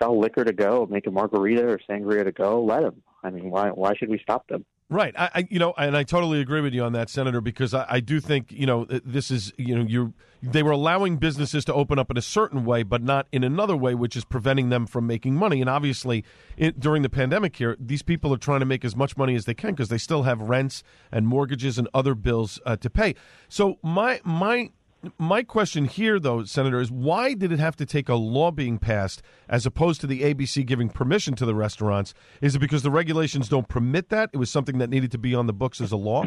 sell 0.00 0.18
liquor 0.18 0.44
to 0.44 0.52
go, 0.52 0.86
make 0.90 1.06
a 1.06 1.10
margarita 1.10 1.66
or 1.66 1.78
sangria 1.88 2.24
to 2.24 2.32
go, 2.32 2.62
let 2.64 2.82
them. 2.82 3.02
I 3.22 3.30
mean, 3.30 3.50
why 3.50 3.68
why 3.68 3.94
should 3.94 4.10
we 4.10 4.18
stop 4.18 4.48
them? 4.48 4.64
Right. 4.94 5.12
I, 5.18 5.30
I 5.34 5.48
you 5.50 5.58
know, 5.58 5.74
and 5.76 5.96
I 5.96 6.04
totally 6.04 6.40
agree 6.40 6.60
with 6.60 6.72
you 6.72 6.84
on 6.84 6.92
that, 6.92 7.10
Senator, 7.10 7.40
because 7.40 7.74
I, 7.74 7.84
I 7.88 7.98
do 7.98 8.20
think 8.20 8.52
you 8.52 8.64
know 8.64 8.84
this 8.84 9.28
is 9.28 9.52
you 9.58 9.74
know 9.74 9.82
you 9.82 10.14
they 10.40 10.62
were 10.62 10.70
allowing 10.70 11.16
businesses 11.16 11.64
to 11.64 11.74
open 11.74 11.98
up 11.98 12.12
in 12.12 12.16
a 12.16 12.22
certain 12.22 12.64
way, 12.64 12.84
but 12.84 13.02
not 13.02 13.26
in 13.32 13.42
another 13.42 13.76
way, 13.76 13.96
which 13.96 14.14
is 14.14 14.24
preventing 14.24 14.68
them 14.68 14.86
from 14.86 15.04
making 15.04 15.34
money. 15.34 15.60
And 15.60 15.68
obviously, 15.68 16.24
it, 16.56 16.78
during 16.78 17.02
the 17.02 17.08
pandemic 17.08 17.56
here, 17.56 17.76
these 17.80 18.02
people 18.02 18.32
are 18.32 18.38
trying 18.38 18.60
to 18.60 18.66
make 18.66 18.84
as 18.84 18.94
much 18.94 19.16
money 19.16 19.34
as 19.34 19.46
they 19.46 19.54
can 19.54 19.70
because 19.70 19.88
they 19.88 19.98
still 19.98 20.22
have 20.22 20.40
rents 20.40 20.84
and 21.10 21.26
mortgages 21.26 21.76
and 21.76 21.88
other 21.92 22.14
bills 22.14 22.60
uh, 22.64 22.76
to 22.76 22.88
pay. 22.88 23.16
So 23.48 23.80
my 23.82 24.20
my 24.22 24.70
my 25.18 25.42
question 25.42 25.86
here, 25.86 26.18
though, 26.18 26.44
Senator, 26.44 26.80
is 26.80 26.90
why 26.90 27.34
did 27.34 27.52
it 27.52 27.58
have 27.58 27.76
to 27.76 27.86
take 27.86 28.08
a 28.08 28.14
law 28.14 28.50
being 28.50 28.78
passed 28.78 29.22
as 29.48 29.66
opposed 29.66 30.00
to 30.02 30.06
the 30.06 30.22
ABC 30.22 30.64
giving 30.66 30.88
permission 30.88 31.34
to 31.36 31.46
the 31.46 31.54
restaurants? 31.54 32.14
Is 32.40 32.54
it 32.54 32.58
because 32.58 32.82
the 32.82 32.90
regulations 32.90 33.48
don't 33.48 33.68
permit 33.68 34.08
that? 34.10 34.30
It 34.32 34.38
was 34.38 34.50
something 34.50 34.78
that 34.78 34.90
needed 34.90 35.10
to 35.12 35.18
be 35.18 35.34
on 35.34 35.46
the 35.46 35.52
books 35.52 35.80
as 35.80 35.92
a 35.92 35.96
law? 35.96 36.26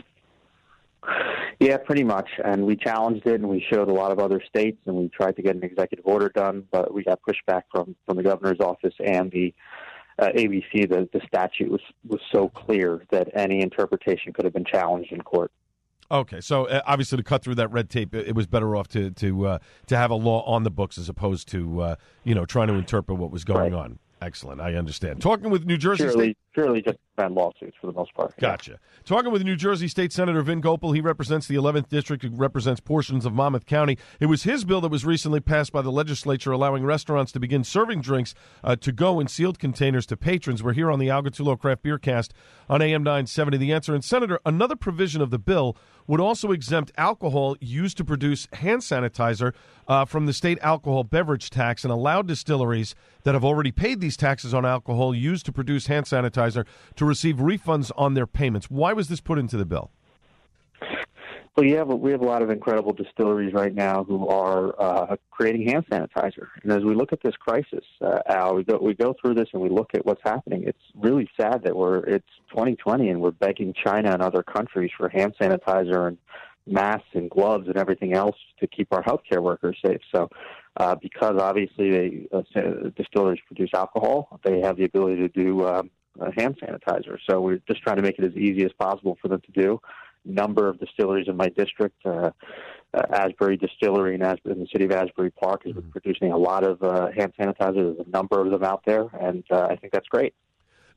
Yeah, 1.59 1.77
pretty 1.77 2.03
much. 2.03 2.29
And 2.43 2.65
we 2.65 2.75
challenged 2.75 3.25
it, 3.25 3.35
and 3.35 3.49
we 3.49 3.65
showed 3.71 3.89
a 3.89 3.93
lot 3.93 4.11
of 4.11 4.19
other 4.19 4.41
states, 4.47 4.77
and 4.85 4.95
we 4.95 5.09
tried 5.09 5.35
to 5.37 5.41
get 5.41 5.55
an 5.55 5.63
executive 5.63 6.05
order 6.05 6.29
done, 6.29 6.65
but 6.71 6.93
we 6.93 7.03
got 7.03 7.19
pushback 7.27 7.63
from 7.71 7.95
from 8.05 8.17
the 8.17 8.23
governor's 8.23 8.59
office 8.59 8.93
and 9.03 9.31
the 9.31 9.53
uh, 10.19 10.27
ABC. 10.35 10.87
The 10.87 11.09
the 11.11 11.21
statute 11.25 11.71
was 11.71 11.81
was 12.07 12.21
so 12.31 12.49
clear 12.49 13.03
that 13.09 13.29
any 13.33 13.61
interpretation 13.61 14.33
could 14.33 14.45
have 14.45 14.53
been 14.53 14.65
challenged 14.65 15.11
in 15.11 15.21
court. 15.21 15.51
Okay, 16.09 16.39
so 16.39 16.65
uh, 16.65 16.81
obviously 16.85 17.17
to 17.17 17.23
cut 17.23 17.43
through 17.43 17.55
that 17.55 17.71
red 17.71 17.89
tape, 17.89 18.15
it, 18.15 18.29
it 18.29 18.35
was 18.35 18.47
better 18.47 18.75
off 18.75 18.87
to 18.89 19.11
to 19.11 19.47
uh, 19.47 19.59
to 19.87 19.97
have 19.97 20.11
a 20.11 20.15
law 20.15 20.43
on 20.43 20.63
the 20.63 20.71
books 20.71 20.97
as 20.97 21.09
opposed 21.09 21.49
to 21.49 21.81
uh, 21.81 21.95
you 22.23 22.33
know 22.33 22.45
trying 22.45 22.67
to 22.69 22.75
interpret 22.75 23.17
what 23.17 23.31
was 23.31 23.43
going 23.43 23.73
on. 23.73 23.99
Excellent, 24.21 24.61
I 24.61 24.73
understand. 24.75 25.21
Talking 25.21 25.49
with 25.49 25.65
New 25.65 25.77
Jersey 25.77 26.05
Purely, 26.05 26.25
State. 26.25 26.37
Purely 26.57 26.81
just 26.81 26.97
prevent 27.15 27.35
lawsuits 27.35 27.77
for 27.79 27.85
the 27.85 27.93
most 27.93 28.11
part. 28.15 28.35
Gotcha. 28.39 28.79
Talking 29.05 29.31
with 29.31 29.43
New 29.43 29.55
Jersey 29.55 29.87
State 29.87 30.11
Senator 30.11 30.41
Vin 30.41 30.59
Gopal. 30.59 30.91
He 30.91 31.01
represents 31.01 31.47
the 31.47 31.53
11th 31.53 31.87
District, 31.87 32.23
He 32.23 32.29
represents 32.29 32.79
portions 32.79 33.27
of 33.27 33.33
Monmouth 33.33 33.67
County. 33.67 33.95
It 34.19 34.25
was 34.25 34.41
his 34.41 34.65
bill 34.65 34.81
that 34.81 34.89
was 34.89 35.05
recently 35.05 35.39
passed 35.39 35.71
by 35.71 35.83
the 35.83 35.91
legislature 35.91 36.51
allowing 36.51 36.83
restaurants 36.83 37.31
to 37.33 37.39
begin 37.39 37.63
serving 37.63 38.01
drinks 38.01 38.33
uh, 38.63 38.75
to 38.77 38.91
go 38.91 39.19
in 39.19 39.27
sealed 39.27 39.59
containers 39.59 40.07
to 40.07 40.17
patrons. 40.17 40.63
We're 40.63 40.73
here 40.73 40.89
on 40.89 40.97
the 40.97 41.11
Al 41.11 41.21
Gattullo 41.21 41.59
Craft 41.59 41.83
Beer 41.83 41.99
Cast 41.99 42.33
on 42.67 42.81
AM 42.81 43.03
970. 43.03 43.57
The 43.57 43.71
answer. 43.71 43.93
And, 43.93 44.03
Senator, 44.03 44.39
another 44.43 44.75
provision 44.75 45.21
of 45.21 45.29
the 45.29 45.39
bill 45.39 45.77
would 46.07 46.21
also 46.21 46.51
exempt 46.51 46.91
alcohol 46.97 47.55
used 47.59 47.97
to 47.97 48.05
produce 48.05 48.47
hand 48.53 48.81
sanitizer 48.81 49.53
uh, 49.87 50.05
from 50.05 50.25
the 50.25 50.33
state 50.33 50.57
alcohol 50.61 51.03
beverage 51.03 51.49
tax 51.49 51.83
and 51.83 51.91
allow 51.91 52.21
distilleries 52.21 52.95
that 53.23 53.33
have 53.33 53.43
already 53.43 53.71
paid 53.71 53.99
these 53.99 54.15
taxes 54.15 54.53
on 54.53 54.65
alcohol 54.65 55.13
used 55.13 55.45
to 55.45 55.51
produce 55.51 55.87
hand 55.87 56.05
sanitizer 56.05 56.46
to 56.53 57.05
receive 57.05 57.37
refunds 57.37 57.91
on 57.97 58.13
their 58.13 58.27
payments. 58.27 58.69
Why 58.69 58.93
was 58.93 59.07
this 59.07 59.21
put 59.21 59.37
into 59.37 59.57
the 59.57 59.65
bill? 59.65 59.91
Well, 61.57 61.67
have 61.75 61.89
a, 61.89 61.95
we 61.95 62.11
have 62.11 62.21
a 62.21 62.25
lot 62.25 62.43
of 62.43 62.51
incredible 62.51 62.93
distilleries 62.93 63.51
right 63.51 63.73
now 63.73 64.03
who 64.03 64.27
are 64.27 64.79
uh, 64.79 65.15
creating 65.31 65.67
hand 65.67 65.85
sanitizer. 65.89 66.49
And 66.61 66.71
as 66.71 66.83
we 66.83 66.93
look 66.93 67.11
at 67.11 67.23
this 67.23 67.33
crisis, 67.35 67.83
uh, 67.99 68.19
Al, 68.27 68.53
we 68.53 68.63
go 68.63 68.77
we 68.79 68.93
go 68.93 69.15
through 69.19 69.33
this 69.33 69.47
and 69.53 69.61
we 69.63 69.69
look 69.69 69.89
at 69.95 70.05
what's 70.05 70.21
happening. 70.23 70.65
It's 70.67 70.77
really 70.93 71.27
sad 71.35 71.63
that 71.63 71.75
we're 71.75 72.03
it's 72.03 72.27
2020 72.51 73.09
and 73.09 73.19
we're 73.19 73.31
begging 73.31 73.73
China 73.83 74.11
and 74.11 74.21
other 74.21 74.43
countries 74.43 74.91
for 74.95 75.09
hand 75.09 75.33
sanitizer 75.41 76.07
and 76.07 76.19
masks 76.67 77.07
and 77.13 77.27
gloves 77.27 77.67
and 77.67 77.77
everything 77.77 78.13
else 78.13 78.35
to 78.59 78.67
keep 78.67 78.93
our 78.93 79.01
healthcare 79.01 79.41
workers 79.41 79.77
safe. 79.83 80.01
So, 80.13 80.29
uh, 80.79 80.93
because 81.01 81.39
obviously 81.39 81.89
they 81.89 82.27
uh, 82.31 82.43
distilleries 82.95 83.39
produce 83.47 83.71
alcohol, 83.73 84.39
they 84.43 84.59
have 84.59 84.77
the 84.77 84.83
ability 84.83 85.21
to 85.21 85.29
do 85.29 85.65
um, 85.65 85.89
uh, 86.19 86.31
hand 86.35 86.57
sanitizer. 86.61 87.17
So 87.29 87.41
we're 87.41 87.61
just 87.67 87.81
trying 87.81 87.97
to 87.97 88.01
make 88.01 88.19
it 88.19 88.25
as 88.25 88.35
easy 88.35 88.63
as 88.65 88.71
possible 88.79 89.17
for 89.21 89.27
them 89.27 89.41
to 89.41 89.51
do 89.51 89.81
number 90.27 90.67
of 90.67 90.79
distilleries 90.79 91.27
in 91.27 91.37
my 91.37 91.49
district. 91.49 91.95
Uh, 92.05 92.31
uh, 92.93 93.01
Asbury 93.13 93.57
Distillery 93.57 94.15
in, 94.15 94.21
As- 94.21 94.37
in 94.45 94.59
the 94.59 94.67
city 94.71 94.85
of 94.85 94.91
Asbury 94.91 95.31
Park 95.31 95.63
is 95.65 95.75
producing 95.91 96.31
a 96.31 96.37
lot 96.37 96.63
of 96.63 96.81
uh, 96.81 97.07
hand 97.15 97.33
sanitizer. 97.39 97.95
There's 97.95 98.07
a 98.07 98.09
number 98.09 98.39
of 98.39 98.51
them 98.51 98.63
out 98.63 98.83
there, 98.85 99.07
and 99.19 99.43
uh, 99.51 99.67
I 99.69 99.75
think 99.75 99.91
that's 99.91 100.07
great. 100.07 100.33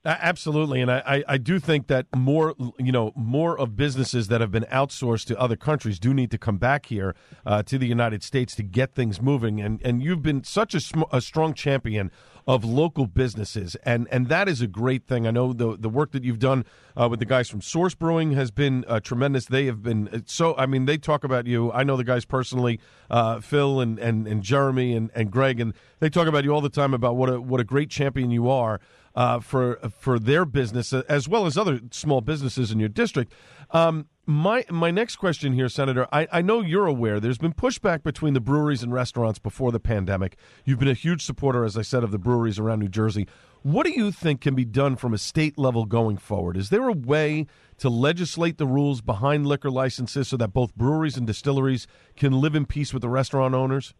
Absolutely, 0.03 0.81
and 0.81 0.91
I, 0.91 1.03
I, 1.07 1.25
I 1.29 1.37
do 1.37 1.59
think 1.59 1.89
that 1.89 2.07
more 2.17 2.55
you 2.79 2.91
know 2.91 3.13
more 3.15 3.59
of 3.59 3.77
businesses 3.77 4.29
that 4.29 4.41
have 4.41 4.51
been 4.51 4.65
outsourced 4.73 5.27
to 5.27 5.39
other 5.39 5.57
countries 5.57 5.99
do 5.99 6.15
need 6.15 6.31
to 6.31 6.39
come 6.39 6.57
back 6.57 6.87
here 6.87 7.15
uh, 7.45 7.63
to 7.65 7.77
the 7.77 7.87
United 7.87 8.23
States 8.23 8.55
to 8.55 8.63
get 8.63 8.95
things 8.95 9.21
moving. 9.21 9.61
And 9.61 9.79
and 9.85 10.03
you've 10.03 10.23
been 10.23 10.43
such 10.43 10.75
a, 10.75 10.81
sm- 10.81 11.03
a 11.13 11.21
strong 11.21 11.53
champion 11.53 12.11
of 12.47 12.65
local 12.65 13.07
businesses, 13.07 13.77
and 13.85 14.09
and 14.11 14.31
that 14.31 14.49
is 14.49 14.63
a 14.63 14.67
great 14.67 15.07
thing. 15.07 15.27
I 15.27 15.33
know 15.33 15.53
the 15.53 15.77
the 15.77 15.91
work 15.91 16.13
that 16.13 16.25
you've 16.25 16.39
done 16.39 16.65
uh, 16.99 17.07
with 17.11 17.19
the 17.21 17.27
guys 17.27 17.51
from 17.51 17.61
Source 17.61 17.95
Brewing 17.95 18.33
has 18.33 18.51
been 18.51 18.87
uh, 18.89 19.01
tremendous. 19.01 19.45
They 19.45 19.67
have 19.67 19.83
been 19.83 20.09
uh, 20.09 20.21
so. 20.25 20.57
I 20.57 20.65
mean, 20.65 20.87
they 20.87 20.97
talk 20.97 21.25
about 21.25 21.47
you. 21.47 21.71
I 21.73 21.83
know 21.83 21.99
the 21.99 22.05
guys 22.05 22.25
personally, 22.25 22.81
uh, 23.11 23.41
Phil 23.41 23.81
and, 23.81 23.99
and 23.99 24.27
and 24.27 24.43
Jeremy 24.43 24.95
and 24.95 25.11
and 25.15 25.31
Greg, 25.31 25.61
and 25.61 25.75
they 25.99 26.09
talk 26.09 26.27
about 26.27 26.45
you 26.45 26.55
all 26.55 26.63
the 26.63 26.71
time 26.71 26.95
about 26.95 27.17
what 27.17 27.29
a 27.29 27.39
what 27.39 27.61
a 27.61 27.65
great 27.65 27.91
champion 27.91 28.31
you 28.31 28.49
are 28.49 28.81
uh, 29.15 29.41
for 29.41 29.77
for 29.99 30.19
their 30.19 30.45
business 30.45 30.93
uh, 30.93 31.03
as 31.09 31.29
well 31.29 31.47
as 31.47 31.59
other 31.59 31.81
small 31.91 32.21
businesses 32.21 32.71
in 32.71 32.79
your 32.79 32.89
district. 32.89 33.33
Um, 33.71 34.07
my 34.27 34.65
my 34.71 34.91
next 34.91 35.17
question 35.17 35.53
here, 35.53 35.69
Senator. 35.69 36.07
I, 36.13 36.29
I 36.33 36.43
know 36.43 36.61
you're 36.61 36.87
aware 36.87 37.19
there's 37.19 37.39
been 37.39 37.53
pushback 37.53 38.03
between 38.03 38.35
the 38.35 38.41
breweries 38.41 38.83
and 38.83 38.93
restaurants 38.93 39.39
before 39.39 39.73
the 39.73 39.81
pandemic. 39.81 40.37
You've 40.65 40.79
been 40.79 40.89
a 40.89 40.95
huge 40.95 41.25
supporter, 41.25 41.65
as 41.65 41.77
I 41.77 41.83
said, 41.83 42.05
of 42.05 42.11
the 42.13 42.19
breweries 42.19 42.59
around 42.59 42.81
New 42.81 42.89
Jersey. 42.89 43.27
What 43.63 43.85
do 43.85 43.93
you 43.93 44.11
think 44.11 44.41
can 44.41 44.55
be 44.55 44.65
done 44.65 44.97
from 44.97 45.13
a 45.13 45.19
state 45.19 45.59
level 45.59 45.85
going 45.85 46.17
forward? 46.17 46.57
Is 46.57 46.71
there 46.71 46.89
a 46.89 46.93
way 46.93 47.47
to 47.79 47.91
legislate 47.91 48.57
the 48.57 48.67
rules 48.67 49.01
behind 49.03 49.47
liquor 49.47 49.71
licenses 49.71 50.29
so 50.29 50.37
that 50.39 50.53
both 50.53 50.75
breweries 50.77 51.17
and 51.17 51.27
distilleries 51.27 51.87
can 52.17 52.41
live 52.41 52.55
in 52.55 52.65
peace 52.65 52.95
with 52.95 53.03
the 53.03 53.09
restaurant 53.09 53.55
owners? 53.55 53.93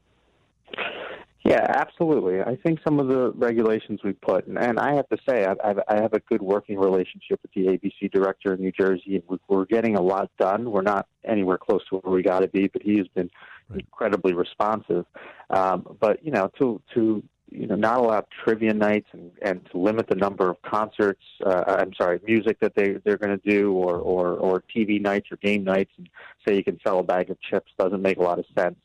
Yeah, 1.45 1.65
absolutely. 1.69 2.43
I 2.43 2.57
think 2.57 2.81
some 2.85 3.01
of 3.01 3.09
the 3.09 3.33
regulations 3.33 4.01
we 4.05 4.13
put, 4.13 4.47
and, 4.47 4.59
and 4.59 4.79
I 4.79 4.95
have 4.95 5.09
to 5.09 5.17
say, 5.27 5.47
I, 5.47 5.75
I 5.89 6.01
have 6.01 6.13
a 6.13 6.21
good 6.21 6.43
working 6.43 6.79
relationship 6.79 7.41
with 7.41 7.53
the 7.55 7.79
ABC 7.79 8.13
director 8.13 8.53
in 8.53 8.61
New 8.61 8.73
Jersey, 8.73 9.23
and 9.29 9.41
we're 9.49 9.65
getting 9.65 9.97
a 9.97 10.03
lot 10.03 10.31
done. 10.39 10.71
We're 10.71 10.83
not 10.83 11.07
anywhere 11.25 11.57
close 11.57 11.81
to 11.89 11.97
where 11.97 12.15
we 12.15 12.23
got 12.23 12.41
to 12.41 12.49
be, 12.49 12.69
but 12.69 12.83
he 12.83 12.99
has 12.99 13.09
been 13.09 13.31
right. 13.71 13.81
incredibly 13.81 14.35
responsive. 14.35 15.07
Um, 15.49 15.97
but 15.99 16.23
you 16.23 16.31
know, 16.31 16.51
to 16.59 16.83
to 16.95 17.23
you 17.51 17.67
know, 17.67 17.75
not 17.75 17.99
allow 17.99 18.25
trivia 18.45 18.75
nights 18.75 19.09
and, 19.13 19.33
and 19.41 19.67
to 19.73 19.79
limit 19.79 20.09
the 20.09 20.15
number 20.15 20.51
of 20.51 20.61
concerts. 20.63 21.23
Uh, 21.45 21.65
I'm 21.67 21.93
sorry, 21.95 22.21
music 22.23 22.59
that 22.61 22.75
they 22.75 22.99
they're 23.05 23.17
going 23.17 23.37
to 23.37 23.51
do, 23.51 23.73
or, 23.73 23.97
or 23.97 24.35
or 24.35 24.63
TV 24.77 25.01
nights 25.01 25.29
or 25.33 25.37
game 25.39 25.65
nights, 25.65 25.91
and 25.97 26.07
say 26.47 26.55
you 26.55 26.63
can 26.63 26.79
sell 26.85 26.99
a 26.99 27.03
bag 27.03 27.31
of 27.31 27.41
chips 27.41 27.73
doesn't 27.79 28.03
make 28.03 28.19
a 28.19 28.23
lot 28.23 28.39
of 28.39 28.45
sense 28.55 28.77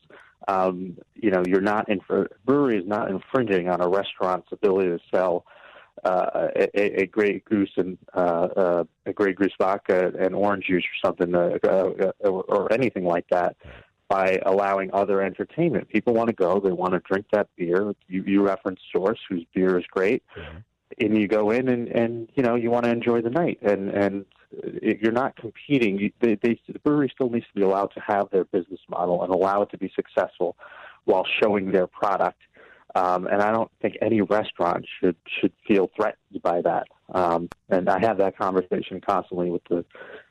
um, 0.48 0.96
you 1.14 1.30
know, 1.30 1.42
you're 1.46 1.60
not 1.60 1.88
in 1.88 2.00
brewery 2.44 2.78
is 2.78 2.86
not 2.86 3.10
infringing 3.10 3.68
on 3.68 3.80
a 3.80 3.88
restaurant's 3.88 4.48
ability 4.52 4.90
to 4.90 5.00
sell 5.12 5.44
uh, 6.04 6.48
a, 6.56 7.02
a 7.02 7.06
Grey 7.06 7.42
Goose 7.48 7.72
and 7.76 7.98
uh, 8.14 8.48
uh, 8.56 8.84
a 9.06 9.12
Grey 9.12 9.32
Goose 9.32 9.54
vodka 9.58 10.12
and 10.18 10.34
orange 10.34 10.66
juice 10.66 10.84
or 10.84 11.08
something, 11.08 11.34
uh, 11.34 11.58
uh, 11.64 12.10
or, 12.20 12.42
or 12.44 12.72
anything 12.72 13.04
like 13.04 13.26
that, 13.30 13.56
by 14.08 14.40
allowing 14.46 14.90
other 14.92 15.22
entertainment. 15.22 15.88
People 15.88 16.14
want 16.14 16.28
to 16.28 16.34
go; 16.34 16.60
they 16.60 16.72
want 16.72 16.92
to 16.92 17.00
drink 17.00 17.26
that 17.32 17.48
beer. 17.56 17.92
You, 18.08 18.22
you 18.24 18.46
reference 18.46 18.80
Source, 18.94 19.18
whose 19.28 19.44
beer 19.54 19.78
is 19.78 19.84
great, 19.90 20.22
mm-hmm. 20.36 20.58
And 20.98 21.16
you 21.16 21.28
go 21.28 21.50
in 21.50 21.68
and 21.68 21.88
and 21.88 22.28
you 22.34 22.42
know 22.42 22.54
you 22.54 22.70
want 22.70 22.84
to 22.84 22.90
enjoy 22.90 23.20
the 23.20 23.30
night, 23.30 23.58
and 23.62 23.90
and 23.90 24.24
you're 24.82 25.12
not 25.12 25.36
competing. 25.36 26.12
They, 26.20 26.36
they, 26.36 26.58
the 26.68 26.78
brewery 26.78 27.10
still 27.14 27.30
needs 27.30 27.46
to 27.46 27.54
be 27.54 27.62
allowed 27.62 27.92
to 27.94 28.00
have 28.00 28.30
their 28.30 28.44
business 28.44 28.80
model 28.88 29.22
and 29.22 29.32
allow 29.32 29.62
it 29.62 29.70
to 29.70 29.78
be 29.78 29.92
successful 29.94 30.56
while 31.04 31.26
showing 31.42 31.72
their 31.72 31.86
product. 31.86 32.40
Um, 32.94 33.26
and 33.26 33.42
I 33.42 33.52
don't 33.52 33.70
think 33.82 33.96
any 34.00 34.22
restaurant 34.22 34.86
should 35.00 35.16
should 35.40 35.52
feel 35.66 35.90
threatened 35.96 36.42
by 36.42 36.62
that. 36.62 36.86
Um, 37.12 37.48
and 37.68 37.88
I 37.88 38.00
have 38.00 38.18
that 38.18 38.38
conversation 38.38 39.00
constantly 39.00 39.50
with 39.50 39.62
the 39.68 39.84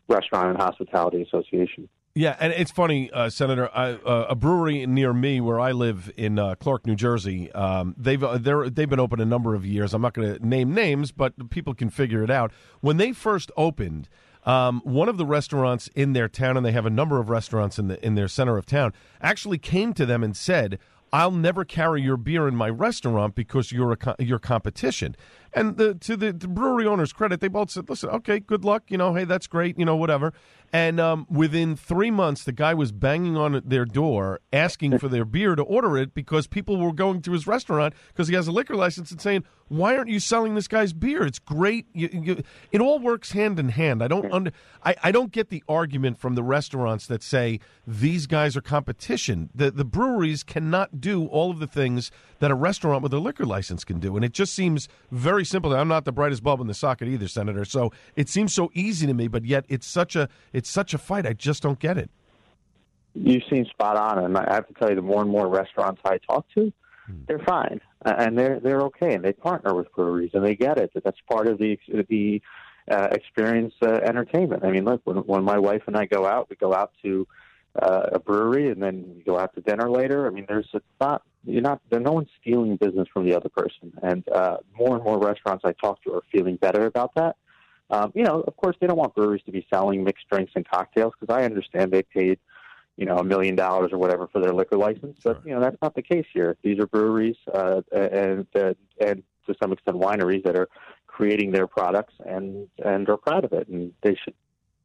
Restaurant 0.07 0.49
and 0.49 0.57
Hospitality 0.57 1.21
Association. 1.21 1.89
Yeah, 2.17 2.37
and 2.39 2.53
it's 2.53 2.71
funny, 2.71 3.11
uh, 3.11 3.29
Senator. 3.29 3.69
I, 3.75 3.91
uh, 3.95 4.27
a 4.29 4.35
brewery 4.35 4.85
near 4.85 5.11
me, 5.11 5.41
where 5.41 5.59
I 5.59 5.73
live 5.73 6.09
in 6.15 6.39
uh, 6.39 6.55
Clark, 6.55 6.87
New 6.87 6.95
Jersey, 6.95 7.51
um, 7.51 7.93
they've 7.97 8.23
uh, 8.23 8.37
they've 8.37 8.87
been 8.89 9.01
open 9.01 9.19
a 9.19 9.25
number 9.25 9.53
of 9.53 9.65
years. 9.65 9.93
I'm 9.93 10.01
not 10.01 10.13
going 10.13 10.33
to 10.33 10.47
name 10.47 10.73
names, 10.73 11.11
but 11.11 11.49
people 11.49 11.73
can 11.73 11.89
figure 11.89 12.23
it 12.23 12.29
out. 12.31 12.53
When 12.79 12.95
they 12.95 13.11
first 13.11 13.51
opened, 13.57 14.07
um, 14.45 14.79
one 14.85 15.09
of 15.09 15.17
the 15.17 15.25
restaurants 15.25 15.89
in 15.89 16.13
their 16.13 16.29
town, 16.29 16.55
and 16.55 16.65
they 16.65 16.71
have 16.71 16.85
a 16.85 16.89
number 16.89 17.19
of 17.19 17.29
restaurants 17.29 17.77
in 17.77 17.89
the 17.89 18.05
in 18.05 18.15
their 18.15 18.29
center 18.29 18.57
of 18.57 18.65
town, 18.65 18.93
actually 19.19 19.57
came 19.57 19.91
to 19.95 20.05
them 20.05 20.23
and 20.23 20.37
said, 20.37 20.79
"I'll 21.11 21.31
never 21.31 21.65
carry 21.65 22.01
your 22.01 22.15
beer 22.15 22.47
in 22.47 22.55
my 22.55 22.69
restaurant 22.69 23.35
because 23.35 23.73
you're 23.73 23.91
a 23.91 24.15
your 24.19 24.39
competition." 24.39 25.17
And 25.55 25.77
the, 25.77 25.95
to 25.95 26.17
the, 26.17 26.33
the 26.33 26.49
brewery 26.49 26.85
owner's 26.85 27.13
credit, 27.13 27.39
they 27.39 27.47
both 27.47 27.71
said, 27.71 27.89
"Listen, 27.89 28.09
okay, 28.09 28.39
good 28.41 28.65
luck. 28.65 28.83
You 28.89 28.97
know, 28.97 29.13
hey, 29.13 29.23
that's 29.23 29.47
great. 29.47 29.79
You 29.79 29.85
know, 29.85 29.95
whatever." 29.95 30.33
And 30.73 30.99
um, 30.99 31.25
within 31.29 31.77
three 31.77 32.11
months, 32.11 32.43
the 32.43 32.51
guy 32.51 32.73
was 32.73 32.91
banging 32.91 33.37
on 33.37 33.61
their 33.63 33.85
door 33.85 34.41
asking 34.51 34.97
for 34.97 35.07
their 35.07 35.23
beer 35.23 35.55
to 35.55 35.63
order 35.63 35.97
it 35.97 36.13
because 36.13 36.47
people 36.47 36.75
were 36.75 36.91
going 36.91 37.21
to 37.21 37.31
his 37.31 37.47
restaurant 37.47 37.93
because 38.09 38.27
he 38.27 38.35
has 38.35 38.49
a 38.49 38.51
liquor 38.51 38.75
license 38.75 39.11
and 39.11 39.21
saying, 39.21 39.45
"Why 39.69 39.95
aren't 39.95 40.09
you 40.09 40.19
selling 40.19 40.55
this 40.55 40.67
guy's 40.67 40.91
beer? 40.91 41.25
It's 41.25 41.39
great." 41.39 41.85
You, 41.93 42.09
you, 42.11 42.43
it 42.73 42.81
all 42.81 42.99
works 42.99 43.31
hand 43.31 43.57
in 43.57 43.69
hand. 43.69 44.03
I 44.03 44.09
don't 44.09 44.29
under, 44.33 44.51
I, 44.83 44.95
I 45.03 45.11
don't 45.13 45.31
get 45.31 45.49
the 45.49 45.63
argument 45.69 46.19
from 46.19 46.35
the 46.35 46.43
restaurants 46.43 47.07
that 47.07 47.23
say 47.23 47.61
these 47.87 48.27
guys 48.27 48.57
are 48.57 48.61
competition. 48.61 49.49
The 49.55 49.71
the 49.71 49.85
breweries 49.85 50.43
cannot 50.43 50.99
do 50.99 51.27
all 51.27 51.49
of 51.51 51.59
the 51.59 51.67
things 51.67 52.11
that 52.39 52.51
a 52.51 52.55
restaurant 52.55 53.01
with 53.01 53.13
a 53.13 53.19
liquor 53.19 53.45
license 53.45 53.85
can 53.85 54.01
do, 54.01 54.17
and 54.17 54.25
it 54.25 54.33
just 54.33 54.53
seems 54.53 54.89
very 55.09 55.44
simple. 55.45 55.73
I'm 55.73 55.87
not 55.87 56.05
the 56.05 56.11
brightest 56.11 56.43
bulb 56.43 56.61
in 56.61 56.67
the 56.67 56.73
socket 56.73 57.07
either, 57.07 57.27
Senator. 57.27 57.65
So 57.65 57.91
it 58.15 58.29
seems 58.29 58.53
so 58.53 58.71
easy 58.73 59.07
to 59.07 59.13
me, 59.13 59.27
but 59.27 59.45
yet 59.45 59.65
it's 59.69 59.87
such 59.87 60.15
a 60.15 60.27
it's 60.53 60.69
such 60.69 60.93
a 60.93 60.97
fight. 60.97 61.25
I 61.25 61.33
just 61.33 61.63
don't 61.63 61.79
get 61.79 61.97
it. 61.97 62.09
You 63.13 63.41
seem 63.49 63.65
spot 63.65 63.95
on, 63.95 64.25
and 64.25 64.37
I 64.37 64.53
have 64.53 64.67
to 64.67 64.73
tell 64.73 64.89
you, 64.89 64.95
the 64.95 65.01
more 65.01 65.21
and 65.21 65.31
more 65.31 65.47
restaurants 65.47 66.01
I 66.03 66.17
talk 66.17 66.45
to, 66.55 66.73
hmm. 67.07 67.13
they're 67.27 67.39
fine 67.39 67.79
and 68.05 68.37
they're 68.37 68.59
they're 68.59 68.81
okay, 68.81 69.15
and 69.15 69.23
they 69.23 69.33
partner 69.33 69.73
with 69.73 69.91
breweries, 69.93 70.31
and 70.33 70.45
they 70.45 70.55
get 70.55 70.77
it. 70.77 70.91
That 70.93 71.03
that's 71.03 71.19
part 71.29 71.47
of 71.47 71.57
the 71.57 71.77
the 72.09 72.41
uh, 72.89 73.07
experience 73.11 73.73
uh, 73.81 73.99
entertainment. 74.05 74.63
I 74.63 74.71
mean, 74.71 74.85
look, 74.85 75.01
when 75.05 75.17
when 75.17 75.43
my 75.43 75.57
wife 75.57 75.83
and 75.87 75.97
I 75.97 76.05
go 76.05 76.25
out, 76.25 76.49
we 76.49 76.55
go 76.55 76.73
out 76.73 76.91
to 77.03 77.27
uh, 77.81 78.09
a 78.13 78.19
brewery, 78.19 78.69
and 78.69 78.81
then 78.81 79.13
we 79.15 79.23
go 79.23 79.37
out 79.37 79.53
to 79.55 79.61
dinner 79.61 79.89
later. 79.89 80.27
I 80.27 80.29
mean, 80.29 80.45
there's 80.47 80.67
it's 80.73 80.85
not 80.99 81.23
you're 81.45 81.61
not 81.61 81.81
there. 81.89 81.99
No 81.99 82.11
one's 82.11 82.29
stealing 82.41 82.75
business 82.77 83.07
from 83.13 83.25
the 83.25 83.35
other 83.35 83.49
person, 83.49 83.93
and 84.01 84.27
uh, 84.29 84.57
more 84.77 84.95
and 84.95 85.03
more 85.03 85.19
restaurants 85.19 85.63
I 85.65 85.73
talk 85.73 86.01
to 86.03 86.13
are 86.13 86.23
feeling 86.31 86.55
better 86.55 86.85
about 86.85 87.13
that. 87.15 87.35
Um, 87.89 88.11
you 88.15 88.23
know, 88.23 88.41
of 88.41 88.55
course, 88.57 88.75
they 88.79 88.87
don't 88.87 88.97
want 88.97 89.13
breweries 89.13 89.43
to 89.45 89.51
be 89.51 89.65
selling 89.69 90.03
mixed 90.03 90.27
drinks 90.29 90.53
and 90.55 90.67
cocktails 90.67 91.13
because 91.19 91.33
I 91.33 91.45
understand 91.45 91.91
they 91.91 92.01
paid, 92.01 92.39
you 92.97 93.05
know, 93.05 93.17
a 93.17 93.23
million 93.23 93.55
dollars 93.55 93.91
or 93.93 93.99
whatever 93.99 94.27
for 94.27 94.41
their 94.41 94.53
liquor 94.53 94.77
license. 94.77 95.19
But 95.23 95.41
you 95.45 95.53
know, 95.53 95.59
that's 95.59 95.77
not 95.81 95.93
the 95.95 96.01
case 96.01 96.25
here. 96.33 96.57
These 96.63 96.79
are 96.79 96.87
breweries 96.87 97.37
uh, 97.53 97.81
and 97.91 98.47
uh, 98.55 98.73
and 98.99 99.23
to 99.47 99.55
some 99.61 99.71
extent 99.71 99.97
wineries 99.97 100.43
that 100.43 100.55
are 100.55 100.69
creating 101.07 101.51
their 101.51 101.67
products 101.67 102.13
and 102.25 102.67
and 102.83 103.07
are 103.09 103.17
proud 103.17 103.45
of 103.45 103.53
it, 103.53 103.67
and 103.67 103.93
they 104.01 104.15
should 104.15 104.33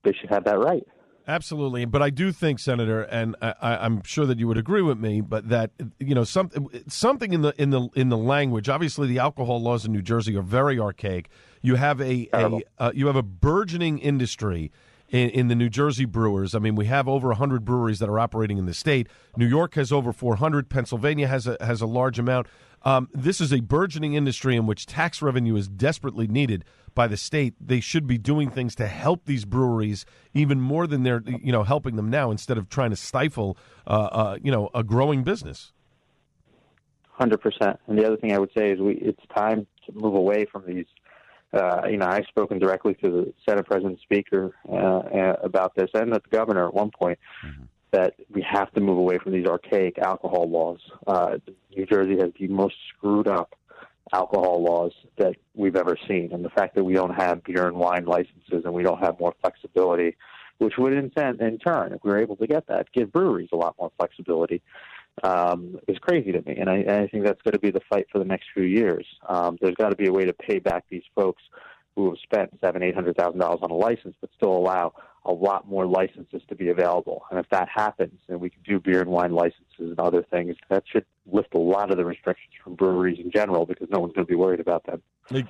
they 0.04 0.12
should 0.12 0.30
have 0.30 0.44
that 0.44 0.58
right. 0.58 0.86
Absolutely, 1.30 1.84
but 1.84 2.02
I 2.02 2.10
do 2.10 2.32
think, 2.32 2.58
Senator, 2.58 3.02
and 3.02 3.36
I, 3.40 3.86
am 3.86 4.02
sure 4.02 4.26
that 4.26 4.40
you 4.40 4.48
would 4.48 4.58
agree 4.58 4.82
with 4.82 4.98
me, 4.98 5.20
but 5.20 5.48
that 5.48 5.70
you 6.00 6.12
know 6.12 6.24
something 6.24 6.68
something 6.88 7.32
in 7.32 7.42
the 7.42 7.54
in 7.56 7.70
the 7.70 7.88
in 7.94 8.08
the 8.08 8.16
language. 8.16 8.68
Obviously, 8.68 9.06
the 9.06 9.20
alcohol 9.20 9.62
laws 9.62 9.84
in 9.86 9.92
New 9.92 10.02
Jersey 10.02 10.36
are 10.36 10.42
very 10.42 10.80
archaic. 10.80 11.28
You 11.62 11.76
have 11.76 12.00
a, 12.00 12.28
a 12.34 12.60
uh, 12.78 12.90
you 12.96 13.06
have 13.06 13.14
a 13.14 13.22
burgeoning 13.22 14.00
industry 14.00 14.72
in, 15.08 15.30
in, 15.30 15.46
the 15.46 15.54
New 15.54 15.68
Jersey 15.68 16.04
brewers. 16.04 16.52
I 16.56 16.58
mean, 16.58 16.74
we 16.74 16.86
have 16.86 17.06
over 17.06 17.28
100 17.28 17.64
breweries 17.64 18.00
that 18.00 18.08
are 18.08 18.18
operating 18.18 18.58
in 18.58 18.66
the 18.66 18.74
state. 18.74 19.06
New 19.36 19.46
York 19.46 19.74
has 19.74 19.92
over 19.92 20.12
400. 20.12 20.68
Pennsylvania 20.68 21.28
has 21.28 21.46
a, 21.46 21.56
has 21.60 21.80
a 21.80 21.86
large 21.86 22.18
amount. 22.18 22.48
Um, 22.82 23.08
this 23.12 23.40
is 23.40 23.52
a 23.52 23.60
burgeoning 23.60 24.14
industry 24.14 24.56
in 24.56 24.66
which 24.66 24.86
tax 24.86 25.20
revenue 25.20 25.54
is 25.54 25.68
desperately 25.68 26.26
needed 26.26 26.64
by 26.94 27.06
the 27.06 27.16
state. 27.16 27.54
They 27.60 27.80
should 27.80 28.06
be 28.06 28.18
doing 28.18 28.50
things 28.50 28.74
to 28.76 28.86
help 28.86 29.24
these 29.24 29.44
breweries 29.44 30.04
even 30.34 30.60
more 30.60 30.86
than 30.86 31.02
they're 31.02 31.22
you 31.26 31.52
know 31.52 31.62
helping 31.62 31.96
them 31.96 32.10
now, 32.10 32.30
instead 32.30 32.58
of 32.58 32.68
trying 32.68 32.90
to 32.90 32.96
stifle 32.96 33.56
uh, 33.86 33.90
uh, 33.90 34.38
you 34.42 34.50
know 34.50 34.70
a 34.74 34.82
growing 34.82 35.22
business. 35.22 35.72
Hundred 37.12 37.40
percent. 37.40 37.78
And 37.86 37.98
the 37.98 38.06
other 38.06 38.16
thing 38.16 38.32
I 38.32 38.38
would 38.38 38.50
say 38.56 38.70
is 38.70 38.80
we 38.80 38.94
it's 38.94 39.22
time 39.34 39.66
to 39.86 39.92
move 39.92 40.14
away 40.14 40.46
from 40.50 40.64
these. 40.66 40.86
Uh, 41.52 41.82
you 41.90 41.96
know, 41.96 42.06
I've 42.06 42.26
spoken 42.26 42.60
directly 42.60 42.94
to 43.02 43.10
the 43.10 43.34
Senate 43.48 43.66
President 43.66 43.98
Speaker 44.00 44.54
uh, 44.68 44.72
uh, 44.72 45.36
about 45.42 45.74
this, 45.74 45.90
and 45.94 46.12
the 46.12 46.22
governor 46.30 46.68
at 46.68 46.74
one 46.74 46.90
point. 46.90 47.18
Mm-hmm 47.44 47.64
that 47.92 48.14
we 48.32 48.44
have 48.48 48.70
to 48.72 48.80
move 48.80 48.98
away 48.98 49.18
from 49.18 49.32
these 49.32 49.46
archaic 49.46 49.98
alcohol 49.98 50.48
laws. 50.48 50.78
Uh, 51.06 51.38
New 51.76 51.86
Jersey 51.86 52.16
has 52.18 52.30
the 52.38 52.48
most 52.48 52.74
screwed 52.88 53.26
up 53.26 53.54
alcohol 54.12 54.62
laws 54.62 54.92
that 55.18 55.34
we've 55.54 55.76
ever 55.76 55.96
seen, 56.08 56.30
and 56.32 56.44
the 56.44 56.50
fact 56.50 56.74
that 56.74 56.84
we 56.84 56.94
don't 56.94 57.14
have 57.14 57.44
beer 57.44 57.66
and 57.66 57.76
wine 57.76 58.04
licenses 58.04 58.62
and 58.64 58.72
we 58.72 58.82
don't 58.82 59.00
have 59.00 59.18
more 59.20 59.34
flexibility, 59.40 60.16
which 60.58 60.74
would 60.78 60.92
in, 60.92 61.10
in 61.40 61.58
turn, 61.58 61.92
if 61.92 62.02
we 62.04 62.10
were 62.10 62.18
able 62.20 62.36
to 62.36 62.46
get 62.46 62.66
that, 62.68 62.86
give 62.92 63.12
breweries 63.12 63.48
a 63.52 63.56
lot 63.56 63.74
more 63.78 63.90
flexibility, 63.96 64.62
um, 65.22 65.78
is 65.88 65.98
crazy 65.98 66.32
to 66.32 66.42
me. 66.42 66.56
And 66.56 66.68
I, 66.68 66.76
and 66.76 66.90
I 66.90 67.06
think 67.06 67.24
that's 67.24 67.42
going 67.42 67.52
to 67.52 67.58
be 67.58 67.70
the 67.70 67.80
fight 67.88 68.06
for 68.10 68.18
the 68.18 68.24
next 68.24 68.46
few 68.54 68.64
years. 68.64 69.06
Um, 69.28 69.58
there's 69.60 69.74
got 69.74 69.90
to 69.90 69.96
be 69.96 70.06
a 70.06 70.12
way 70.12 70.24
to 70.24 70.32
pay 70.32 70.58
back 70.58 70.84
these 70.90 71.02
folks 71.14 71.42
who 71.96 72.10
have 72.10 72.18
spent 72.22 72.58
seven, 72.60 72.82
eight 72.82 72.94
hundred 72.94 73.16
thousand 73.16 73.40
dollars 73.40 73.60
on 73.62 73.70
a 73.70 73.74
license, 73.74 74.16
but 74.20 74.30
still 74.36 74.56
allow 74.56 74.92
a 75.24 75.32
lot 75.32 75.68
more 75.68 75.86
licenses 75.86 76.42
to 76.48 76.54
be 76.54 76.68
available. 76.68 77.24
And 77.30 77.38
if 77.38 77.46
that 77.50 77.68
happens, 77.68 78.18
and 78.28 78.40
we 78.40 78.50
can 78.50 78.62
do 78.62 78.80
beer 78.80 79.00
and 79.00 79.10
wine 79.10 79.32
licenses 79.32 79.66
and 79.78 79.98
other 80.00 80.22
things, 80.22 80.56
that 80.70 80.84
should 80.90 81.04
lift 81.30 81.54
a 81.54 81.58
lot 81.58 81.90
of 81.90 81.98
the 81.98 82.04
restrictions 82.04 82.54
from 82.62 82.74
breweries 82.74 83.18
in 83.22 83.30
general 83.30 83.66
because 83.66 83.88
no 83.90 83.98
one's 83.98 84.14
going 84.14 84.26
to 84.26 84.30
be 84.30 84.36
worried 84.36 84.60
about 84.60 84.86
them. 84.86 85.02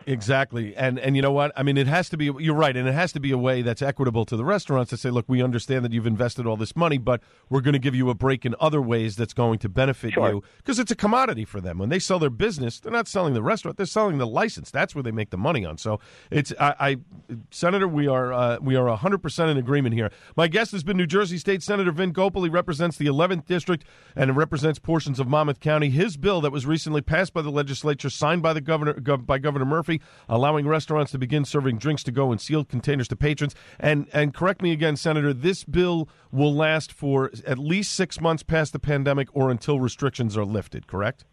Exactly, 0.07 0.77
and 0.77 0.99
and 0.99 1.17
you 1.17 1.23
know 1.23 1.33
what? 1.33 1.53
I 1.57 1.63
mean, 1.63 1.79
it 1.79 1.87
has 1.87 2.11
to 2.11 2.19
be. 2.19 2.27
You're 2.27 2.55
right, 2.55 2.77
and 2.77 2.87
it 2.87 2.93
has 2.93 3.13
to 3.13 3.21
be 3.21 3.31
a 3.31 3.39
way 3.39 3.63
that's 3.63 3.81
equitable 3.81 4.27
to 4.27 4.37
the 4.37 4.45
restaurants 4.45 4.91
to 4.91 4.99
say, 4.99 5.09
look, 5.09 5.25
we 5.27 5.43
understand 5.43 5.87
that 5.87 5.93
you've 5.93 6.07
invested 6.07 6.47
all 6.47 6.59
this 6.59 6.77
money, 6.77 6.99
but 6.99 7.23
we're 7.49 7.63
going 7.63 7.73
to 7.73 7.79
give 7.79 7.95
you 7.95 8.11
a 8.11 8.15
break 8.15 8.45
in 8.45 8.55
other 8.61 8.83
ways 8.83 9.17
that's 9.17 9.33
going 9.33 9.59
to 9.61 9.71
benefit 9.71 10.13
sure. 10.13 10.29
you 10.29 10.43
because 10.59 10.79
it's 10.79 10.91
a 10.91 10.97
commodity 10.97 11.47
for 11.47 11.63
them. 11.63 11.79
When 11.79 11.89
they 11.89 11.99
sell 11.99 12.19
their 12.19 12.29
business, 12.29 12.79
they're 12.79 12.93
not 12.93 13.09
selling 13.09 13.33
the 13.33 13.43
restaurant; 13.43 13.79
they're 13.79 13.87
selling 13.87 14.19
the 14.19 14.27
license. 14.27 14.71
That's 14.71 14.95
where 14.95 15.03
they 15.03 15.13
make 15.13 15.31
the 15.31 15.39
money 15.39 15.65
on. 15.65 15.79
So 15.79 15.99
it's, 16.31 16.53
I, 16.61 16.75
I 16.79 16.97
Senator, 17.51 17.89
we 17.89 18.07
are 18.07 18.35
uh, 18.35 18.59
we 18.61 18.77
are 18.77 18.85
100 18.85 19.19
percent 19.23 19.51
in 19.51 19.57
agreement 19.57 19.95
here. 19.95 20.11
My 20.37 20.47
guest 20.47 20.73
has 20.73 20.83
been 20.83 20.99
New 20.99 21.07
Jersey 21.07 21.39
State 21.39 21.63
Senator 21.63 21.91
Vin 21.91 22.13
Gopal. 22.13 22.45
He 22.45 22.51
represents 22.51 22.99
the 22.99 23.07
11th 23.07 23.47
district 23.47 23.87
and 24.15 24.37
represents 24.37 24.79
portions 24.79 25.19
of 25.19 25.27
Monmouth 25.27 25.61
County. 25.61 25.89
His 25.89 26.19
bill 26.19 26.43
that 26.43 26.53
was 26.53 26.67
recently 26.67 27.01
passed 27.01 27.33
by 27.33 27.41
the 27.41 27.51
legislature, 27.51 28.11
signed 28.11 28.43
by 28.43 28.53
the 28.53 28.61
governor 28.61 28.93
by 29.17 29.39
Governor 29.39 29.70
Murphy, 29.71 30.03
allowing 30.29 30.69
restaurants 30.69 31.11
to 31.13 31.19
begin 31.19 31.47
serving 31.47 31.79
drinks 31.79 32.03
to 32.03 32.13
go 32.13 32.33
in 32.33 32.39
sealed 32.39 32.69
containers 32.69 33.09
to 33.09 33.17
patrons. 33.17 33.55
And 33.79 34.09
and 34.13 34.35
correct 34.35 34.61
me 34.61 34.73
again, 34.73 34.97
Senator, 34.97 35.33
this 35.33 35.65
bill 35.65 36.09
will 36.31 36.55
last 36.55 36.93
for 36.93 37.31
at 37.47 37.59
least 37.59 37.95
six 37.95 38.21
months 38.21 38.43
past 38.43 38.75
the 38.75 38.79
pandemic 38.79 39.29
or 39.33 39.51
until 39.51 39.81
restrictions 39.81 40.37
are 40.37 40.45
lifted. 40.45 40.87
Correct? 40.87 41.25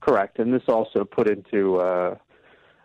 Correct, 0.00 0.38
and 0.38 0.52
this 0.52 0.62
also 0.68 1.04
put 1.04 1.28
into 1.28 1.76
uh, 1.76 2.16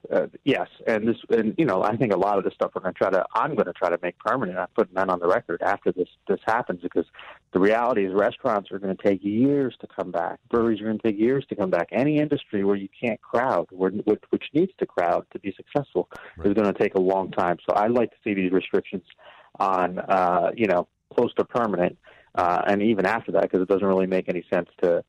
uh, 0.09 0.27
yes, 0.43 0.67
and 0.87 1.07
this, 1.07 1.17
and 1.29 1.53
you 1.57 1.65
know, 1.65 1.83
I 1.83 1.95
think 1.95 2.11
a 2.11 2.17
lot 2.17 2.37
of 2.37 2.43
the 2.43 2.51
stuff 2.51 2.71
we're 2.73 2.81
going 2.81 2.93
to 2.93 2.97
try 2.97 3.09
to, 3.11 3.23
I'm 3.35 3.55
going 3.55 3.67
to 3.67 3.73
try 3.73 3.89
to 3.89 3.99
make 4.01 4.17
permanent. 4.19 4.57
I'm 4.57 4.67
putting 4.75 4.95
that 4.95 5.09
on 5.09 5.19
the 5.19 5.27
record 5.27 5.61
after 5.61 5.91
this 5.91 6.07
this 6.27 6.39
happens 6.45 6.81
because 6.81 7.05
the 7.53 7.59
reality 7.59 8.05
is 8.05 8.13
restaurants 8.13 8.71
are 8.71 8.79
going 8.79 8.95
to 8.95 9.03
take 9.03 9.23
years 9.23 9.75
to 9.81 9.87
come 9.87 10.11
back. 10.11 10.39
Breweries 10.49 10.81
are 10.81 10.85
going 10.85 10.99
to 10.99 11.07
take 11.07 11.19
years 11.19 11.45
to 11.49 11.55
come 11.55 11.69
back. 11.69 11.89
Any 11.91 12.17
industry 12.17 12.63
where 12.63 12.75
you 12.75 12.89
can't 12.99 13.21
crowd, 13.21 13.67
where, 13.71 13.91
which 13.91 14.45
needs 14.53 14.71
to 14.79 14.85
crowd 14.85 15.25
to 15.33 15.39
be 15.39 15.53
successful, 15.55 16.09
right. 16.37 16.47
is 16.47 16.53
going 16.53 16.71
to 16.71 16.79
take 16.79 16.95
a 16.95 17.01
long 17.01 17.31
time. 17.31 17.57
So 17.69 17.75
I'd 17.75 17.91
like 17.91 18.09
to 18.09 18.17
see 18.23 18.33
these 18.33 18.51
restrictions 18.51 19.03
on, 19.59 19.99
uh, 19.99 20.51
you 20.55 20.67
know, 20.67 20.87
close 21.15 21.33
to 21.35 21.45
permanent, 21.45 21.97
uh, 22.35 22.61
and 22.65 22.81
even 22.81 23.05
after 23.05 23.31
that, 23.33 23.43
because 23.43 23.61
it 23.61 23.67
doesn't 23.67 23.85
really 23.85 24.07
make 24.07 24.29
any 24.29 24.43
sense 24.51 24.69
to 24.81 25.03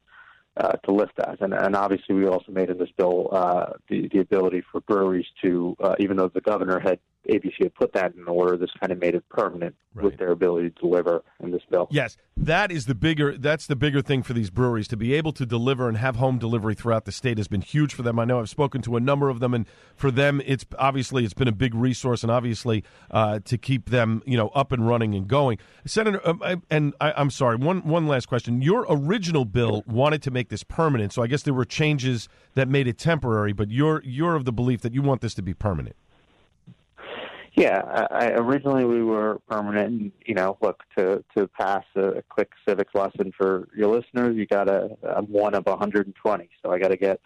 uh, 0.56 0.72
to 0.84 0.92
lift 0.92 1.16
that. 1.16 1.40
And, 1.40 1.54
and 1.54 1.74
obviously, 1.74 2.14
we 2.14 2.26
also 2.26 2.52
made 2.52 2.70
in 2.70 2.78
this 2.78 2.90
bill 2.96 3.28
uh, 3.32 3.72
the, 3.88 4.08
the 4.12 4.20
ability 4.20 4.62
for 4.70 4.80
breweries 4.82 5.26
to, 5.42 5.76
uh, 5.82 5.94
even 5.98 6.16
though 6.16 6.28
the 6.28 6.40
governor 6.40 6.78
had 6.78 6.98
ABC 7.28 7.52
had 7.60 7.74
put 7.74 7.92
that 7.92 8.14
in 8.14 8.26
order. 8.26 8.56
This 8.56 8.70
kind 8.80 8.92
of 8.92 8.98
made 8.98 9.14
it 9.14 9.28
permanent 9.28 9.74
right. 9.94 10.04
with 10.04 10.18
their 10.18 10.32
ability 10.32 10.70
to 10.70 10.80
deliver 10.80 11.22
in 11.40 11.50
this 11.50 11.62
bill. 11.70 11.88
Yes, 11.90 12.16
that 12.36 12.72
is 12.72 12.86
the 12.86 12.94
bigger. 12.94 13.36
That's 13.36 13.66
the 13.66 13.76
bigger 13.76 14.02
thing 14.02 14.22
for 14.22 14.32
these 14.32 14.50
breweries 14.50 14.88
to 14.88 14.96
be 14.96 15.14
able 15.14 15.32
to 15.32 15.46
deliver 15.46 15.88
and 15.88 15.96
have 15.98 16.16
home 16.16 16.38
delivery 16.38 16.74
throughout 16.74 17.04
the 17.04 17.12
state 17.12 17.38
has 17.38 17.48
been 17.48 17.60
huge 17.60 17.94
for 17.94 18.02
them. 18.02 18.18
I 18.18 18.24
know 18.24 18.40
I've 18.40 18.48
spoken 18.48 18.82
to 18.82 18.96
a 18.96 19.00
number 19.00 19.28
of 19.28 19.40
them, 19.40 19.54
and 19.54 19.66
for 19.94 20.10
them, 20.10 20.42
it's 20.44 20.66
obviously 20.78 21.24
it's 21.24 21.34
been 21.34 21.48
a 21.48 21.52
big 21.52 21.74
resource, 21.74 22.22
and 22.22 22.30
obviously 22.30 22.82
uh, 23.10 23.40
to 23.44 23.56
keep 23.56 23.90
them 23.90 24.22
you 24.26 24.36
know 24.36 24.48
up 24.48 24.72
and 24.72 24.86
running 24.86 25.14
and 25.14 25.28
going. 25.28 25.58
Senator, 25.86 26.20
um, 26.28 26.42
I, 26.44 26.56
and 26.70 26.94
I, 27.00 27.12
I'm 27.16 27.30
sorry, 27.30 27.56
one 27.56 27.82
one 27.86 28.06
last 28.06 28.26
question. 28.26 28.62
Your 28.62 28.86
original 28.88 29.44
bill 29.44 29.84
wanted 29.86 30.22
to 30.22 30.30
make 30.30 30.41
this 30.48 30.62
permanent, 30.62 31.12
so 31.12 31.22
I 31.22 31.26
guess 31.26 31.42
there 31.42 31.54
were 31.54 31.64
changes 31.64 32.28
that 32.54 32.68
made 32.68 32.86
it 32.86 32.98
temporary. 32.98 33.52
But 33.52 33.70
you're 33.70 34.02
you're 34.04 34.34
of 34.34 34.44
the 34.44 34.52
belief 34.52 34.80
that 34.82 34.92
you 34.94 35.02
want 35.02 35.20
this 35.20 35.34
to 35.34 35.42
be 35.42 35.54
permanent. 35.54 35.96
Yeah, 37.54 38.06
I, 38.10 38.28
originally 38.30 38.84
we 38.86 39.02
were 39.02 39.38
permanent. 39.48 39.88
And, 39.88 40.12
you 40.24 40.34
know, 40.34 40.56
look 40.62 40.82
to 40.96 41.22
to 41.36 41.46
pass 41.48 41.84
a, 41.96 42.22
quick 42.28 42.50
civics 42.66 42.94
lesson 42.94 43.32
for 43.36 43.68
your 43.76 43.94
listeners. 43.94 44.36
You 44.36 44.46
got 44.46 44.64
to 44.64 44.96
I'm 45.16 45.26
one 45.26 45.54
of 45.54 45.66
120, 45.66 46.50
so 46.62 46.72
I 46.72 46.78
got 46.78 46.88
to 46.88 46.96
get 46.96 47.20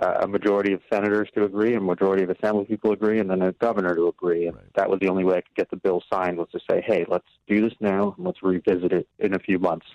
uh, 0.00 0.18
a 0.20 0.28
majority 0.28 0.74
of 0.74 0.82
senators 0.92 1.30
to 1.34 1.44
agree, 1.44 1.74
a 1.74 1.80
majority 1.80 2.24
of 2.24 2.30
assembly 2.30 2.66
people 2.66 2.92
agree, 2.92 3.20
and 3.20 3.30
then 3.30 3.40
a 3.40 3.52
governor 3.52 3.94
to 3.94 4.08
agree. 4.08 4.46
And 4.46 4.56
right. 4.56 4.64
that 4.76 4.90
was 4.90 5.00
the 5.00 5.08
only 5.08 5.24
way 5.24 5.38
I 5.38 5.40
could 5.40 5.56
get 5.56 5.70
the 5.70 5.76
bill 5.76 6.02
signed 6.12 6.36
was 6.36 6.48
to 6.52 6.60
say, 6.70 6.84
hey, 6.86 7.06
let's 7.08 7.26
do 7.46 7.62
this 7.62 7.74
now, 7.80 8.14
and 8.16 8.26
let's 8.26 8.42
revisit 8.42 8.92
it 8.92 9.08
in 9.18 9.34
a 9.34 9.38
few 9.38 9.58
months 9.58 9.86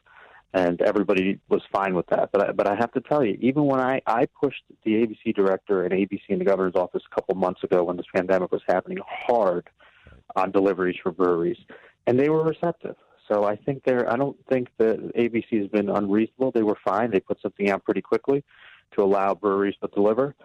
and 0.53 0.81
everybody 0.81 1.39
was 1.49 1.61
fine 1.71 1.95
with 1.95 2.05
that. 2.07 2.31
But 2.31 2.49
I, 2.49 2.51
but 2.51 2.67
I 2.67 2.75
have 2.75 2.91
to 2.93 3.01
tell 3.01 3.23
you, 3.25 3.37
even 3.41 3.65
when 3.65 3.79
I 3.79 4.01
I 4.05 4.25
pushed 4.25 4.63
the 4.83 4.91
ABC 4.91 5.35
director 5.35 5.83
and 5.83 5.93
ABC 5.93 6.21
in 6.29 6.39
the 6.39 6.45
governor's 6.45 6.75
office 6.75 7.03
a 7.11 7.15
couple 7.15 7.35
months 7.35 7.63
ago 7.63 7.83
when 7.83 7.97
this 7.97 8.05
pandemic 8.15 8.51
was 8.51 8.61
happening 8.67 8.99
hard 9.07 9.69
on 10.35 10.51
deliveries 10.51 10.97
for 11.01 11.11
breweries, 11.11 11.57
and 12.07 12.19
they 12.19 12.29
were 12.29 12.43
receptive. 12.43 12.95
So 13.27 13.45
I 13.45 13.55
think 13.55 13.83
they're. 13.83 14.11
I 14.11 14.15
don't 14.15 14.37
think 14.47 14.69
that 14.77 14.97
ABC 15.15 15.59
has 15.59 15.69
been 15.69 15.89
unreasonable. 15.89 16.51
They 16.51 16.63
were 16.63 16.77
fine. 16.85 17.09
They 17.09 17.19
put 17.19 17.41
something 17.41 17.69
out 17.69 17.83
pretty 17.83 18.01
quickly 18.01 18.43
to 18.95 19.03
allow 19.03 19.33
breweries 19.33 19.75
to 19.81 19.87
deliver. 19.87 20.35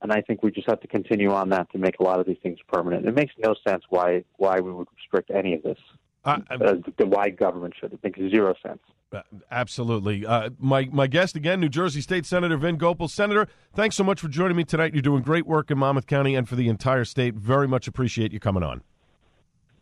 And 0.00 0.12
I 0.12 0.20
think 0.20 0.44
we 0.44 0.52
just 0.52 0.68
have 0.68 0.80
to 0.80 0.86
continue 0.86 1.32
on 1.32 1.48
that 1.50 1.70
to 1.72 1.78
make 1.78 1.98
a 1.98 2.04
lot 2.04 2.20
of 2.20 2.26
these 2.26 2.36
things 2.42 2.58
permanent. 2.72 3.06
It 3.06 3.14
makes 3.14 3.34
no 3.38 3.54
sense 3.66 3.82
why 3.90 4.24
why 4.36 4.60
we 4.60 4.72
would 4.72 4.88
restrict 4.96 5.30
any 5.30 5.54
of 5.54 5.62
this. 5.62 5.78
Uh, 6.24 6.38
uh, 6.50 6.74
the 6.98 7.06
why 7.06 7.30
government 7.30 7.74
should. 7.78 7.92
It 7.92 8.00
makes 8.02 8.18
zero 8.18 8.54
sense. 8.62 8.80
Uh, 9.12 9.22
absolutely. 9.50 10.26
Uh, 10.26 10.50
my 10.58 10.88
my 10.92 11.06
guest 11.06 11.36
again, 11.36 11.60
New 11.60 11.68
Jersey 11.68 12.00
State 12.00 12.26
Senator 12.26 12.56
Vin 12.56 12.76
Gopal. 12.76 13.08
Senator, 13.08 13.48
thanks 13.74 13.96
so 13.96 14.04
much 14.04 14.20
for 14.20 14.28
joining 14.28 14.56
me 14.56 14.64
tonight. 14.64 14.92
You're 14.92 15.02
doing 15.02 15.22
great 15.22 15.46
work 15.46 15.70
in 15.70 15.78
Monmouth 15.78 16.06
County 16.06 16.34
and 16.34 16.48
for 16.48 16.56
the 16.56 16.68
entire 16.68 17.04
state. 17.04 17.34
Very 17.34 17.66
much 17.66 17.88
appreciate 17.88 18.32
you 18.32 18.40
coming 18.40 18.62
on. 18.62 18.82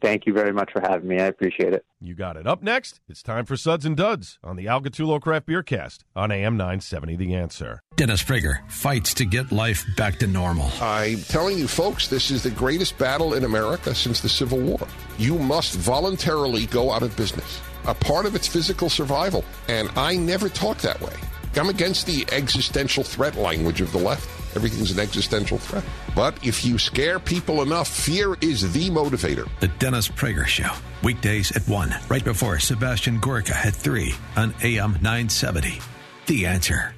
Thank 0.01 0.27
you 0.27 0.33
very 0.33 0.53
much 0.53 0.73
for 0.73 0.81
having 0.81 1.09
me. 1.09 1.19
I 1.19 1.27
appreciate 1.27 1.73
it. 1.73 1.85
You 2.01 2.15
got 2.15 2.37
it. 2.37 2.47
Up 2.47 2.63
next, 2.63 3.01
it's 3.09 3.23
time 3.23 3.45
for 3.45 3.57
Suds 3.57 3.85
and 3.85 3.97
Duds 3.97 4.39
on 4.45 4.57
the 4.57 4.69
Al 4.69 4.81
Gattullo 4.81 5.21
Craft 5.21 5.47
Beer 5.47 5.63
Cast 5.63 6.05
on 6.15 6.31
AM 6.31 6.57
970 6.57 7.17
The 7.17 7.35
Answer. 7.35 7.81
Dennis 7.97 8.23
Prager 8.23 8.69
fights 8.71 9.15
to 9.15 9.25
get 9.25 9.51
life 9.51 9.85
back 9.97 10.19
to 10.19 10.27
normal. 10.27 10.71
I'm 10.81 11.21
telling 11.23 11.59
you, 11.59 11.67
folks, 11.67 12.09
this 12.09 12.31
is 12.31 12.43
the 12.43 12.51
greatest 12.51 12.99
battle 12.99 13.35
in 13.35 13.45
America 13.45 13.95
since 13.95 14.21
the 14.21 14.29
Civil 14.29 14.59
War. 14.59 14.87
You 15.19 15.39
must 15.39 15.75
voluntarily 15.75 16.67
go 16.67 16.91
out 16.93 17.03
of 17.03 17.17
business 17.17 17.61
a 17.87 17.95
part 17.95 18.27
of 18.27 18.35
its 18.35 18.47
physical 18.47 18.91
survival. 18.91 19.45
And 19.69 19.91
I 19.97 20.17
never 20.17 20.49
talk 20.49 20.79
that 20.79 21.01
way. 21.01 21.15
I'm 21.59 21.69
against 21.69 22.07
the 22.07 22.27
existential 22.33 23.05
threat 23.05 23.37
language 23.37 23.81
of 23.81 23.93
the 23.93 23.99
left. 23.99 24.29
Everything's 24.57 24.91
an 24.91 24.99
existential 24.99 25.59
threat. 25.59 25.85
But 26.15 26.47
if 26.47 26.65
you 26.65 26.79
scare 26.79 27.19
people 27.19 27.63
enough, 27.63 27.89
fear 27.89 28.37
is 28.41 28.73
the 28.73 28.91
motivator. 28.91 29.49
The 29.61 29.69
Dennis 29.69 30.09
Prager 30.09 30.47
Show. 30.47 30.71
Weekdays 31.03 31.55
at 31.55 31.69
1, 31.69 31.95
right 32.09 32.25
before 32.25 32.59
Sebastian 32.59 33.21
Gorka 33.21 33.57
at 33.57 33.75
3 33.75 34.15
on 34.37 34.55
AM 34.63 34.93
970. 34.93 35.79
The 36.27 36.47
answer. 36.47 36.95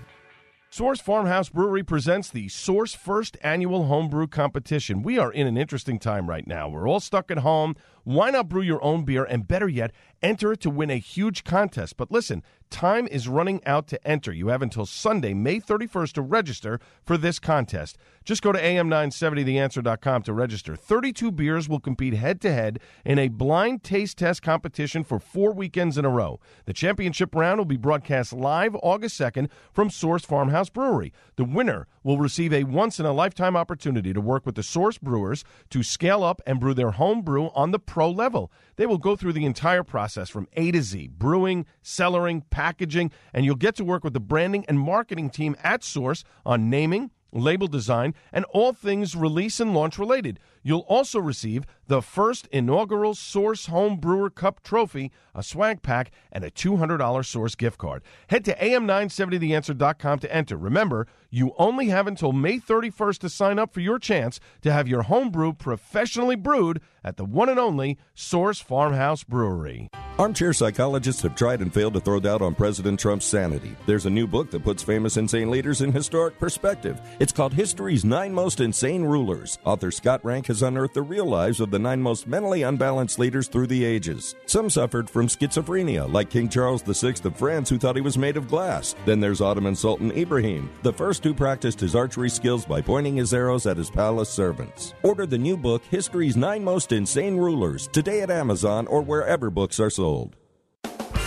Source 0.70 1.00
Farmhouse 1.00 1.48
Brewery 1.48 1.82
presents 1.82 2.30
the 2.30 2.46
Source 2.48 2.94
First 2.94 3.36
Annual 3.42 3.86
Homebrew 3.86 4.28
Competition. 4.28 5.02
We 5.02 5.18
are 5.18 5.32
in 5.32 5.46
an 5.46 5.56
interesting 5.56 5.98
time 5.98 6.28
right 6.28 6.46
now. 6.46 6.68
We're 6.68 6.86
all 6.86 7.00
stuck 7.00 7.30
at 7.30 7.38
home. 7.38 7.74
Why 8.08 8.30
not 8.30 8.48
brew 8.48 8.62
your 8.62 8.82
own 8.82 9.04
beer 9.04 9.24
and 9.24 9.46
better 9.46 9.68
yet, 9.68 9.92
enter 10.22 10.50
it 10.54 10.62
to 10.62 10.70
win 10.70 10.88
a 10.88 10.96
huge 10.96 11.44
contest? 11.44 11.98
But 11.98 12.10
listen, 12.10 12.42
time 12.70 13.06
is 13.06 13.28
running 13.28 13.62
out 13.66 13.86
to 13.88 14.08
enter. 14.08 14.32
You 14.32 14.48
have 14.48 14.62
until 14.62 14.86
Sunday, 14.86 15.34
May 15.34 15.60
31st 15.60 16.12
to 16.14 16.22
register 16.22 16.80
for 17.04 17.18
this 17.18 17.38
contest. 17.38 17.98
Just 18.28 18.42
go 18.42 18.52
to 18.52 18.60
am970theanswer.com 18.60 20.22
to 20.24 20.34
register. 20.34 20.76
32 20.76 21.32
beers 21.32 21.66
will 21.66 21.80
compete 21.80 22.12
head 22.12 22.42
to 22.42 22.52
head 22.52 22.78
in 23.02 23.18
a 23.18 23.28
blind 23.28 23.82
taste 23.82 24.18
test 24.18 24.42
competition 24.42 25.02
for 25.02 25.18
4 25.18 25.54
weekends 25.54 25.96
in 25.96 26.04
a 26.04 26.10
row. 26.10 26.38
The 26.66 26.74
championship 26.74 27.34
round 27.34 27.56
will 27.56 27.64
be 27.64 27.78
broadcast 27.78 28.34
live 28.34 28.76
August 28.82 29.18
2nd 29.18 29.48
from 29.72 29.88
Source 29.88 30.26
Farmhouse 30.26 30.68
Brewery. 30.68 31.10
The 31.36 31.46
winner 31.46 31.86
will 32.02 32.18
receive 32.18 32.52
a 32.52 32.64
once 32.64 33.00
in 33.00 33.06
a 33.06 33.14
lifetime 33.14 33.56
opportunity 33.56 34.12
to 34.12 34.20
work 34.20 34.44
with 34.44 34.56
the 34.56 34.62
Source 34.62 34.98
Brewers 34.98 35.42
to 35.70 35.82
scale 35.82 36.22
up 36.22 36.42
and 36.46 36.60
brew 36.60 36.74
their 36.74 36.90
home 36.90 37.22
brew 37.22 37.46
on 37.54 37.70
the 37.70 37.78
pro 37.78 38.10
level. 38.10 38.52
They 38.76 38.84
will 38.84 38.98
go 38.98 39.16
through 39.16 39.32
the 39.32 39.46
entire 39.46 39.84
process 39.84 40.28
from 40.28 40.48
A 40.52 40.70
to 40.72 40.82
Z 40.82 41.08
brewing, 41.16 41.64
cellaring, 41.82 42.42
packaging, 42.50 43.10
and 43.32 43.46
you'll 43.46 43.54
get 43.54 43.74
to 43.76 43.86
work 43.86 44.04
with 44.04 44.12
the 44.12 44.20
branding 44.20 44.66
and 44.68 44.78
marketing 44.78 45.30
team 45.30 45.56
at 45.64 45.82
Source 45.82 46.24
on 46.44 46.68
naming 46.68 47.10
label 47.32 47.66
design, 47.66 48.14
and 48.32 48.44
all 48.46 48.72
things 48.72 49.14
release 49.16 49.60
and 49.60 49.74
launch 49.74 49.98
related. 49.98 50.38
You'll 50.68 50.80
also 50.80 51.18
receive 51.18 51.64
the 51.86 52.02
first 52.02 52.46
inaugural 52.52 53.14
Source 53.14 53.66
Home 53.68 53.96
Brewer 53.96 54.28
Cup 54.28 54.62
trophy, 54.62 55.10
a 55.34 55.42
swag 55.42 55.80
pack, 55.80 56.10
and 56.30 56.44
a 56.44 56.50
$200 56.50 57.24
Source 57.24 57.54
gift 57.54 57.78
card. 57.78 58.02
Head 58.26 58.44
to 58.44 58.54
am970theanswer.com 58.54 60.18
to 60.18 60.30
enter. 60.30 60.58
Remember, 60.58 61.06
you 61.30 61.54
only 61.56 61.86
have 61.86 62.06
until 62.06 62.32
May 62.32 62.58
31st 62.58 63.18
to 63.20 63.28
sign 63.30 63.58
up 63.58 63.72
for 63.72 63.80
your 63.80 63.98
chance 63.98 64.40
to 64.60 64.70
have 64.70 64.86
your 64.86 65.04
home 65.04 65.30
brew 65.30 65.54
professionally 65.54 66.36
brewed 66.36 66.82
at 67.02 67.16
the 67.16 67.24
one 67.24 67.48
and 67.48 67.58
only 67.58 67.96
Source 68.14 68.60
Farmhouse 68.60 69.24
Brewery. 69.24 69.88
Armchair 70.18 70.52
psychologists 70.52 71.22
have 71.22 71.34
tried 71.34 71.62
and 71.62 71.72
failed 71.72 71.94
to 71.94 72.00
throw 72.00 72.20
doubt 72.20 72.42
on 72.42 72.54
President 72.54 72.98
Trump's 72.98 73.24
sanity. 73.24 73.74
There's 73.86 74.06
a 74.06 74.10
new 74.10 74.26
book 74.26 74.50
that 74.50 74.64
puts 74.64 74.82
famous 74.82 75.16
insane 75.16 75.50
leaders 75.50 75.80
in 75.80 75.92
historic 75.92 76.38
perspective. 76.38 77.00
It's 77.20 77.32
called 77.32 77.54
History's 77.54 78.04
Nine 78.04 78.34
Most 78.34 78.60
Insane 78.60 79.04
Rulers. 79.04 79.58
Author 79.64 79.90
Scott 79.90 80.22
Rank 80.24 80.48
has 80.48 80.57
unearthed 80.62 80.94
the 80.94 81.02
real 81.02 81.26
lives 81.26 81.60
of 81.60 81.70
the 81.70 81.78
nine 81.78 82.00
most 82.02 82.26
mentally 82.26 82.62
unbalanced 82.62 83.18
leaders 83.18 83.48
through 83.48 83.66
the 83.66 83.84
ages. 83.84 84.34
Some 84.46 84.70
suffered 84.70 85.08
from 85.08 85.26
schizophrenia, 85.26 86.12
like 86.12 86.30
King 86.30 86.48
Charles 86.48 86.82
VI 86.82 87.14
of 87.24 87.36
France, 87.36 87.68
who 87.68 87.78
thought 87.78 87.96
he 87.96 88.02
was 88.02 88.18
made 88.18 88.36
of 88.36 88.48
glass. 88.48 88.94
Then 89.06 89.20
there's 89.20 89.40
Ottoman 89.40 89.74
Sultan 89.74 90.10
Ibrahim, 90.12 90.70
the 90.82 90.92
first 90.92 91.24
who 91.24 91.34
practiced 91.34 91.80
his 91.80 91.94
archery 91.94 92.30
skills 92.30 92.64
by 92.64 92.80
pointing 92.80 93.16
his 93.16 93.34
arrows 93.34 93.66
at 93.66 93.76
his 93.76 93.90
palace 93.90 94.30
servants. 94.30 94.94
Order 95.02 95.26
the 95.26 95.38
new 95.38 95.56
book, 95.56 95.84
History's 95.84 96.36
Nine 96.36 96.64
Most 96.64 96.92
Insane 96.92 97.36
Rulers, 97.36 97.88
today 97.88 98.22
at 98.22 98.30
Amazon 98.30 98.86
or 98.86 99.02
wherever 99.02 99.50
books 99.50 99.80
are 99.80 99.90
sold. 99.90 100.36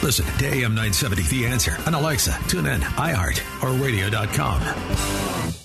Listen 0.03 0.25
to 0.39 0.45
AM 0.47 0.73
970 0.73 1.21
The 1.23 1.45
Answer 1.45 1.77
on 1.85 1.93
Alexa, 1.93 2.31
TuneIn, 2.31 2.79
iHeart, 2.79 3.63
or 3.63 3.71
radio.com. 3.83 5.60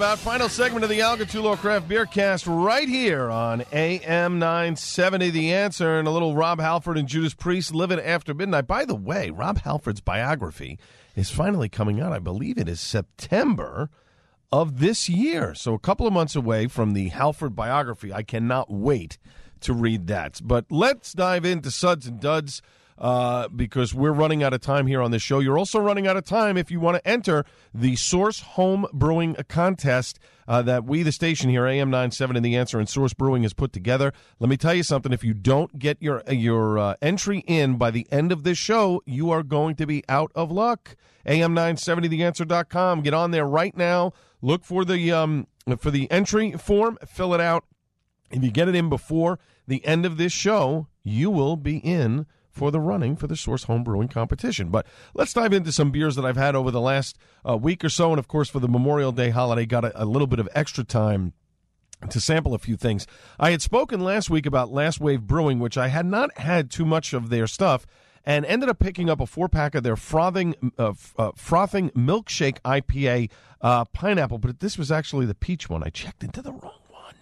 about. 0.00 0.18
Final 0.18 0.48
segment 0.48 0.82
of 0.82 0.88
the 0.88 1.02
Al 1.02 1.18
Gattullo 1.18 1.58
Craft 1.58 1.86
Beer 1.86 2.06
Cast 2.06 2.46
right 2.46 2.88
here 2.88 3.30
on 3.30 3.62
AM 3.70 4.38
970. 4.38 5.28
The 5.28 5.52
answer 5.52 5.98
and 5.98 6.08
a 6.08 6.10
little 6.10 6.34
Rob 6.34 6.58
Halford 6.58 6.96
and 6.96 7.06
Judas 7.06 7.34
Priest 7.34 7.74
living 7.74 8.00
after 8.00 8.32
midnight. 8.32 8.66
By 8.66 8.86
the 8.86 8.94
way, 8.94 9.28
Rob 9.28 9.58
Halford's 9.58 10.00
biography 10.00 10.78
is 11.16 11.28
finally 11.28 11.68
coming 11.68 12.00
out. 12.00 12.14
I 12.14 12.18
believe 12.18 12.56
it 12.56 12.66
is 12.66 12.80
September 12.80 13.90
of 14.50 14.78
this 14.78 15.10
year. 15.10 15.54
So 15.54 15.74
a 15.74 15.78
couple 15.78 16.06
of 16.06 16.14
months 16.14 16.34
away 16.34 16.66
from 16.66 16.94
the 16.94 17.08
Halford 17.08 17.54
biography. 17.54 18.10
I 18.10 18.22
cannot 18.22 18.72
wait 18.72 19.18
to 19.60 19.74
read 19.74 20.06
that. 20.06 20.40
But 20.42 20.64
let's 20.70 21.12
dive 21.12 21.44
into 21.44 21.70
Suds 21.70 22.06
and 22.06 22.18
Duds 22.18 22.62
uh, 23.00 23.48
because 23.48 23.94
we're 23.94 24.12
running 24.12 24.42
out 24.42 24.52
of 24.52 24.60
time 24.60 24.86
here 24.86 25.00
on 25.00 25.10
this 25.10 25.22
show. 25.22 25.38
You're 25.38 25.58
also 25.58 25.80
running 25.80 26.06
out 26.06 26.16
of 26.16 26.24
time 26.24 26.56
if 26.56 26.70
you 26.70 26.80
want 26.80 26.96
to 26.96 27.08
enter 27.08 27.44
the 27.72 27.96
Source 27.96 28.40
Home 28.40 28.86
Brewing 28.92 29.36
Contest 29.48 30.18
uh, 30.46 30.62
that 30.62 30.84
we, 30.84 31.02
the 31.02 31.12
station 31.12 31.48
here, 31.48 31.66
AM 31.66 31.90
97 31.90 32.36
and 32.36 32.44
The 32.44 32.56
Answer 32.56 32.78
and 32.78 32.88
Source 32.88 33.14
Brewing 33.14 33.42
has 33.44 33.54
put 33.54 33.72
together. 33.72 34.12
Let 34.38 34.50
me 34.50 34.56
tell 34.56 34.74
you 34.74 34.82
something. 34.82 35.12
If 35.12 35.24
you 35.24 35.32
don't 35.32 35.78
get 35.78 35.96
your, 36.02 36.22
your 36.28 36.78
uh, 36.78 36.94
entry 37.00 37.38
in 37.46 37.76
by 37.76 37.90
the 37.90 38.06
end 38.10 38.32
of 38.32 38.42
this 38.42 38.58
show, 38.58 39.02
you 39.06 39.30
are 39.30 39.42
going 39.42 39.76
to 39.76 39.86
be 39.86 40.04
out 40.08 40.30
of 40.34 40.50
luck. 40.50 40.96
AM970theanswer.com. 41.26 43.02
Get 43.02 43.14
on 43.14 43.30
there 43.30 43.46
right 43.46 43.76
now. 43.76 44.12
Look 44.42 44.64
for 44.64 44.84
the 44.84 45.12
um, 45.12 45.46
for 45.78 45.90
the 45.90 46.10
entry 46.10 46.52
form. 46.52 46.98
Fill 47.06 47.34
it 47.34 47.40
out. 47.40 47.64
If 48.30 48.42
you 48.42 48.50
get 48.50 48.68
it 48.68 48.74
in 48.74 48.88
before 48.88 49.38
the 49.66 49.84
end 49.84 50.06
of 50.06 50.16
this 50.16 50.32
show, 50.32 50.88
you 51.02 51.30
will 51.30 51.56
be 51.56 51.76
in 51.78 52.26
for 52.60 52.70
the 52.70 52.78
running 52.78 53.16
for 53.16 53.26
the 53.26 53.36
Source 53.36 53.64
Home 53.64 53.82
Brewing 53.82 54.08
Competition. 54.08 54.68
But 54.68 54.86
let's 55.14 55.32
dive 55.32 55.54
into 55.54 55.72
some 55.72 55.90
beers 55.90 56.14
that 56.16 56.26
I've 56.26 56.36
had 56.36 56.54
over 56.54 56.70
the 56.70 56.78
last 56.78 57.16
uh, 57.48 57.56
week 57.56 57.82
or 57.82 57.88
so. 57.88 58.10
And 58.10 58.18
of 58.18 58.28
course, 58.28 58.50
for 58.50 58.60
the 58.60 58.68
Memorial 58.68 59.12
Day 59.12 59.30
holiday, 59.30 59.64
got 59.64 59.82
a, 59.82 60.02
a 60.02 60.04
little 60.04 60.26
bit 60.26 60.38
of 60.38 60.46
extra 60.54 60.84
time 60.84 61.32
to 62.10 62.20
sample 62.20 62.52
a 62.52 62.58
few 62.58 62.76
things. 62.76 63.06
I 63.38 63.52
had 63.52 63.62
spoken 63.62 64.00
last 64.00 64.28
week 64.28 64.44
about 64.44 64.70
Last 64.70 65.00
Wave 65.00 65.22
Brewing, 65.22 65.58
which 65.58 65.78
I 65.78 65.88
had 65.88 66.04
not 66.04 66.36
had 66.36 66.70
too 66.70 66.84
much 66.84 67.14
of 67.14 67.30
their 67.30 67.46
stuff, 67.46 67.86
and 68.26 68.44
ended 68.44 68.68
up 68.68 68.78
picking 68.78 69.08
up 69.08 69.20
a 69.20 69.26
four 69.26 69.48
pack 69.48 69.74
of 69.74 69.82
their 69.82 69.96
frothing 69.96 70.54
uh, 70.76 70.92
uh, 71.16 71.30
frothing 71.36 71.88
milkshake 71.92 72.60
IPA 72.60 73.30
uh, 73.62 73.86
pineapple. 73.86 74.36
But 74.36 74.60
this 74.60 74.76
was 74.76 74.92
actually 74.92 75.24
the 75.24 75.34
peach 75.34 75.70
one. 75.70 75.82
I 75.82 75.88
checked 75.88 76.22
into 76.22 76.42
the 76.42 76.52
wrong 76.52 76.82
one. 76.90 77.14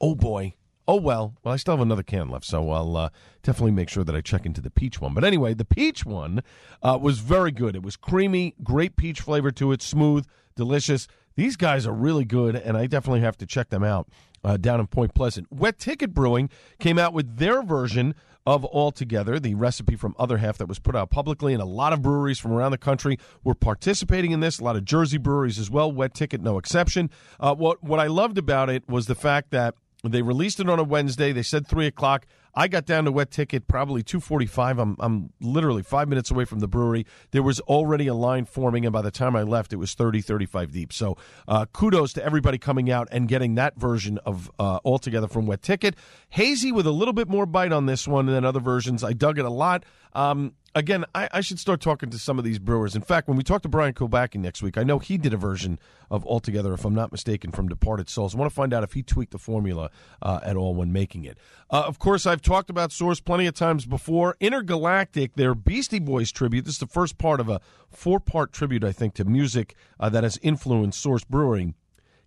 Oh 0.00 0.16
boy, 0.16 0.54
Oh 0.88 0.96
well, 0.96 1.34
well 1.44 1.54
I 1.54 1.56
still 1.56 1.74
have 1.74 1.80
another 1.80 2.02
can 2.02 2.28
left, 2.28 2.44
so 2.44 2.70
I'll 2.70 2.96
uh, 2.96 3.08
definitely 3.42 3.72
make 3.72 3.88
sure 3.88 4.04
that 4.04 4.14
I 4.14 4.20
check 4.20 4.44
into 4.44 4.60
the 4.60 4.70
peach 4.70 5.00
one. 5.00 5.14
But 5.14 5.24
anyway, 5.24 5.54
the 5.54 5.64
peach 5.64 6.04
one 6.04 6.42
uh, 6.82 6.98
was 7.00 7.20
very 7.20 7.52
good. 7.52 7.76
It 7.76 7.82
was 7.82 7.96
creamy, 7.96 8.54
great 8.62 8.96
peach 8.96 9.20
flavor 9.20 9.50
to 9.52 9.72
it, 9.72 9.80
smooth, 9.82 10.26
delicious. 10.56 11.06
These 11.36 11.56
guys 11.56 11.86
are 11.86 11.94
really 11.94 12.24
good, 12.24 12.56
and 12.56 12.76
I 12.76 12.86
definitely 12.86 13.20
have 13.20 13.38
to 13.38 13.46
check 13.46 13.70
them 13.70 13.84
out 13.84 14.08
uh, 14.44 14.56
down 14.56 14.80
in 14.80 14.86
Point 14.86 15.14
Pleasant. 15.14 15.46
Wet 15.50 15.78
Ticket 15.78 16.12
Brewing 16.12 16.50
came 16.78 16.98
out 16.98 17.12
with 17.12 17.38
their 17.38 17.62
version 17.62 18.14
of 18.44 18.64
Altogether, 18.64 19.38
the 19.38 19.54
recipe 19.54 19.94
from 19.94 20.16
Other 20.18 20.38
Half 20.38 20.58
that 20.58 20.66
was 20.66 20.80
put 20.80 20.96
out 20.96 21.10
publicly, 21.10 21.52
and 21.52 21.62
a 21.62 21.66
lot 21.66 21.92
of 21.92 22.02
breweries 22.02 22.38
from 22.40 22.52
around 22.52 22.72
the 22.72 22.78
country 22.78 23.18
were 23.44 23.54
participating 23.54 24.32
in 24.32 24.40
this. 24.40 24.58
A 24.58 24.64
lot 24.64 24.74
of 24.74 24.84
Jersey 24.84 25.18
breweries 25.18 25.58
as 25.58 25.70
well. 25.70 25.92
Wet 25.92 26.12
Ticket, 26.12 26.40
no 26.42 26.58
exception. 26.58 27.08
Uh, 27.38 27.54
what 27.54 27.82
what 27.84 28.00
I 28.00 28.08
loved 28.08 28.38
about 28.38 28.68
it 28.68 28.88
was 28.88 29.06
the 29.06 29.14
fact 29.14 29.50
that 29.52 29.76
they 30.02 30.22
released 30.22 30.58
it 30.58 30.68
on 30.68 30.78
a 30.78 30.84
Wednesday. 30.84 31.32
They 31.32 31.44
said 31.44 31.66
three 31.66 31.86
o'clock. 31.86 32.26
I 32.54 32.68
got 32.68 32.84
down 32.84 33.04
to 33.04 33.12
wet 33.12 33.30
ticket 33.30 33.68
probably 33.68 34.02
two 34.02 34.18
forty 34.18 34.46
five. 34.46 34.78
I'm 34.78 34.96
I'm 34.98 35.32
literally 35.40 35.82
five 35.82 36.08
minutes 36.08 36.30
away 36.30 36.44
from 36.44 36.58
the 36.58 36.66
brewery. 36.66 37.06
There 37.30 37.42
was 37.42 37.60
already 37.60 38.08
a 38.08 38.14
line 38.14 38.44
forming, 38.44 38.84
and 38.84 38.92
by 38.92 39.02
the 39.02 39.12
time 39.12 39.36
I 39.36 39.42
left, 39.42 39.72
it 39.72 39.76
was 39.76 39.94
30, 39.94 40.20
35 40.20 40.72
deep. 40.72 40.92
So 40.92 41.16
uh, 41.46 41.66
kudos 41.72 42.12
to 42.14 42.24
everybody 42.24 42.58
coming 42.58 42.90
out 42.90 43.08
and 43.12 43.28
getting 43.28 43.54
that 43.54 43.76
version 43.76 44.18
of 44.26 44.50
uh, 44.58 44.80
altogether 44.84 45.28
from 45.28 45.46
wet 45.46 45.62
ticket. 45.62 45.94
Hazy 46.30 46.72
with 46.72 46.86
a 46.86 46.90
little 46.90 47.14
bit 47.14 47.28
more 47.28 47.46
bite 47.46 47.72
on 47.72 47.86
this 47.86 48.08
one 48.08 48.26
than 48.26 48.44
other 48.44 48.60
versions. 48.60 49.04
I 49.04 49.12
dug 49.12 49.38
it 49.38 49.44
a 49.44 49.50
lot. 49.50 49.84
Um, 50.14 50.54
again, 50.74 51.04
I, 51.14 51.28
I, 51.32 51.40
should 51.40 51.58
start 51.58 51.80
talking 51.80 52.10
to 52.10 52.18
some 52.18 52.38
of 52.38 52.44
these 52.44 52.58
brewers. 52.58 52.94
In 52.96 53.02
fact, 53.02 53.28
when 53.28 53.36
we 53.36 53.42
talk 53.42 53.62
to 53.62 53.68
Brian 53.68 53.94
Kulbacki 53.94 54.36
next 54.36 54.62
week, 54.62 54.78
I 54.78 54.82
know 54.82 54.98
he 54.98 55.18
did 55.18 55.34
a 55.34 55.36
version 55.36 55.78
of 56.10 56.24
Altogether, 56.26 56.72
if 56.72 56.84
I'm 56.84 56.94
not 56.94 57.12
mistaken, 57.12 57.52
from 57.52 57.68
Departed 57.68 58.08
Soles. 58.08 58.34
I 58.34 58.38
want 58.38 58.50
to 58.50 58.54
find 58.54 58.72
out 58.72 58.82
if 58.82 58.92
he 58.92 59.02
tweaked 59.02 59.32
the 59.32 59.38
formula 59.38 59.90
uh, 60.20 60.40
at 60.42 60.56
all 60.56 60.74
when 60.74 60.92
making 60.92 61.24
it. 61.24 61.38
Uh, 61.70 61.84
of 61.86 61.98
course, 61.98 62.26
I've 62.26 62.42
talked 62.42 62.70
about 62.70 62.92
Source 62.92 63.20
plenty 63.20 63.46
of 63.46 63.54
times 63.54 63.86
before. 63.86 64.36
Intergalactic, 64.40 65.34
their 65.34 65.54
Beastie 65.54 65.98
Boys 65.98 66.32
tribute. 66.32 66.64
This 66.64 66.74
is 66.74 66.80
the 66.80 66.86
first 66.86 67.18
part 67.18 67.40
of 67.40 67.48
a 67.48 67.60
four 67.90 68.20
part 68.20 68.52
tribute, 68.52 68.84
I 68.84 68.92
think, 68.92 69.14
to 69.14 69.24
music 69.24 69.74
uh, 70.00 70.08
that 70.10 70.24
has 70.24 70.38
influenced 70.42 71.00
Source 71.00 71.24
Brewing. 71.24 71.74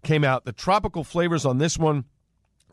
Came 0.03 0.23
out. 0.23 0.45
The 0.45 0.53
tropical 0.53 1.03
flavors 1.03 1.45
on 1.45 1.57
this 1.57 1.79
one 1.79 2.05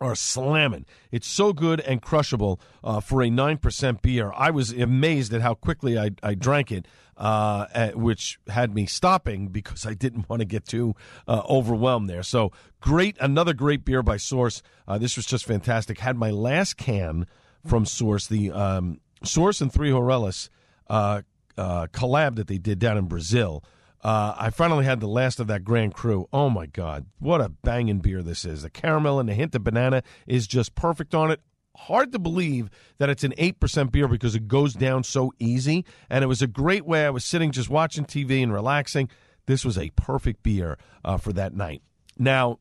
are 0.03 0.15
slamming. 0.15 0.87
It's 1.11 1.27
so 1.27 1.53
good 1.53 1.81
and 1.81 2.03
crushable 2.03 2.61
uh, 2.83 3.01
for 3.01 3.23
a 3.23 3.29
9% 3.29 4.03
beer. 4.03 4.33
I 4.35 4.51
was 4.51 4.73
amazed 4.73 5.33
at 5.33 5.41
how 5.41 5.55
quickly 5.55 5.99
I, 5.99 6.11
I 6.23 6.35
drank 6.35 6.73
it, 6.73 6.87
uh, 7.17 7.67
at, 7.73 7.97
which 7.97 8.39
had 8.49 8.75
me 8.75 8.87
stopping 8.87 9.49
because 9.49 9.87
I 9.87 9.95
didn't 9.95 10.29
want 10.31 10.41
to 10.41 10.47
get 10.47 10.67
too 10.67 10.95
uh, 11.29 11.43
overwhelmed 11.49 12.09
there. 12.09 12.23
So 12.23 12.53
great, 12.81 13.17
another 13.21 13.55
great 13.55 13.85
beer 13.85 14.03
by 14.03 14.17
Source. 14.17 14.63
Uh, 14.87 14.99
this 14.99 15.17
was 15.17 15.27
just 15.27 15.45
fantastic. 15.45 15.99
Had 15.99 16.17
my 16.17 16.31
last 16.31 16.77
can 16.77 17.27
from 17.67 17.87
Source, 17.87 18.27
the 18.27 18.51
um, 18.51 19.01
Source 19.25 19.61
and 19.61 19.73
Three 19.73 19.91
Horellas 19.91 20.49
uh, 20.89 21.23
uh, 21.57 21.87
collab 21.89 22.37
that 22.37 22.49
they 22.49 22.59
did 22.59 22.79
down 22.79 22.97
in 22.97 23.07
Brazil. 23.07 23.63
Uh, 24.03 24.35
I 24.37 24.51
finally 24.51 24.85
had 24.85 25.01
the 25.01 25.07
last 25.07 25.39
of 25.39 25.47
that 25.47 25.65
Grand 25.65 25.95
Cru. 25.95 26.29
Oh 26.33 26.51
my 26.51 26.67
God, 26.67 27.07
what 27.21 27.41
a 27.41 27.49
banging 27.49 28.01
beer 28.01 28.23
this 28.23 28.45
is! 28.45 28.63
The 28.63 28.71
caramel 28.71 29.21
and 29.21 29.29
the 29.29 29.35
hint 29.35 29.55
of 29.55 29.63
banana 29.63 30.03
is 30.27 30.49
just 30.49 30.75
perfect 30.75 31.15
on 31.15 31.31
it. 31.31 31.41
Hard 31.77 32.13
to 32.13 32.19
believe 32.19 32.69
that 32.99 33.09
it's 33.09 33.23
an 33.25 33.33
eight 33.39 33.61
percent 33.61 33.93
beer 33.93 34.09
because 34.09 34.35
it 34.35 34.49
goes 34.49 34.75
down 34.75 35.05
so 35.05 35.33
easy. 35.39 35.85
And 36.11 36.25
it 36.25 36.27
was 36.27 36.43
a 36.43 36.47
great 36.49 36.85
way. 36.85 37.07
I 37.07 37.11
was 37.11 37.25
sitting 37.25 37.53
just 37.53 37.71
watching 37.71 38.05
TV 38.05 38.43
and 38.43 38.53
relaxing. 38.53 39.09
This 39.47 39.65
was 39.65 39.79
a 39.79 39.91
perfect 39.91 40.43
beer 40.43 40.79
uh, 41.05 41.17
for 41.17 41.33
that 41.35 41.55
night. 41.55 41.83
Now, 42.19 42.59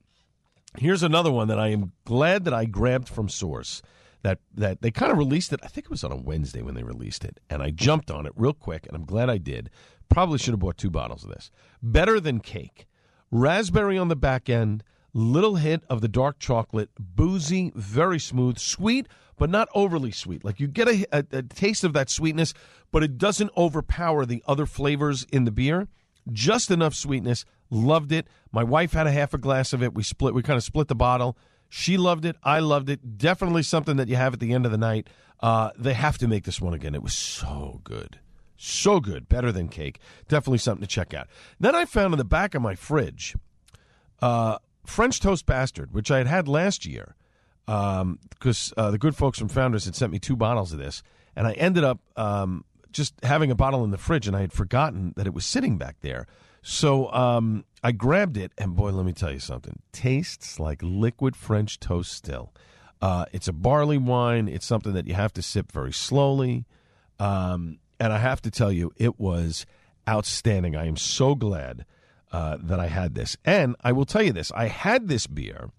here's 0.77 1.03
another 1.03 1.31
one 1.31 1.47
that 1.47 1.59
I 1.59 1.69
am 1.69 1.91
glad 2.05 2.45
that 2.45 2.53
I 2.53 2.65
grabbed 2.65 3.09
from 3.09 3.29
Source 3.29 3.81
that 4.23 4.39
that 4.53 4.81
they 4.81 4.91
kind 4.91 5.11
of 5.11 5.17
released 5.17 5.51
it. 5.53 5.59
I 5.63 5.67
think 5.67 5.85
it 5.85 5.91
was 5.91 6.03
on 6.03 6.11
a 6.11 6.15
Wednesday 6.15 6.61
when 6.61 6.75
they 6.75 6.83
released 6.83 7.25
it, 7.25 7.39
and 7.49 7.63
I 7.63 7.71
jumped 7.71 8.11
on 8.11 8.27
it 8.27 8.33
real 8.35 8.53
quick, 8.53 8.85
and 8.85 8.95
I'm 8.95 9.05
glad 9.05 9.29
I 9.29 9.39
did 9.39 9.71
Probably 10.11 10.37
should 10.37 10.51
have 10.51 10.59
bought 10.59 10.77
two 10.77 10.89
bottles 10.89 11.23
of 11.23 11.29
this. 11.29 11.49
Better 11.81 12.19
than 12.19 12.41
cake. 12.41 12.85
Raspberry 13.31 13.97
on 13.97 14.09
the 14.09 14.15
back 14.15 14.49
end, 14.49 14.83
little 15.13 15.55
hint 15.55 15.83
of 15.89 16.01
the 16.01 16.09
dark 16.09 16.37
chocolate, 16.37 16.89
boozy, 16.99 17.71
very 17.75 18.19
smooth, 18.19 18.57
sweet, 18.57 19.07
but 19.37 19.49
not 19.49 19.69
overly 19.73 20.11
sweet. 20.11 20.43
Like 20.43 20.59
you 20.59 20.67
get 20.67 20.89
a, 20.89 21.05
a, 21.13 21.25
a 21.31 21.41
taste 21.43 21.85
of 21.85 21.93
that 21.93 22.09
sweetness, 22.09 22.53
but 22.91 23.03
it 23.03 23.17
doesn't 23.17 23.51
overpower 23.55 24.25
the 24.25 24.43
other 24.45 24.65
flavors 24.65 25.25
in 25.31 25.45
the 25.45 25.51
beer. 25.51 25.87
Just 26.29 26.69
enough 26.69 26.93
sweetness. 26.93 27.45
Loved 27.69 28.11
it. 28.11 28.27
My 28.51 28.65
wife 28.65 28.91
had 28.91 29.07
a 29.07 29.11
half 29.11 29.33
a 29.33 29.37
glass 29.37 29.71
of 29.71 29.81
it. 29.81 29.93
We 29.93 30.03
split. 30.03 30.33
We 30.33 30.43
kind 30.43 30.57
of 30.57 30.63
split 30.63 30.89
the 30.89 30.95
bottle. 30.95 31.37
She 31.69 31.95
loved 31.95 32.25
it. 32.25 32.35
I 32.43 32.59
loved 32.59 32.89
it. 32.89 33.17
Definitely 33.17 33.63
something 33.63 33.95
that 33.95 34.09
you 34.09 34.17
have 34.17 34.33
at 34.33 34.41
the 34.41 34.51
end 34.53 34.65
of 34.65 34.73
the 34.73 34.77
night. 34.77 35.07
Uh, 35.39 35.71
they 35.77 35.93
have 35.93 36.17
to 36.17 36.27
make 36.27 36.43
this 36.43 36.59
one 36.59 36.73
again. 36.73 36.93
It 36.95 37.01
was 37.01 37.13
so 37.13 37.79
good. 37.85 38.19
So 38.63 38.99
good, 38.99 39.27
better 39.27 39.51
than 39.51 39.69
cake. 39.69 39.99
Definitely 40.27 40.59
something 40.59 40.81
to 40.81 40.87
check 40.87 41.15
out. 41.15 41.27
Then 41.59 41.73
I 41.73 41.85
found 41.85 42.13
in 42.13 42.19
the 42.19 42.23
back 42.23 42.53
of 42.53 42.61
my 42.61 42.75
fridge 42.75 43.35
uh, 44.21 44.59
French 44.85 45.19
Toast 45.19 45.47
Bastard, 45.47 45.93
which 45.93 46.11
I 46.11 46.19
had 46.19 46.27
had 46.27 46.47
last 46.47 46.85
year 46.85 47.15
because 47.65 48.73
um, 48.77 48.85
uh, 48.85 48.91
the 48.91 48.99
good 48.99 49.15
folks 49.15 49.39
from 49.39 49.47
Founders 49.47 49.85
had 49.85 49.95
sent 49.95 50.11
me 50.11 50.19
two 50.19 50.35
bottles 50.35 50.73
of 50.73 50.79
this, 50.79 51.01
and 51.35 51.47
I 51.47 51.53
ended 51.53 51.83
up 51.83 52.01
um, 52.15 52.63
just 52.91 53.13
having 53.23 53.49
a 53.49 53.55
bottle 53.55 53.83
in 53.83 53.89
the 53.89 53.97
fridge, 53.97 54.27
and 54.27 54.35
I 54.35 54.41
had 54.41 54.53
forgotten 54.53 55.13
that 55.15 55.25
it 55.25 55.33
was 55.33 55.45
sitting 55.45 55.79
back 55.79 55.97
there. 56.01 56.27
So 56.61 57.11
um, 57.11 57.65
I 57.83 57.91
grabbed 57.91 58.37
it, 58.37 58.51
and 58.59 58.75
boy, 58.75 58.91
let 58.91 59.07
me 59.07 59.13
tell 59.13 59.31
you 59.31 59.39
something. 59.39 59.79
Tastes 59.91 60.59
like 60.59 60.83
liquid 60.83 61.35
French 61.35 61.79
toast 61.79 62.11
still. 62.11 62.53
Uh, 63.01 63.25
it's 63.31 63.47
a 63.47 63.53
barley 63.53 63.97
wine. 63.97 64.47
It's 64.47 64.67
something 64.67 64.93
that 64.93 65.07
you 65.07 65.15
have 65.15 65.33
to 65.33 65.41
sip 65.41 65.71
very 65.71 65.93
slowly. 65.93 66.65
Um, 67.19 67.79
and 68.01 68.11
I 68.11 68.17
have 68.17 68.41
to 68.41 68.51
tell 68.51 68.71
you, 68.71 68.91
it 68.97 69.19
was 69.19 69.67
outstanding. 70.09 70.75
I 70.75 70.87
am 70.87 70.97
so 70.97 71.35
glad 71.35 71.85
uh, 72.31 72.57
that 72.59 72.79
I 72.79 72.87
had 72.87 73.13
this. 73.13 73.37
And 73.45 73.75
I 73.83 73.91
will 73.91 74.05
tell 74.05 74.23
you 74.23 74.33
this 74.33 74.51
I 74.53 74.67
had 74.67 75.07
this 75.07 75.27
beer 75.27 75.69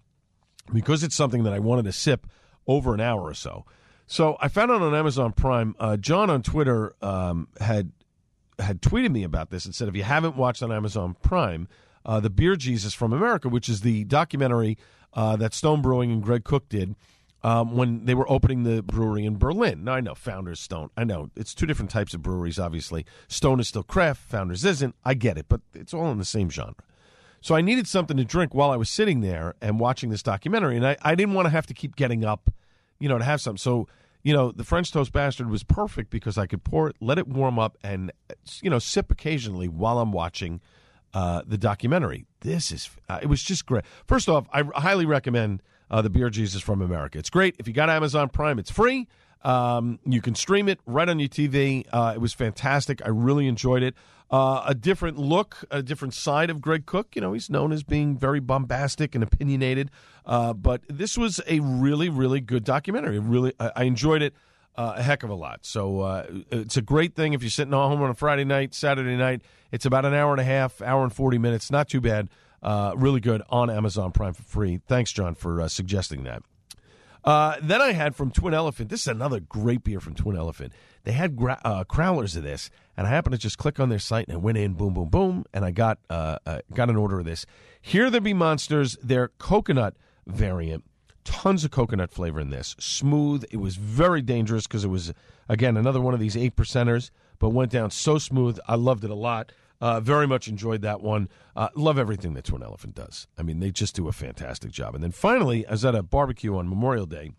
because 0.71 1.03
it's 1.03 1.15
something 1.15 1.43
that 1.43 1.51
I 1.51 1.59
wanted 1.59 1.83
to 1.83 1.91
sip 1.91 2.25
over 2.65 2.93
an 2.93 3.01
hour 3.01 3.23
or 3.23 3.33
so. 3.33 3.65
So 4.07 4.37
I 4.39 4.47
found 4.47 4.71
it 4.71 4.81
on 4.81 4.95
Amazon 4.95 5.33
Prime. 5.33 5.75
Uh, 5.77 5.97
John 5.97 6.29
on 6.29 6.41
Twitter 6.41 6.95
um, 7.01 7.49
had 7.59 7.91
had 8.57 8.81
tweeted 8.81 9.11
me 9.11 9.23
about 9.23 9.49
this 9.49 9.65
and 9.65 9.75
said, 9.75 9.89
if 9.89 9.95
you 9.95 10.03
haven't 10.03 10.37
watched 10.37 10.63
on 10.63 10.71
Amazon 10.71 11.17
Prime, 11.23 11.67
uh, 12.05 12.21
the 12.21 12.29
Beer 12.29 12.55
Jesus 12.55 12.93
from 12.93 13.11
America, 13.11 13.49
which 13.49 13.67
is 13.67 13.81
the 13.81 14.05
documentary 14.05 14.77
uh, 15.13 15.35
that 15.35 15.53
Stone 15.53 15.81
Brewing 15.81 16.11
and 16.11 16.23
Greg 16.23 16.45
Koch 16.45 16.69
did 16.69 16.95
um, 17.43 17.75
when 17.75 18.05
they 18.05 18.15
were 18.15 18.29
opening 18.31 18.63
the 18.63 18.81
brewery 18.81 19.25
in 19.25 19.37
Berlin. 19.37 19.83
Now, 19.83 19.93
I 19.93 20.01
know 20.01 20.15
Founders 20.15 20.59
Stone. 20.59 20.89
I 20.95 21.03
know 21.03 21.29
it's 21.35 21.53
two 21.53 21.65
different 21.65 21.91
types 21.91 22.13
of 22.13 22.21
breweries, 22.21 22.57
obviously. 22.57 23.05
Stone 23.27 23.59
is 23.59 23.67
still 23.67 23.83
craft, 23.83 24.21
Founders 24.29 24.63
isn't. 24.63 24.95
I 25.03 25.13
get 25.13 25.37
it, 25.37 25.47
but 25.49 25.61
it's 25.73 25.93
all 25.93 26.11
in 26.11 26.17
the 26.17 26.25
same 26.25 26.49
genre. 26.49 26.75
So 27.41 27.55
I 27.55 27.61
needed 27.61 27.87
something 27.87 28.15
to 28.15 28.23
drink 28.23 28.53
while 28.53 28.71
I 28.71 28.77
was 28.77 28.89
sitting 28.89 29.19
there 29.19 29.55
and 29.61 29.79
watching 29.79 30.09
this 30.09 30.23
documentary, 30.23 30.77
and 30.77 30.87
I, 30.87 30.95
I 31.01 31.15
didn't 31.15 31.33
want 31.33 31.45
to 31.45 31.49
have 31.49 31.67
to 31.67 31.73
keep 31.73 31.97
getting 31.97 32.23
up, 32.23 32.49
you 32.99 33.09
know, 33.09 33.17
to 33.17 33.23
have 33.25 33.41
something. 33.41 33.57
So 33.57 33.87
you 34.23 34.33
know, 34.33 34.51
the 34.51 34.63
French 34.63 34.91
toast 34.91 35.11
bastard 35.11 35.49
was 35.49 35.63
perfect 35.63 36.09
because 36.09 36.37
I 36.37 36.47
could 36.47 36.63
pour 36.63 36.87
it, 36.89 36.95
let 37.01 37.17
it 37.17 37.27
warm 37.27 37.59
up, 37.59 37.77
and 37.83 38.11
you 38.61 38.69
know, 38.69 38.79
sip 38.79 39.11
occasionally 39.11 39.67
while 39.67 39.99
I'm 39.99 40.13
watching 40.13 40.61
uh, 41.13 41.41
the 41.45 41.57
documentary. 41.57 42.25
This 42.39 42.71
is 42.71 42.89
uh, 43.09 43.19
it 43.21 43.27
was 43.27 43.43
just 43.43 43.65
great. 43.65 43.83
First 44.07 44.29
off, 44.29 44.47
I 44.53 44.63
highly 44.75 45.05
recommend 45.05 45.61
uh, 45.93 46.01
the 46.01 46.09
Beer 46.09 46.31
Jesus 46.31 46.61
from 46.61 46.81
America. 46.81 47.19
It's 47.19 47.29
great. 47.29 47.55
If 47.59 47.67
you 47.67 47.73
got 47.73 47.87
Amazon 47.87 48.27
Prime, 48.27 48.57
it's 48.57 48.71
free. 48.71 49.07
Um, 49.43 49.99
you 50.05 50.21
can 50.21 50.33
stream 50.33 50.67
it 50.67 50.79
right 50.87 51.07
on 51.07 51.19
your 51.19 51.29
TV. 51.29 51.85
Uh, 51.93 52.13
it 52.15 52.19
was 52.19 52.33
fantastic. 52.33 53.05
I 53.05 53.09
really 53.09 53.47
enjoyed 53.47 53.83
it. 53.83 53.93
Uh, 54.31 54.63
a 54.65 54.73
different 54.73 55.19
look, 55.19 55.63
a 55.69 55.83
different 55.83 56.15
side 56.15 56.49
of 56.49 56.61
Greg 56.61 56.87
Koch. 56.87 57.15
You 57.15 57.21
know, 57.21 57.33
he's 57.33 57.47
known 57.47 57.71
as 57.71 57.83
being 57.83 58.17
very 58.17 58.39
bombastic 58.39 59.13
and 59.13 59.23
opinionated. 59.23 59.91
Uh, 60.25 60.53
but 60.53 60.81
this 60.89 61.15
was 61.15 61.39
a 61.47 61.59
really, 61.59 62.09
really 62.09 62.41
good 62.41 62.63
documentary. 62.63 63.19
Really, 63.19 63.53
I, 63.59 63.71
I 63.75 63.83
enjoyed 63.83 64.23
it 64.23 64.33
uh, 64.75 64.93
a 64.95 65.03
heck 65.03 65.21
of 65.21 65.29
a 65.29 65.35
lot. 65.35 65.59
So 65.61 65.99
uh, 65.99 66.25
it's 66.49 66.77
a 66.77 66.81
great 66.81 67.13
thing 67.13 67.33
if 67.33 67.43
you're 67.43 67.51
sitting 67.51 67.73
at 67.73 67.77
home 67.77 68.01
on 68.01 68.09
a 68.09 68.15
Friday 68.15 68.45
night, 68.45 68.73
Saturday 68.73 69.15
night. 69.15 69.43
It's 69.71 69.85
about 69.85 70.05
an 70.05 70.15
hour 70.15 70.31
and 70.31 70.41
a 70.41 70.45
half, 70.45 70.81
hour 70.81 71.03
and 71.03 71.13
40 71.13 71.37
minutes. 71.37 71.69
Not 71.69 71.87
too 71.87 72.01
bad. 72.01 72.29
Uh, 72.63 72.93
really 72.95 73.19
good 73.19 73.41
on 73.49 73.69
Amazon 73.69 74.11
Prime 74.11 74.33
for 74.33 74.43
free. 74.43 74.79
Thanks, 74.87 75.11
John, 75.11 75.35
for 75.35 75.61
uh, 75.61 75.67
suggesting 75.67 76.23
that. 76.23 76.43
Uh, 77.23 77.55
then 77.61 77.81
I 77.81 77.91
had 77.93 78.15
from 78.15 78.31
Twin 78.31 78.53
Elephant. 78.53 78.89
This 78.89 79.01
is 79.01 79.07
another 79.07 79.39
great 79.39 79.83
beer 79.83 79.99
from 79.99 80.13
Twin 80.13 80.35
Elephant. 80.35 80.73
They 81.03 81.13
had 81.13 81.35
gra- 81.35 81.61
uh, 81.63 81.83
crowlers 81.85 82.35
of 82.35 82.43
this, 82.43 82.69
and 82.97 83.07
I 83.07 83.09
happened 83.09 83.33
to 83.33 83.37
just 83.39 83.57
click 83.57 83.79
on 83.79 83.89
their 83.89 83.99
site 83.99 84.27
and 84.27 84.35
I 84.35 84.39
went 84.39 84.57
in, 84.57 84.73
boom, 84.73 84.93
boom, 84.93 85.09
boom, 85.09 85.45
and 85.53 85.63
I 85.63 85.71
got 85.71 85.99
uh, 86.09 86.37
uh, 86.45 86.59
got 86.73 86.89
an 86.89 86.95
order 86.95 87.19
of 87.19 87.25
this. 87.25 87.45
Here 87.81 88.09
there 88.09 88.21
be 88.21 88.33
monsters. 88.33 88.97
Their 89.01 89.29
coconut 89.39 89.95
variant, 90.25 90.83
tons 91.23 91.63
of 91.63 91.71
coconut 91.71 92.11
flavor 92.11 92.39
in 92.39 92.49
this. 92.49 92.75
Smooth. 92.79 93.45
It 93.51 93.57
was 93.57 93.75
very 93.75 94.21
dangerous 94.21 94.67
because 94.67 94.83
it 94.83 94.89
was 94.89 95.13
again 95.47 95.77
another 95.77 96.01
one 96.01 96.13
of 96.13 96.19
these 96.19 96.37
eight 96.37 96.55
percenters, 96.55 97.09
but 97.39 97.49
went 97.49 97.71
down 97.71 97.91
so 97.91 98.17
smooth. 98.17 98.59
I 98.67 98.75
loved 98.75 99.03
it 99.03 99.09
a 99.09 99.15
lot. 99.15 99.51
Uh, 99.83 99.99
very 99.99 100.25
much 100.25 100.47
enjoyed 100.47 100.81
that 100.81 101.01
one. 101.01 101.27
Uh, 101.57 101.67
love 101.75 101.99
everything 101.99 102.35
that 102.35 102.45
Twin 102.45 102.63
Elephant 102.63 102.95
does. 102.95 103.27
I 103.37 103.43
mean, 103.43 103.59
they 103.59 103.69
just 103.69 103.93
do 103.93 104.07
a 104.07 104.13
fantastic 104.13 104.71
job. 104.71 104.95
And 104.95 105.03
then 105.03 105.11
finally, 105.11 105.67
I 105.67 105.71
was 105.71 105.83
at 105.83 105.93
a 105.93 106.01
barbecue 106.01 106.55
on 106.55 106.69
Memorial 106.69 107.05
Day, 107.05 107.31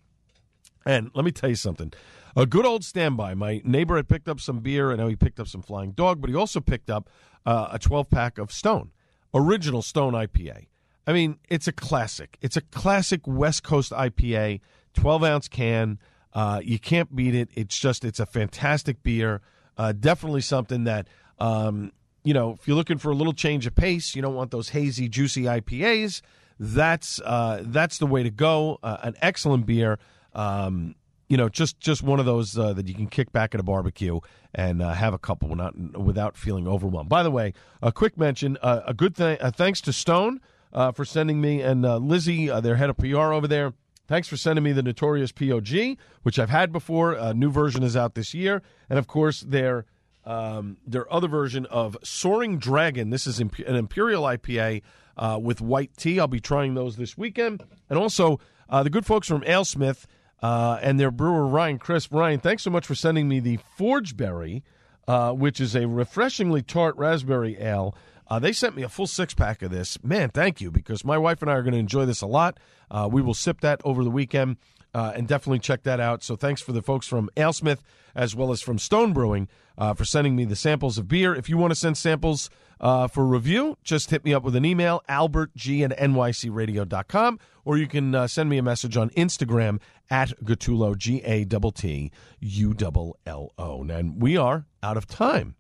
and 0.85 1.11
let 1.15 1.25
me 1.25 1.31
tell 1.31 1.49
you 1.49 1.57
something. 1.57 1.95
A 2.37 2.45
good 2.45 2.67
old 2.67 2.85
standby. 2.85 3.33
My 3.33 3.63
neighbor 3.65 3.97
had 3.97 4.11
picked 4.11 4.29
up 4.29 4.41
some 4.41 4.59
beer. 4.59 4.93
I 4.93 4.97
know 4.97 5.09
he 5.09 5.17
picked 5.17 5.41
up 5.41 5.49
some 5.49 5.63
Flying 5.63 5.93
Dog, 5.93 6.21
but 6.21 6.29
he 6.29 6.37
also 6.37 6.61
picked 6.61 6.91
up 6.91 7.09
uh, 7.47 7.69
a 7.73 7.79
12 7.79 8.11
pack 8.11 8.37
of 8.37 8.53
Stone, 8.53 8.91
original 9.33 9.81
Stone 9.81 10.13
IPA. 10.13 10.67
I 11.07 11.15
mean, 11.15 11.39
it's 11.49 11.67
a 11.67 11.73
classic. 11.73 12.37
It's 12.43 12.59
a 12.59 12.61
classic 12.61 13.23
West 13.27 13.63
Coast 13.63 13.91
IPA, 13.91 14.61
12 14.93 15.25
ounce 15.25 15.49
can. 15.49 15.99
Uh, 16.35 16.61
you 16.63 16.79
can't 16.79 17.17
beat 17.17 17.35
it. 17.35 17.49
It's 17.55 17.79
just, 17.79 18.05
it's 18.05 18.21
a 18.21 18.27
fantastic 18.27 19.03
beer. 19.03 19.41
Uh, 19.79 19.93
definitely 19.93 20.43
something 20.43 20.85
that 20.85 21.09
um, 21.39 21.91
you 22.25 22.33
know, 22.33 22.53
if 22.53 22.67
you're 22.67 22.77
looking 22.77 22.99
for 22.99 23.11
a 23.11 23.15
little 23.15 23.35
change 23.35 23.67
of 23.67 23.75
pace, 23.75 24.17
you 24.17 24.23
don't 24.23 24.35
want 24.35 24.51
those 24.51 24.71
hazy, 24.71 25.09
juicy 25.09 25.43
IPAs. 25.43 26.23
That's 26.59 27.21
uh, 27.21 27.63
that's 27.67 27.99
the 27.99 28.07
way 28.07 28.23
to 28.23 28.31
go. 28.31 28.79
Uh, 28.83 28.97
an 29.03 29.15
excellent 29.21 29.67
beer. 29.67 29.99
Um, 30.33 30.95
you 31.29 31.37
know, 31.37 31.49
just 31.49 31.81
just 31.81 32.03
one 32.03 32.21
of 32.21 32.27
those 32.27 32.59
uh, 32.59 32.73
that 32.73 32.89
you 32.89 32.95
can 32.95 33.09
kick 33.09 33.33
back 33.33 33.55
at 33.55 33.61
a 33.61 33.65
barbecue 33.65 34.21
and 34.55 34.83
uh, 34.83 34.93
have 34.93 35.15
a 35.15 35.19
couple 35.19 35.49
without 35.49 35.99
without 35.99 36.37
feeling 36.37 36.67
overwhelmed. 36.67 37.09
By 37.09 37.23
the 37.23 37.31
way, 37.31 37.53
a 37.83 37.93
quick 37.93 38.17
mention: 38.17 38.57
uh, 38.63 38.83
a 38.87 38.95
good 38.95 39.15
thing. 39.15 39.37
Uh, 39.41 39.51
thanks 39.51 39.81
to 39.83 39.93
Stone 39.93 40.41
uh, 40.73 40.93
for 40.93 41.05
sending 41.05 41.41
me 41.41 41.61
and 41.61 41.85
uh, 41.85 41.97
Lizzie, 41.97 42.49
their 42.61 42.77
head 42.77 42.91
of 42.91 42.97
PR 42.97 43.33
over 43.33 43.49
there. 43.49 43.73
Thanks 44.07 44.29
for 44.29 44.37
sending 44.37 44.63
me 44.63 44.73
the 44.73 44.83
Notorious 44.83 45.33
POG, 45.33 45.97
which 46.23 46.39
I've 46.39 46.51
had 46.51 46.73
before. 46.73 47.15
A 47.15 47.33
new 47.33 47.51
version 47.51 47.83
is 47.83 47.97
out 47.97 48.15
this 48.15 48.35
year, 48.35 48.63
and 48.91 48.99
of 48.99 49.07
course 49.07 49.41
their 49.41 49.87
um, 50.27 50.79
their 50.87 51.13
other 51.13 51.29
version 51.29 51.67
of 51.67 51.97
Soaring 52.03 52.59
Dragon. 52.59 53.11
This 53.11 53.27
is 53.27 53.41
an 53.41 53.51
Imperial 53.67 54.25
IPA 54.25 54.83
uh, 55.17 55.39
with 55.41 55.61
white 55.61 55.97
tea. 55.97 56.19
I'll 56.19 56.27
be 56.27 56.41
trying 56.41 56.75
those 56.75 56.97
this 56.97 57.17
weekend. 57.17 57.63
And 57.89 57.99
also, 57.99 58.41
uh, 58.69 58.83
the 58.83 58.91
good 58.91 59.07
folks 59.07 59.29
from 59.29 59.43
AleSmith 59.43 60.05
uh, 60.43 60.79
and 60.83 60.99
their 60.99 61.11
brewer, 61.11 61.47
Ryan 61.47 61.79
Crisp. 61.79 62.13
Ryan, 62.13 62.41
thanks 62.41 62.63
so 62.63 62.71
much 62.71 62.87
for 62.87 62.95
sending 62.95 63.29
me 63.29 63.41
the 63.41 63.59
Forgeberry, 63.79 64.63
uh, 65.07 65.33
which 65.33 65.61
is 65.61 65.75
a 65.75 65.87
refreshingly 65.87 66.63
tart 66.63 66.97
raspberry 66.97 67.57
ale. 67.61 67.95
Uh, 68.27 68.39
they 68.39 68.53
sent 68.53 68.75
me 68.75 68.83
a 68.83 68.89
full 68.89 69.07
six 69.07 69.35
pack 69.35 69.63
of 69.63 69.71
this. 69.71 70.03
Man, 70.03 70.31
thank 70.31 70.61
you, 70.61 70.71
because 70.71 71.05
my 71.05 71.19
wife 71.19 71.43
and 71.43 71.51
I 71.51 71.55
are 71.55 71.63
going 71.63 71.75
to 71.75 71.79
enjoy 71.79 72.07
this 72.07 72.23
a 72.23 72.27
lot. 72.27 72.59
Uh, 72.91 73.09
we 73.11 73.21
will 73.21 73.35
sip 73.35 73.61
that 73.61 73.81
over 73.85 74.03
the 74.03 74.11
weekend 74.11 74.57
uh, 74.95 75.13
and 75.15 75.27
definitely 75.27 75.59
check 75.59 75.83
that 75.83 76.01
out. 76.01 76.23
So 76.23 76.37
thanks 76.37 76.63
for 76.63 76.73
the 76.73 76.83
folks 76.83 77.07
from 77.07 77.29
AleSmith 77.37 77.81
as 78.15 78.35
well 78.37 78.53
as 78.53 78.63
from 78.63 78.79
Stone 78.79 79.13
Brewing 79.13 79.49
uh, 79.77 79.93
for 79.95 80.05
sending 80.05 80.37
me 80.37 80.45
the 80.45 80.57
samples 80.57 80.99
of 80.99 81.09
beer. 81.09 81.35
If 81.35 81.49
you 81.49 81.59
want 81.59 81.73
to 81.73 81.75
send 81.75 81.99
samples 81.99 82.49
uh, 82.81 83.09
for 83.09 83.27
review, 83.27 83.77
just 83.83 84.11
hit 84.11 84.25
me 84.25 84.33
up 84.33 84.45
with 84.45 84.55
an 84.55 84.65
email, 84.65 85.03
albertg 85.09 85.85
at 85.85 85.99
nycradio.com, 85.99 87.39
or 87.65 87.77
you 87.77 87.89
can 87.89 88.15
uh, 88.15 88.27
send 88.27 88.49
me 88.49 88.59
a 88.59 88.63
message 88.63 88.97
on 88.97 89.11
Instagram 89.11 89.81
at 90.11 90.31
Gattullo, 90.45 90.97
G 90.97 91.21
A 91.25 91.45
T 91.45 91.59
T 91.75 92.11
U 92.41 92.75
L 92.81 93.19
L 93.27 93.53
O. 93.59 93.83
And 93.83 94.23
we 94.23 94.37
are 94.37 94.67
out 94.83 94.97
of 94.97 95.07
time. 95.07 95.57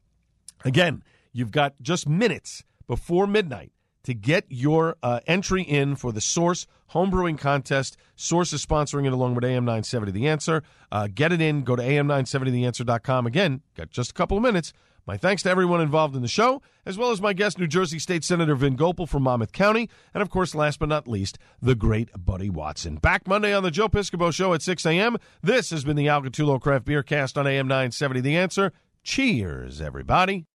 Again, 0.64 1.03
you've 1.32 1.51
got 1.51 1.74
just 1.82 2.09
minutes 2.09 2.62
before 2.87 3.26
midnight 3.26 3.72
to 4.05 4.14
get 4.14 4.44
your 4.48 4.96
uh, 5.02 5.20
entry 5.26 5.62
in 5.62 5.96
for 5.96 6.12
the 6.12 6.20
Source 6.20 6.66
Homebrewing 6.92 7.38
Contest. 7.38 7.96
Source 8.16 8.52
is 8.52 8.64
sponsoring 8.64 9.07
it 9.07 9.12
along 9.12 9.34
with 9.34 9.44
AM 9.44 9.64
970 9.64 10.12
The 10.12 10.28
Answer. 10.28 10.62
Uh, 10.92 11.09
get 11.12 11.32
it 11.32 11.40
in. 11.40 11.62
Go 11.62 11.76
to 11.76 11.82
am970theanswer.com. 11.82 13.26
Again, 13.26 13.62
got 13.76 13.90
just 13.90 14.11
a 14.11 14.14
couple 14.14 14.36
of 14.36 14.42
minutes. 14.42 14.72
My 15.07 15.18
thanks 15.18 15.42
to 15.42 15.50
everyone 15.50 15.82
involved 15.82 16.16
in 16.16 16.22
the 16.22 16.28
show, 16.28 16.62
as 16.86 16.96
well 16.96 17.11
as 17.11 17.20
my 17.20 17.34
guest, 17.34 17.59
New 17.59 17.66
Jersey 17.66 17.98
State 17.98 18.24
Senator 18.24 18.55
Vin 18.55 18.74
Gopal 18.74 19.07
from 19.07 19.24
Monmouth 19.24 19.52
County, 19.52 19.90
and 20.14 20.22
of 20.22 20.30
course, 20.30 20.55
last 20.55 20.78
but 20.78 20.88
not 20.88 21.07
least, 21.07 21.38
the 21.61 21.74
great 21.74 22.09
Buddy 22.16 22.48
Watson. 22.48 22.96
Back 22.96 23.28
Monday 23.28 23.52
on 23.52 23.62
the 23.62 23.70
Joe 23.70 23.88
Piscopo 23.88 24.32
Show 24.32 24.55
at 24.55 24.62
6 24.62 24.86
a.m. 24.86 25.18
This 25.42 25.68
has 25.70 25.84
been 25.84 25.96
the 25.96 26.09
Al 26.09 26.22
Gattullo 26.22 26.59
Craft 26.59 26.86
Beer 26.86 27.02
Cast 27.02 27.36
on 27.36 27.46
AM 27.46 27.68
970 27.68 28.22
The 28.22 28.36
Answer. 28.36 28.72
Cheers, 29.02 29.78
everybody. 29.82 30.46